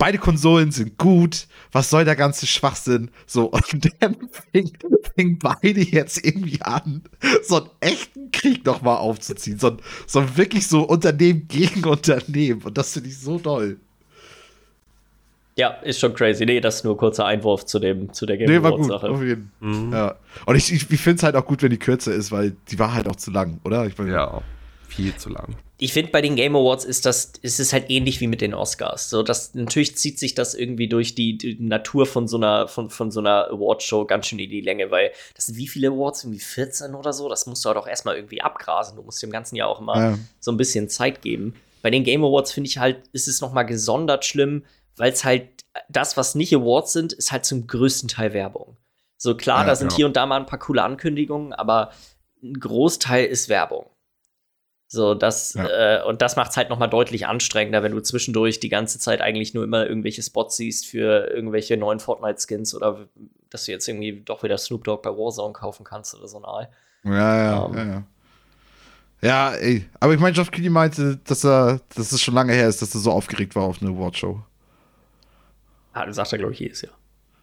beide 0.01 0.17
Konsolen 0.19 0.73
sind 0.73 0.97
gut, 0.97 1.47
was 1.73 1.91
soll 1.91 2.07
der 2.07 2.17
ganze 2.17 2.47
Schwachsinn? 2.47 3.11
So, 3.27 3.45
und 3.51 3.65
dann 4.01 4.17
fing, 4.51 4.73
fing 5.15 5.39
beide 5.39 5.81
jetzt 5.81 6.25
irgendwie 6.25 6.61
an, 6.63 7.03
so 7.45 7.57
einen 7.57 7.71
echten 7.81 8.33
Krieg 8.33 8.65
nochmal 8.65 8.97
aufzuziehen, 8.97 9.59
so, 9.59 9.77
so 10.07 10.37
wirklich 10.37 10.67
so 10.67 10.83
Unternehmen 10.83 11.47
gegen 11.47 11.85
Unternehmen 11.85 12.63
und 12.63 12.77
das 12.77 12.95
finde 12.95 13.11
ich 13.11 13.19
so 13.19 13.39
toll. 13.39 13.77
Ja, 15.57 15.69
ist 15.83 16.01
schon 16.01 16.15
crazy. 16.15 16.47
Nee, 16.47 16.61
das 16.61 16.77
ist 16.77 16.85
nur 16.85 16.95
ein 16.95 16.97
kurzer 16.97 17.27
Einwurf 17.27 17.67
zu, 17.67 17.79
dem, 17.79 18.15
zu 18.15 18.25
der 18.25 18.39
Game 18.39 18.49
nee, 18.49 18.63
war 18.63 18.75
gut, 18.75 18.87
Sache. 18.87 19.11
Auf 19.11 19.23
jeden. 19.23 19.53
Mhm. 19.61 19.93
Ja. 19.93 20.15
Und 20.47 20.57
ich, 20.57 20.73
ich, 20.73 20.91
ich 20.91 21.01
finde 21.01 21.19
es 21.19 21.23
halt 21.23 21.37
auch 21.37 21.45
gut, 21.45 21.63
wenn 21.63 21.71
die 21.71 21.79
kürzer 21.79 22.15
ist, 22.15 22.33
weil 22.33 22.57
die 22.71 22.79
war 22.79 22.95
halt 22.95 23.07
auch 23.07 23.17
zu 23.17 23.31
lang, 23.31 23.61
oder? 23.65 23.85
Ich 23.85 23.99
mein, 23.99 24.09
ja, 24.09 24.41
viel 24.89 25.15
zu 25.17 25.29
lang. 25.29 25.57
Ich 25.83 25.95
finde, 25.95 26.13
bei 26.13 26.21
den 26.21 26.37
Game 26.37 26.55
Awards 26.55 26.85
ist 26.85 27.07
das, 27.07 27.33
ist 27.41 27.59
es 27.59 27.73
halt 27.73 27.89
ähnlich 27.89 28.21
wie 28.21 28.27
mit 28.27 28.43
den 28.43 28.53
Oscars. 28.53 29.09
So, 29.09 29.23
das, 29.23 29.55
natürlich 29.55 29.97
zieht 29.97 30.19
sich 30.19 30.35
das 30.35 30.55
irgendwie 30.55 30.89
durch 30.89 31.15
die, 31.15 31.39
die 31.39 31.57
Natur 31.59 32.05
von 32.05 32.29
so 32.29 32.37
einer, 32.37 32.69
von, 32.69 32.91
von 32.91 33.11
so 33.11 33.21
einer 33.21 33.49
Awardshow 33.51 34.05
ganz 34.05 34.27
schön 34.27 34.39
in 34.39 34.51
die 34.51 34.61
Länge, 34.61 34.91
weil 34.91 35.11
das 35.35 35.47
sind 35.47 35.57
wie 35.57 35.69
viele 35.69 35.89
Awards? 35.89 36.25
Irgendwie 36.25 36.41
14 36.41 36.95
oder 36.95 37.15
so? 37.15 37.31
Das 37.31 37.47
musst 37.47 37.65
du 37.65 37.69
halt 37.69 37.79
auch 37.79 37.87
erstmal 37.87 38.17
irgendwie 38.17 38.43
abgrasen. 38.43 38.97
Du 38.97 39.03
musst 39.03 39.23
dem 39.23 39.31
ganzen 39.31 39.57
Jahr 39.57 39.69
auch 39.69 39.81
immer 39.81 39.97
ja. 39.97 40.19
so 40.39 40.53
ein 40.53 40.59
bisschen 40.59 40.91
Zeit 40.91 41.23
geben. 41.23 41.55
Bei 41.81 41.91
den 41.91 42.05
Game 42.05 42.23
Awards 42.23 42.53
finde 42.53 42.69
ich 42.69 42.77
halt, 42.77 43.09
ist 43.13 43.27
es 43.27 43.41
noch 43.41 43.55
mal 43.55 43.63
gesondert 43.63 44.27
schlimm, 44.27 44.65
weil 44.97 45.13
es 45.13 45.25
halt 45.25 45.49
das, 45.89 46.17
was 46.19 46.35
nicht 46.35 46.55
Awards 46.55 46.93
sind, 46.93 47.15
ist 47.15 47.33
halt 47.33 47.47
zum 47.47 47.67
größten 47.67 48.09
Teil 48.09 48.35
Werbung. 48.35 48.77
So 49.17 49.35
klar, 49.35 49.63
ja, 49.63 49.67
da 49.67 49.77
sind 49.77 49.89
genau. 49.89 49.97
hier 49.97 50.07
und 50.07 50.17
da 50.17 50.27
mal 50.27 50.41
ein 50.41 50.47
paar 50.47 50.59
coole 50.59 50.83
Ankündigungen, 50.83 51.53
aber 51.53 51.93
ein 52.43 52.55
Großteil 52.55 53.27
ist 53.27 53.49
Werbung. 53.49 53.87
So, 54.93 55.15
das, 55.15 55.55
ja. 55.55 56.01
äh, 56.01 56.05
und 56.05 56.21
das 56.21 56.35
macht 56.35 56.51
es 56.51 56.57
halt 56.57 56.69
noch 56.69 56.81
mal 56.81 56.89
deutlich 56.89 57.29
anstrengender, 57.29 57.85
wenn 57.85 57.93
du 57.93 58.01
zwischendurch 58.01 58.59
die 58.59 58.69
ganze 58.69 58.99
Zeit 58.99 59.21
eigentlich 59.21 59.55
nur 59.55 59.63
immer 59.63 59.87
irgendwelche 59.87 60.21
Spots 60.21 60.57
siehst 60.57 60.85
für 60.85 61.31
irgendwelche 61.31 61.77
neuen 61.77 62.01
Fortnite-Skins 62.01 62.75
oder 62.75 63.07
dass 63.51 63.67
du 63.67 63.71
jetzt 63.71 63.87
irgendwie 63.87 64.21
doch 64.25 64.43
wieder 64.43 64.59
Snoop 64.59 64.83
Dogg 64.83 65.03
bei 65.03 65.11
Warzone 65.11 65.53
kaufen 65.53 65.85
kannst 65.85 66.17
oder 66.17 66.27
so 66.27 66.41
nahe. 66.41 66.69
Ja, 67.05 67.45
ja, 67.45 67.59
um, 67.61 67.79
ähm. 67.79 67.79
ja, 67.79 67.95
ja. 67.95 68.03
Ja, 69.23 69.55
ey. 69.55 69.89
Aber 70.01 70.13
ich 70.13 70.19
meine, 70.19 70.33
Geoff 70.33 70.51
Keighley 70.51 70.71
meinte, 70.71 71.21
dass 71.23 71.45
er, 71.45 71.81
dass 71.95 72.11
es 72.11 72.21
schon 72.21 72.35
lange 72.35 72.53
her 72.53 72.69
ist, 72.69 72.83
dass 72.83 72.93
er 72.93 73.01
so 73.01 73.13
aufgeregt 73.13 73.55
war 73.55 73.63
auf 73.63 73.81
eine 73.81 73.93
Awardshow. 73.93 74.43
Ah, 75.93 76.05
das 76.05 76.17
sagt 76.17 76.33
er, 76.33 76.39
glaube 76.39 76.55
ich, 76.55 76.59
jedes 76.59 76.83
Jahr. 76.83 76.95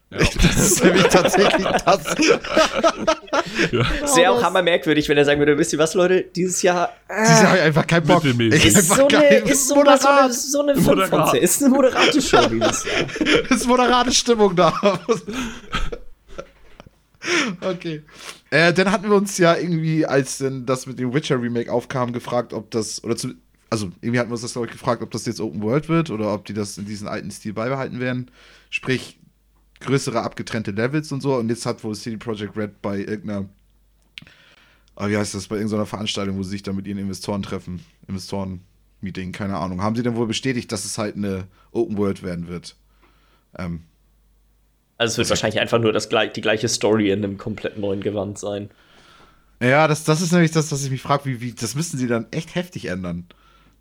Ja. 0.09 0.17
Das 0.41 0.71
ist 0.71 0.83
nämlich 0.83 1.03
tatsächlich 1.03 1.67
das. 1.85 2.03
ja. 3.71 4.15
Wäre 4.15 4.31
auch 4.31 4.41
hammer 4.41 4.61
merkwürdig, 4.61 5.09
wenn 5.09 5.17
er 5.17 5.25
sagen 5.25 5.39
würde, 5.39 5.57
wisst 5.57 5.73
ihr 5.73 5.79
was, 5.79 5.93
Leute, 5.93 6.23
dieses 6.23 6.61
Jahr. 6.61 6.93
Äh, 7.07 7.23
dieses 7.23 7.41
Jahr 7.41 7.47
habe 7.49 7.57
ich 7.57 7.63
einfach 7.63 7.87
keinen 7.87 8.07
Bock. 8.07 8.23
Ist 8.23 8.87
so, 8.87 9.07
eine, 9.07 9.37
ist 9.39 9.67
so, 9.67 9.75
Moderat. 9.75 10.33
so 10.33 10.61
eine, 10.61 10.79
so 10.79 10.91
eine 10.91 11.01
5 11.01 11.09
von 11.09 11.27
10. 11.31 11.43
Ist 11.43 11.63
eine 11.63 11.73
moderate 11.73 12.21
Show 12.21 12.47
dieses 12.47 12.85
Jahr. 12.85 13.49
ist 13.49 13.67
moderate 13.67 14.11
Stimmung 14.13 14.55
da. 14.55 14.73
okay. 17.61 18.03
Äh, 18.49 18.73
dann 18.73 18.91
hatten 18.91 19.09
wir 19.09 19.15
uns 19.15 19.37
ja 19.37 19.55
irgendwie, 19.55 20.05
als 20.05 20.37
denn 20.37 20.65
das 20.65 20.85
mit 20.85 20.99
dem 20.99 21.13
Witcher 21.13 21.41
Remake 21.41 21.71
aufkam, 21.71 22.13
gefragt, 22.13 22.53
ob 22.53 22.71
das, 22.71 23.03
oder 23.03 23.17
zu, 23.17 23.33
also 23.69 23.91
irgendwie 24.01 24.19
hatten 24.19 24.29
wir 24.29 24.33
uns 24.33 24.41
das, 24.41 24.53
glaube 24.53 24.67
ich, 24.67 24.73
gefragt, 24.73 25.01
ob 25.01 25.11
das 25.11 25.25
jetzt 25.25 25.41
Open 25.41 25.61
World 25.61 25.89
wird 25.89 26.09
oder 26.09 26.33
ob 26.33 26.45
die 26.45 26.53
das 26.53 26.77
in 26.77 26.85
diesem 26.85 27.07
alten 27.07 27.31
Stil 27.31 27.53
beibehalten 27.53 27.99
werden. 27.99 28.31
Sprich, 28.69 29.16
größere 29.79 30.21
abgetrennte 30.21 30.71
Levels 30.71 31.11
und 31.11 31.21
so. 31.21 31.35
Und 31.35 31.49
jetzt 31.49 31.65
hat 31.65 31.83
wohl 31.83 31.95
CD 31.95 32.17
Projekt 32.17 32.57
Red 32.57 32.81
bei 32.81 32.99
irgendeiner, 32.99 33.47
ah, 34.95 35.09
wie 35.09 35.17
heißt 35.17 35.35
das, 35.35 35.47
bei 35.47 35.57
irgendeiner 35.57 35.85
Veranstaltung, 35.85 36.37
wo 36.37 36.43
sie 36.43 36.51
sich 36.51 36.63
dann 36.63 36.75
mit 36.75 36.87
ihren 36.87 36.97
Investoren 36.97 37.43
treffen, 37.43 37.85
Investoren-Meeting, 38.07 39.31
keine 39.31 39.57
Ahnung, 39.57 39.81
haben 39.81 39.95
sie 39.95 40.03
dann 40.03 40.15
wohl 40.15 40.27
bestätigt, 40.27 40.71
dass 40.71 40.85
es 40.85 40.97
halt 40.97 41.15
eine 41.15 41.47
Open 41.71 41.97
World 41.97 42.23
werden 42.23 42.47
wird. 42.47 42.75
Ähm, 43.57 43.83
also 44.97 45.13
es 45.13 45.17
wird 45.17 45.29
wahrscheinlich 45.29 45.61
einfach 45.61 45.79
nur 45.79 45.93
das, 45.93 46.09
die 46.09 46.41
gleiche 46.41 46.67
Story 46.67 47.11
in 47.11 47.23
einem 47.23 47.37
komplett 47.37 47.77
neuen 47.77 48.01
Gewand 48.01 48.39
sein. 48.39 48.69
Ja, 49.61 49.87
das, 49.87 50.03
das 50.03 50.21
ist 50.21 50.31
nämlich 50.31 50.51
das, 50.51 50.71
was 50.71 50.83
ich 50.83 50.91
mich 50.91 51.01
frage, 51.01 51.25
wie, 51.25 51.41
wie, 51.41 51.53
das 51.53 51.75
müssen 51.75 51.97
sie 51.97 52.07
dann 52.07 52.27
echt 52.31 52.55
heftig 52.55 52.85
ändern 52.85 53.27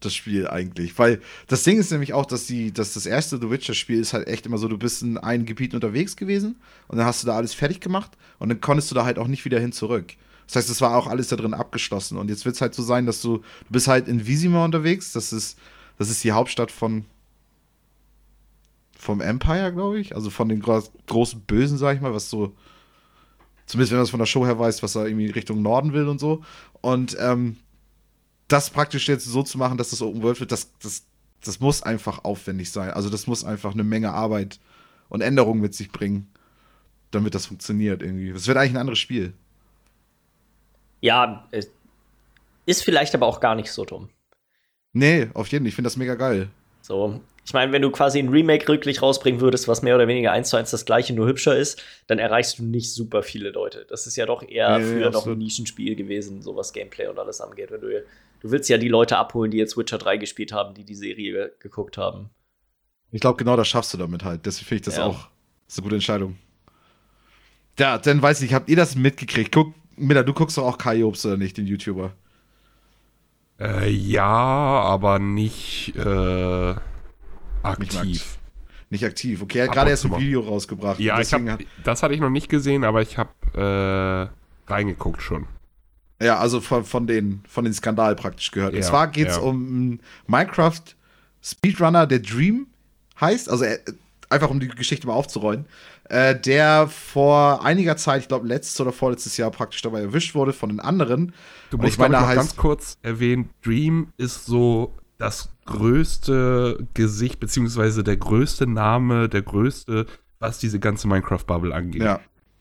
das 0.01 0.14
Spiel 0.14 0.47
eigentlich. 0.49 0.99
Weil 0.99 1.20
das 1.47 1.62
Ding 1.62 1.78
ist 1.78 1.90
nämlich 1.90 2.12
auch, 2.12 2.26
dass, 2.26 2.47
die, 2.47 2.72
dass 2.72 2.94
das 2.94 3.07
erste 3.07 3.38
The 3.38 3.51
Witcher-Spiel 3.51 4.01
ist 4.01 4.12
halt 4.12 4.28
echt 4.28 4.47
immer 4.47 4.59
so, 4.59 4.68
du 4.68 4.78
bist 4.78 5.03
in 5.03 5.18
einem 5.18 5.47
Gebiet 5.47 5.74
unterwegs 5.74 6.16
gewesen 6.16 6.57
und 6.88 6.99
dann 6.99 7.07
hast 7.07 7.22
du 7.22 7.26
da 7.26 7.36
alles 7.36 7.55
fertig 7.55 7.80
gemacht 7.80 8.12
und 8.38 8.49
dann 8.49 8.61
konntest 8.61 8.90
du 8.90 8.94
da 8.94 9.05
halt 9.05 9.18
auch 9.18 9.28
nicht 9.28 9.44
wieder 9.44 9.61
hin 9.61 9.72
zurück. 9.72 10.14
Das 10.47 10.57
heißt, 10.57 10.70
es 10.70 10.80
war 10.80 10.97
auch 10.97 11.07
alles 11.07 11.28
da 11.28 11.36
drin 11.36 11.55
abgeschlossen. 11.55 12.18
Und 12.18 12.28
jetzt 12.28 12.44
wird 12.44 12.55
es 12.55 12.61
halt 12.61 12.74
so 12.74 12.82
sein, 12.82 13.07
dass 13.07 13.20
du, 13.20 13.38
du 13.38 13.70
bist 13.70 13.88
halt 13.88 14.07
in 14.07 14.26
Visima 14.26 14.64
unterwegs, 14.64 15.12
das 15.12 15.32
ist, 15.32 15.59
das 15.99 16.11
ist 16.11 16.22
die 16.22 16.32
Hauptstadt 16.32 16.70
von 16.70 17.05
vom 18.99 19.20
Empire, 19.20 19.72
glaube 19.72 20.01
ich. 20.01 20.14
Also 20.14 20.30
von 20.30 20.49
den 20.49 20.61
großen 20.61 21.40
Bösen, 21.42 21.78
sag 21.78 21.97
ich 21.97 22.01
mal, 22.01 22.14
was 22.14 22.30
so, 22.30 22.55
zumindest 23.66 23.92
wenn 23.92 23.99
man 23.99 24.05
es 24.05 24.11
von 24.11 24.18
der 24.18 24.26
Show 24.26 24.47
her 24.47 24.59
weiß, 24.59 24.82
was 24.82 24.94
er 24.94 25.07
irgendwie 25.07 25.30
Richtung 25.30 25.62
Norden 25.62 25.92
will 25.92 26.09
und 26.09 26.18
so. 26.18 26.42
Und 26.80 27.16
ähm, 27.20 27.57
das 28.49 28.70
praktisch 28.70 29.09
jetzt 29.09 29.24
so 29.24 29.42
zu 29.42 29.59
machen, 29.59 29.78
dass 29.78 29.90
das 29.90 30.03
Open 30.03 30.22
World 30.22 30.40
wird, 30.40 30.53
das, 30.53 30.70
das, 30.78 31.05
das 31.44 31.61
muss 31.61 31.82
einfach 31.82 32.24
aufwendig 32.24 32.70
sein. 32.70 32.90
Also 32.90 33.11
das 33.11 33.26
muss 33.26 33.44
einfach 33.44 33.72
eine 33.72 33.84
Menge 33.84 34.12
Arbeit 34.12 34.61
und 35.09 35.20
Änderungen 35.20 35.61
mit 35.61 35.74
sich 35.74 35.90
bringen, 35.90 36.28
damit 37.11 37.34
das 37.34 37.47
funktioniert 37.47 38.03
irgendwie. 38.03 38.32
Das 38.32 38.47
wird 38.47 38.57
eigentlich 38.57 38.72
ein 38.72 38.78
anderes 38.78 38.99
Spiel. 38.99 39.32
Ja, 41.01 41.49
ist 42.66 42.82
vielleicht 42.82 43.14
aber 43.14 43.26
auch 43.26 43.40
gar 43.40 43.55
nicht 43.55 43.70
so 43.70 43.84
dumm. 43.84 44.09
Nee, 44.92 45.28
auf 45.34 45.49
jeden 45.49 45.64
Fall. 45.64 45.68
Ich 45.68 45.74
finde 45.74 45.86
das 45.86 45.97
mega 45.97 46.14
geil. 46.14 46.49
So, 46.80 47.20
ich 47.44 47.53
meine, 47.53 47.70
wenn 47.70 47.82
du 47.82 47.90
quasi 47.90 48.18
ein 48.18 48.28
Remake 48.28 48.68
rücklich 48.68 49.03
rausbringen 49.03 49.40
würdest, 49.40 49.68
was 49.68 49.82
mehr 49.82 49.94
oder 49.94 50.09
weniger 50.09 50.32
eins 50.32 50.49
zu 50.49 50.57
eins 50.57 50.72
das 50.72 50.84
gleiche, 50.84 51.12
nur 51.14 51.28
hübscher 51.28 51.57
ist, 51.57 51.80
dann 52.09 52.18
erreichst 52.18 52.59
du 52.59 52.64
nicht 52.64 52.92
super 52.92 53.22
viele 53.22 53.51
Leute. 53.51 53.86
Das 53.88 54.09
ist 54.09 54.16
ja 54.16 54.26
doch 54.26 54.42
eher 54.42 54.78
nee, 54.78 54.84
früher 54.84 55.11
noch 55.11 55.26
ein 55.26 55.38
Nischenspiel 55.38 55.94
gewesen, 55.94 56.42
so 56.42 56.57
was 56.57 56.72
Gameplay 56.72 57.07
und 57.07 57.18
alles 57.20 57.40
angeht. 57.40 57.70
Wenn 57.70 57.80
du, 57.82 58.05
du 58.41 58.51
willst 58.51 58.68
ja 58.68 58.78
die 58.78 58.89
Leute 58.89 59.16
abholen, 59.16 59.51
die 59.51 59.59
jetzt 59.59 59.76
Witcher 59.76 59.99
3 59.99 60.16
gespielt 60.16 60.53
haben, 60.53 60.74
die 60.74 60.84
die 60.84 60.95
Serie 60.95 61.53
geguckt 61.61 61.99
haben. 61.99 62.30
Ich 63.11 63.20
glaube, 63.20 63.39
genau 63.39 63.57
das 63.57 63.68
schaffst 63.68 63.95
du 63.95 63.99
damit 63.99 64.24
halt. 64.24 64.47
Deswegen 64.47 64.66
finde 64.66 64.80
ich 64.80 64.84
das 64.84 64.97
ja. 64.97 65.05
auch 65.05 65.28
das 65.66 65.74
ist 65.74 65.78
eine 65.78 65.84
gute 65.84 65.97
Entscheidung. 65.97 66.37
Ja, 67.78 67.99
dann 67.99 68.22
weiß 68.22 68.43
ich, 68.43 68.55
habt 68.55 68.68
ihr 68.68 68.76
das 68.76 68.95
mitgekriegt? 68.95 69.53
Guck, 69.53 69.74
Miller, 69.97 70.24
du 70.24 70.32
guckst 70.32 70.57
doch 70.57 70.64
auch 70.64 70.78
Kai 70.78 70.97
Jobs 70.97 71.26
oder 71.26 71.37
nicht, 71.37 71.57
den 71.57 71.66
YouTuber? 71.66 72.12
Äh, 73.59 73.91
ja, 73.91 74.24
aber 74.24 75.18
nicht, 75.18 75.95
äh 75.97 76.74
Aktiv. 77.62 78.39
Nicht 78.91 79.05
aktiv. 79.05 79.43
Okay, 79.43 79.59
er 79.59 79.66
hat 79.66 79.74
gerade 79.74 79.91
erst 79.91 80.05
ein 80.05 80.16
Video 80.16 80.41
rausgebracht. 80.41 81.01
Ja, 81.01 81.20
ich 81.20 81.32
hab, 81.32 81.43
das 81.82 82.03
hatte 82.03 82.14
ich 82.14 82.20
noch 82.20 82.30
nicht 82.30 82.49
gesehen, 82.49 82.84
aber 82.84 83.03
ich 83.03 83.18
habe 83.18 84.30
äh, 84.68 84.72
reingeguckt 84.72 85.20
schon. 85.22 85.49
Ja, 86.20 86.38
also 86.38 86.60
von, 86.60 86.84
von, 86.84 87.06
den, 87.06 87.42
von 87.48 87.64
den 87.64 87.74
Skandal 87.74 88.16
praktisch 88.16 88.50
gehört. 88.50 88.72
Ja, 88.72 88.78
Und 88.78 88.84
zwar 88.84 89.08
geht 89.08 89.28
es 89.28 89.36
ja. 89.36 89.42
um 89.42 90.00
Minecraft 90.26 90.80
Speedrunner, 91.42 92.06
der 92.06 92.20
Dream 92.20 92.68
heißt. 93.20 93.50
Also 93.50 93.64
er, 93.64 93.80
einfach 94.30 94.50
um 94.50 94.60
die 94.60 94.68
Geschichte 94.68 95.06
mal 95.06 95.12
aufzurollen. 95.14 95.66
Äh, 96.08 96.38
der 96.38 96.88
vor 96.88 97.64
einiger 97.64 97.96
Zeit, 97.96 98.22
ich 98.22 98.28
glaube 98.28 98.46
letztes 98.46 98.80
oder 98.80 98.92
vorletztes 98.92 99.36
Jahr 99.36 99.50
praktisch 99.50 99.82
dabei 99.82 100.00
erwischt 100.02 100.34
wurde 100.34 100.52
von 100.52 100.68
den 100.68 100.80
anderen. 100.80 101.32
Du 101.70 101.78
musst 101.78 101.94
ich 101.94 101.98
meine, 101.98 102.18
noch 102.18 102.32
ganz 102.32 102.56
kurz 102.56 102.98
erwähnen, 103.02 103.50
Dream 103.62 104.12
ist 104.16 104.46
so 104.46 104.94
das 105.18 105.48
größte 105.64 106.86
Gesicht, 106.94 107.40
beziehungsweise 107.40 108.04
der 108.04 108.16
größte 108.16 108.66
Name, 108.66 109.28
der 109.28 109.42
größte, 109.42 110.06
was 110.38 110.58
diese 110.58 110.78
ganze 110.78 111.08
Minecraft-Bubble 111.08 111.74
angeht. 111.74 112.02
Ja. 112.02 112.20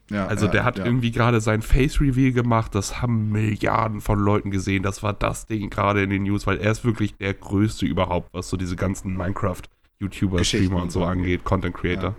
Ja, 0.10 0.28
also 0.28 0.48
der 0.48 0.64
hat 0.64 0.78
ja. 0.78 0.86
irgendwie 0.86 1.12
gerade 1.12 1.42
sein 1.42 1.64
Face-Reveal 1.64 2.32
gemacht, 2.32 2.76
das 2.76 3.02
haben 3.02 3.32
Milliarden 3.32 4.02
von 4.02 4.20
Leuten 4.20 4.52
gesehen, 4.52 4.84
das 4.84 5.02
war 5.02 5.14
das 5.14 5.48
Ding 5.48 5.72
gerade 5.72 6.04
in 6.04 6.12
den 6.12 6.24
News, 6.24 6.46
weil 6.46 6.58
er 6.60 6.72
ist 6.72 6.86
wirklich 6.86 7.16
der 7.16 7.34
größte 7.34 7.88
überhaupt, 7.88 8.30
was 8.32 8.50
so 8.50 8.56
diese 8.56 8.76
ganzen 8.76 9.18
Minecraft-YouTuber, 9.18 10.44
Streamer 10.44 10.84
und 10.84 10.92
so 10.92 11.04
angeht, 11.04 11.44
Content 11.44 11.76
Creator. 11.76 12.12
Ja. 12.12 12.16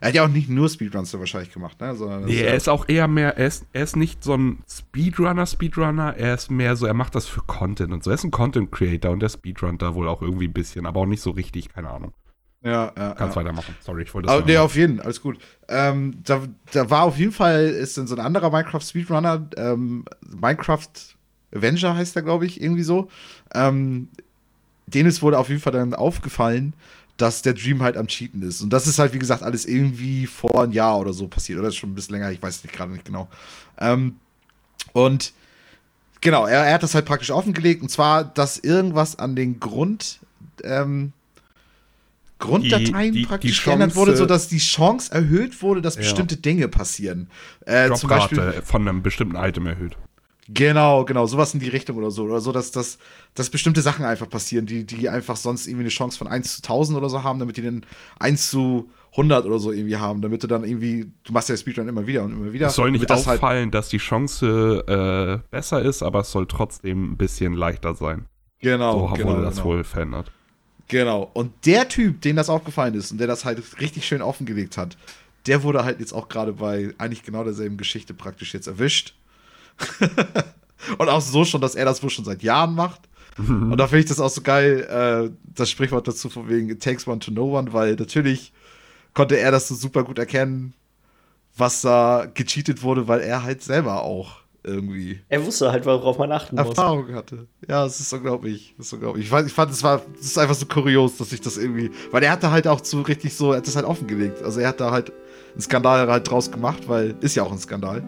Er 0.00 0.08
hat 0.08 0.14
ja 0.14 0.24
auch 0.24 0.28
nicht 0.28 0.48
nur 0.48 0.68
Speedruns 0.68 1.12
wahrscheinlich 1.18 1.52
gemacht, 1.52 1.80
ne? 1.80 1.94
Sondern 1.94 2.24
nee, 2.24 2.40
er 2.40 2.54
ist 2.54 2.68
auch 2.68 2.88
eher 2.88 3.08
mehr, 3.08 3.36
er 3.36 3.46
ist, 3.46 3.66
er 3.72 3.82
ist 3.82 3.96
nicht 3.96 4.22
so 4.22 4.34
ein 4.34 4.58
Speedrunner, 4.68 5.46
Speedrunner, 5.46 6.16
er 6.16 6.34
ist 6.34 6.50
mehr 6.50 6.76
so, 6.76 6.86
er 6.86 6.94
macht 6.94 7.14
das 7.14 7.26
für 7.26 7.42
Content 7.42 7.92
und 7.92 8.04
so. 8.04 8.10
Er 8.10 8.14
ist 8.14 8.24
ein 8.24 8.30
Content 8.30 8.70
Creator 8.70 9.10
und 9.10 9.20
der 9.20 9.28
Speedrunnt 9.28 9.82
da 9.82 9.94
wohl 9.94 10.06
auch 10.08 10.22
irgendwie 10.22 10.46
ein 10.46 10.52
bisschen, 10.52 10.86
aber 10.86 11.00
auch 11.00 11.06
nicht 11.06 11.20
so 11.20 11.30
richtig, 11.30 11.70
keine 11.70 11.90
Ahnung. 11.90 12.12
Ja, 12.62 12.92
ja. 12.96 13.14
Kannst 13.14 13.36
ja. 13.36 13.42
weitermachen. 13.42 13.76
Sorry, 13.80 14.02
ich 14.02 14.12
wollte 14.14 14.26
das. 14.26 14.36
Aber, 14.36 14.46
nee, 14.46 14.56
auf 14.56 14.74
jeden, 14.74 15.00
alles 15.00 15.20
gut. 15.20 15.38
Ähm, 15.68 16.18
da, 16.24 16.42
da 16.72 16.90
war 16.90 17.04
auf 17.04 17.16
jeden 17.16 17.32
Fall, 17.32 17.66
ist 17.66 17.96
dann 17.96 18.06
so 18.06 18.16
ein 18.16 18.20
anderer 18.20 18.50
Minecraft-Speedrunner, 18.50 19.48
ähm, 19.56 20.04
Minecraft 20.20 20.88
Avenger 21.54 21.96
heißt 21.96 22.16
er, 22.16 22.22
glaube 22.22 22.46
ich, 22.46 22.60
irgendwie 22.60 22.82
so. 22.82 23.08
Ähm, 23.54 24.08
denen 24.86 25.08
ist 25.08 25.22
wohl 25.22 25.34
auf 25.34 25.48
jeden 25.48 25.60
Fall 25.60 25.72
dann 25.72 25.94
aufgefallen, 25.94 26.74
dass 27.16 27.42
der 27.42 27.54
Dream 27.54 27.82
halt 27.82 27.96
am 27.96 28.06
Cheaten 28.06 28.42
ist. 28.42 28.60
Und 28.60 28.70
das 28.70 28.86
ist 28.86 28.98
halt, 28.98 29.12
wie 29.12 29.18
gesagt, 29.18 29.42
alles 29.42 29.66
irgendwie 29.66 30.26
vor 30.26 30.62
ein 30.62 30.72
Jahr 30.72 30.98
oder 30.98 31.12
so 31.12 31.28
passiert. 31.28 31.58
Oder 31.58 31.70
schon 31.72 31.90
ein 31.90 31.94
bisschen 31.94 32.14
länger, 32.14 32.30
ich 32.30 32.42
weiß 32.42 32.62
nicht 32.62 32.74
gerade 32.74 32.92
nicht 32.92 33.04
genau. 33.04 33.28
Ähm, 33.78 34.16
und 34.92 35.32
genau, 36.20 36.46
er, 36.46 36.64
er, 36.64 36.74
hat 36.74 36.82
das 36.82 36.94
halt 36.94 37.06
praktisch 37.06 37.30
offengelegt. 37.30 37.82
Und 37.82 37.88
zwar, 37.88 38.24
dass 38.24 38.58
irgendwas 38.58 39.18
an 39.18 39.36
den 39.36 39.60
Grund. 39.60 40.20
Ähm, 40.62 41.12
Grunddateien 42.38 43.12
die, 43.12 43.20
die, 43.20 43.26
praktisch 43.26 43.58
die 43.58 43.64
geändert 43.64 43.96
wurde, 43.96 44.16
sodass 44.16 44.48
die 44.48 44.58
Chance 44.58 45.12
erhöht 45.12 45.60
wurde, 45.62 45.82
dass 45.82 45.96
ja. 45.96 46.02
bestimmte 46.02 46.36
Dinge 46.36 46.68
passieren. 46.68 47.28
Äh, 47.66 47.92
zum 47.92 48.08
Beispiel 48.08 48.62
von 48.64 48.86
einem 48.86 49.02
bestimmten 49.02 49.36
Item 49.36 49.66
erhöht. 49.66 49.96
Genau, 50.50 51.04
genau, 51.04 51.26
sowas 51.26 51.52
in 51.52 51.60
die 51.60 51.68
Richtung 51.68 51.96
oder 51.98 52.10
so. 52.10 52.24
Oder 52.24 52.40
so, 52.40 52.52
dass, 52.52 52.70
dass, 52.70 52.98
dass 53.34 53.50
bestimmte 53.50 53.82
Sachen 53.82 54.06
einfach 54.06 54.30
passieren, 54.30 54.64
die, 54.64 54.84
die 54.84 55.08
einfach 55.10 55.36
sonst 55.36 55.66
irgendwie 55.66 55.82
eine 55.82 55.90
Chance 55.90 56.16
von 56.16 56.26
1 56.26 56.56
zu 56.56 56.62
1000 56.62 56.96
oder 56.96 57.10
so 57.10 57.22
haben, 57.22 57.38
damit 57.38 57.58
die 57.58 57.62
dann 57.62 57.84
1 58.18 58.50
zu 58.50 58.90
100 59.12 59.44
oder 59.44 59.58
so 59.58 59.72
irgendwie 59.72 59.96
haben, 59.96 60.22
damit 60.22 60.42
du 60.42 60.46
dann 60.46 60.64
irgendwie, 60.64 61.12
du 61.24 61.32
machst 61.32 61.50
ja 61.50 61.56
Speedrun 61.56 61.88
immer 61.88 62.06
wieder 62.06 62.24
und 62.24 62.32
immer 62.32 62.52
wieder. 62.52 62.68
Es 62.68 62.76
soll 62.76 62.90
nicht 62.90 63.10
das 63.10 63.26
halt 63.26 63.38
auffallen, 63.38 63.64
halt 63.64 63.74
dass 63.74 63.90
die 63.90 63.98
Chance 63.98 64.84
äh, 64.86 65.50
besser 65.50 65.82
ist, 65.82 66.02
aber 66.02 66.20
es 66.20 66.32
soll 66.32 66.46
trotzdem 66.46 67.12
ein 67.12 67.16
bisschen 67.18 67.52
leichter 67.52 67.94
sein. 67.94 68.26
Genau, 68.60 69.08
so 69.08 69.14
genau, 69.14 69.28
wurde 69.28 69.42
das 69.42 69.56
genau. 69.56 69.66
wohl 69.66 69.84
verändert. 69.84 70.32
Genau. 70.88 71.30
Und 71.34 71.52
der 71.66 71.88
Typ, 71.88 72.22
dem 72.22 72.36
das 72.36 72.48
aufgefallen 72.48 72.94
ist 72.94 73.12
und 73.12 73.18
der 73.18 73.26
das 73.26 73.44
halt 73.44 73.80
richtig 73.80 74.06
schön 74.06 74.22
offengelegt 74.22 74.76
hat, 74.76 74.96
der 75.46 75.62
wurde 75.62 75.84
halt 75.84 76.00
jetzt 76.00 76.12
auch 76.12 76.28
gerade 76.28 76.54
bei 76.54 76.94
eigentlich 76.98 77.22
genau 77.22 77.44
derselben 77.44 77.76
Geschichte 77.76 78.14
praktisch 78.14 78.54
jetzt 78.54 78.66
erwischt. 78.66 79.14
und 80.98 81.08
auch 81.08 81.20
so 81.20 81.44
schon, 81.44 81.60
dass 81.60 81.74
er 81.74 81.84
das 81.84 82.02
wohl 82.02 82.10
schon 82.10 82.24
seit 82.24 82.42
Jahren 82.42 82.74
macht. 82.74 83.02
Und 83.38 83.76
da 83.76 83.86
finde 83.86 84.00
ich 84.00 84.06
das 84.06 84.18
auch 84.18 84.30
so 84.30 84.40
geil, 84.40 84.80
äh, 84.80 85.30
das 85.54 85.70
Sprichwort 85.70 86.08
dazu 86.08 86.28
von 86.28 86.48
wegen 86.48 86.68
It 86.70 86.82
takes 86.82 87.06
one 87.06 87.20
to 87.20 87.30
know 87.30 87.56
one, 87.56 87.72
weil 87.72 87.94
natürlich 87.94 88.52
konnte 89.14 89.38
er 89.38 89.52
das 89.52 89.68
so 89.68 89.76
super 89.76 90.02
gut 90.02 90.18
erkennen, 90.18 90.74
was 91.56 91.82
da 91.82 92.26
gecheatet 92.34 92.82
wurde, 92.82 93.06
weil 93.06 93.20
er 93.20 93.44
halt 93.44 93.62
selber 93.62 94.02
auch 94.02 94.40
irgendwie. 94.64 95.20
Er 95.28 95.44
wusste 95.44 95.70
halt, 95.70 95.86
worauf 95.86 96.18
man 96.18 96.32
achten 96.32 96.56
muss. 96.56 96.68
Erfahrung 96.68 97.14
hatte. 97.14 97.46
Ja, 97.66 97.86
es 97.86 98.00
ist 98.00 98.12
unglaublich. 98.12 98.74
Das 98.76 98.86
ist 98.86 98.92
unglaublich. 98.92 99.24
Ich 99.24 99.30
fand, 99.30 99.46
ich 99.46 99.52
fand 99.52 99.70
es 99.70 99.82
war, 99.82 100.02
es 100.14 100.26
ist 100.26 100.38
einfach 100.38 100.54
so 100.54 100.66
kurios, 100.66 101.16
dass 101.16 101.32
ich 101.32 101.40
das 101.40 101.56
irgendwie, 101.56 101.90
weil 102.10 102.22
er 102.22 102.32
hatte 102.32 102.50
halt 102.50 102.66
auch 102.66 102.84
so 102.84 103.00
richtig 103.02 103.34
so, 103.34 103.52
er 103.52 103.58
hat 103.58 103.66
das 103.66 103.76
halt 103.76 103.86
offengelegt. 103.86 104.42
Also 104.42 104.60
er 104.60 104.68
hat 104.68 104.80
da 104.80 104.90
halt 104.90 105.12
einen 105.52 105.62
Skandal 105.62 106.08
halt 106.08 106.30
draus 106.30 106.50
gemacht, 106.50 106.88
weil 106.88 107.14
ist 107.20 107.34
ja 107.34 107.42
auch 107.42 107.52
ein 107.52 107.58
Skandal. 107.58 108.02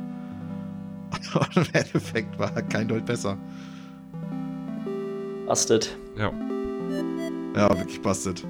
Und 1.34 1.56
im 1.56 1.66
Endeffekt 1.72 2.38
war 2.38 2.50
kein 2.62 2.88
Deut 2.88 3.06
besser. 3.06 3.36
Busted. 5.46 5.96
Ja. 6.16 6.32
Ja, 7.56 7.68
wirklich 7.76 8.00
busted. 8.00 8.44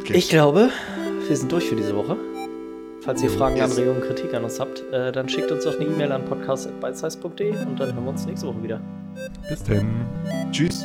Okay. 0.00 0.14
Ich 0.14 0.28
glaube, 0.28 0.70
wir 1.26 1.36
sind 1.36 1.52
durch 1.52 1.68
für 1.68 1.76
diese 1.76 1.94
Woche. 1.94 2.16
Falls 3.06 3.22
ihr 3.22 3.30
Fragen, 3.30 3.56
yes. 3.56 3.70
Anregungen, 3.70 4.02
Kritik 4.02 4.34
an 4.34 4.42
uns 4.42 4.58
habt, 4.58 4.82
äh, 4.92 5.12
dann 5.12 5.28
schickt 5.28 5.52
uns 5.52 5.62
doch 5.62 5.78
eine 5.78 5.84
E-Mail 5.84 6.10
an 6.10 6.24
podcast.bitesize.de 6.24 7.50
und 7.50 7.78
dann 7.78 7.94
hören 7.94 8.04
wir 8.04 8.10
uns 8.10 8.26
nächste 8.26 8.48
Woche 8.48 8.62
wieder. 8.64 8.80
Bis 9.48 9.62
dann. 9.62 10.04
Tschüss. 10.50 10.84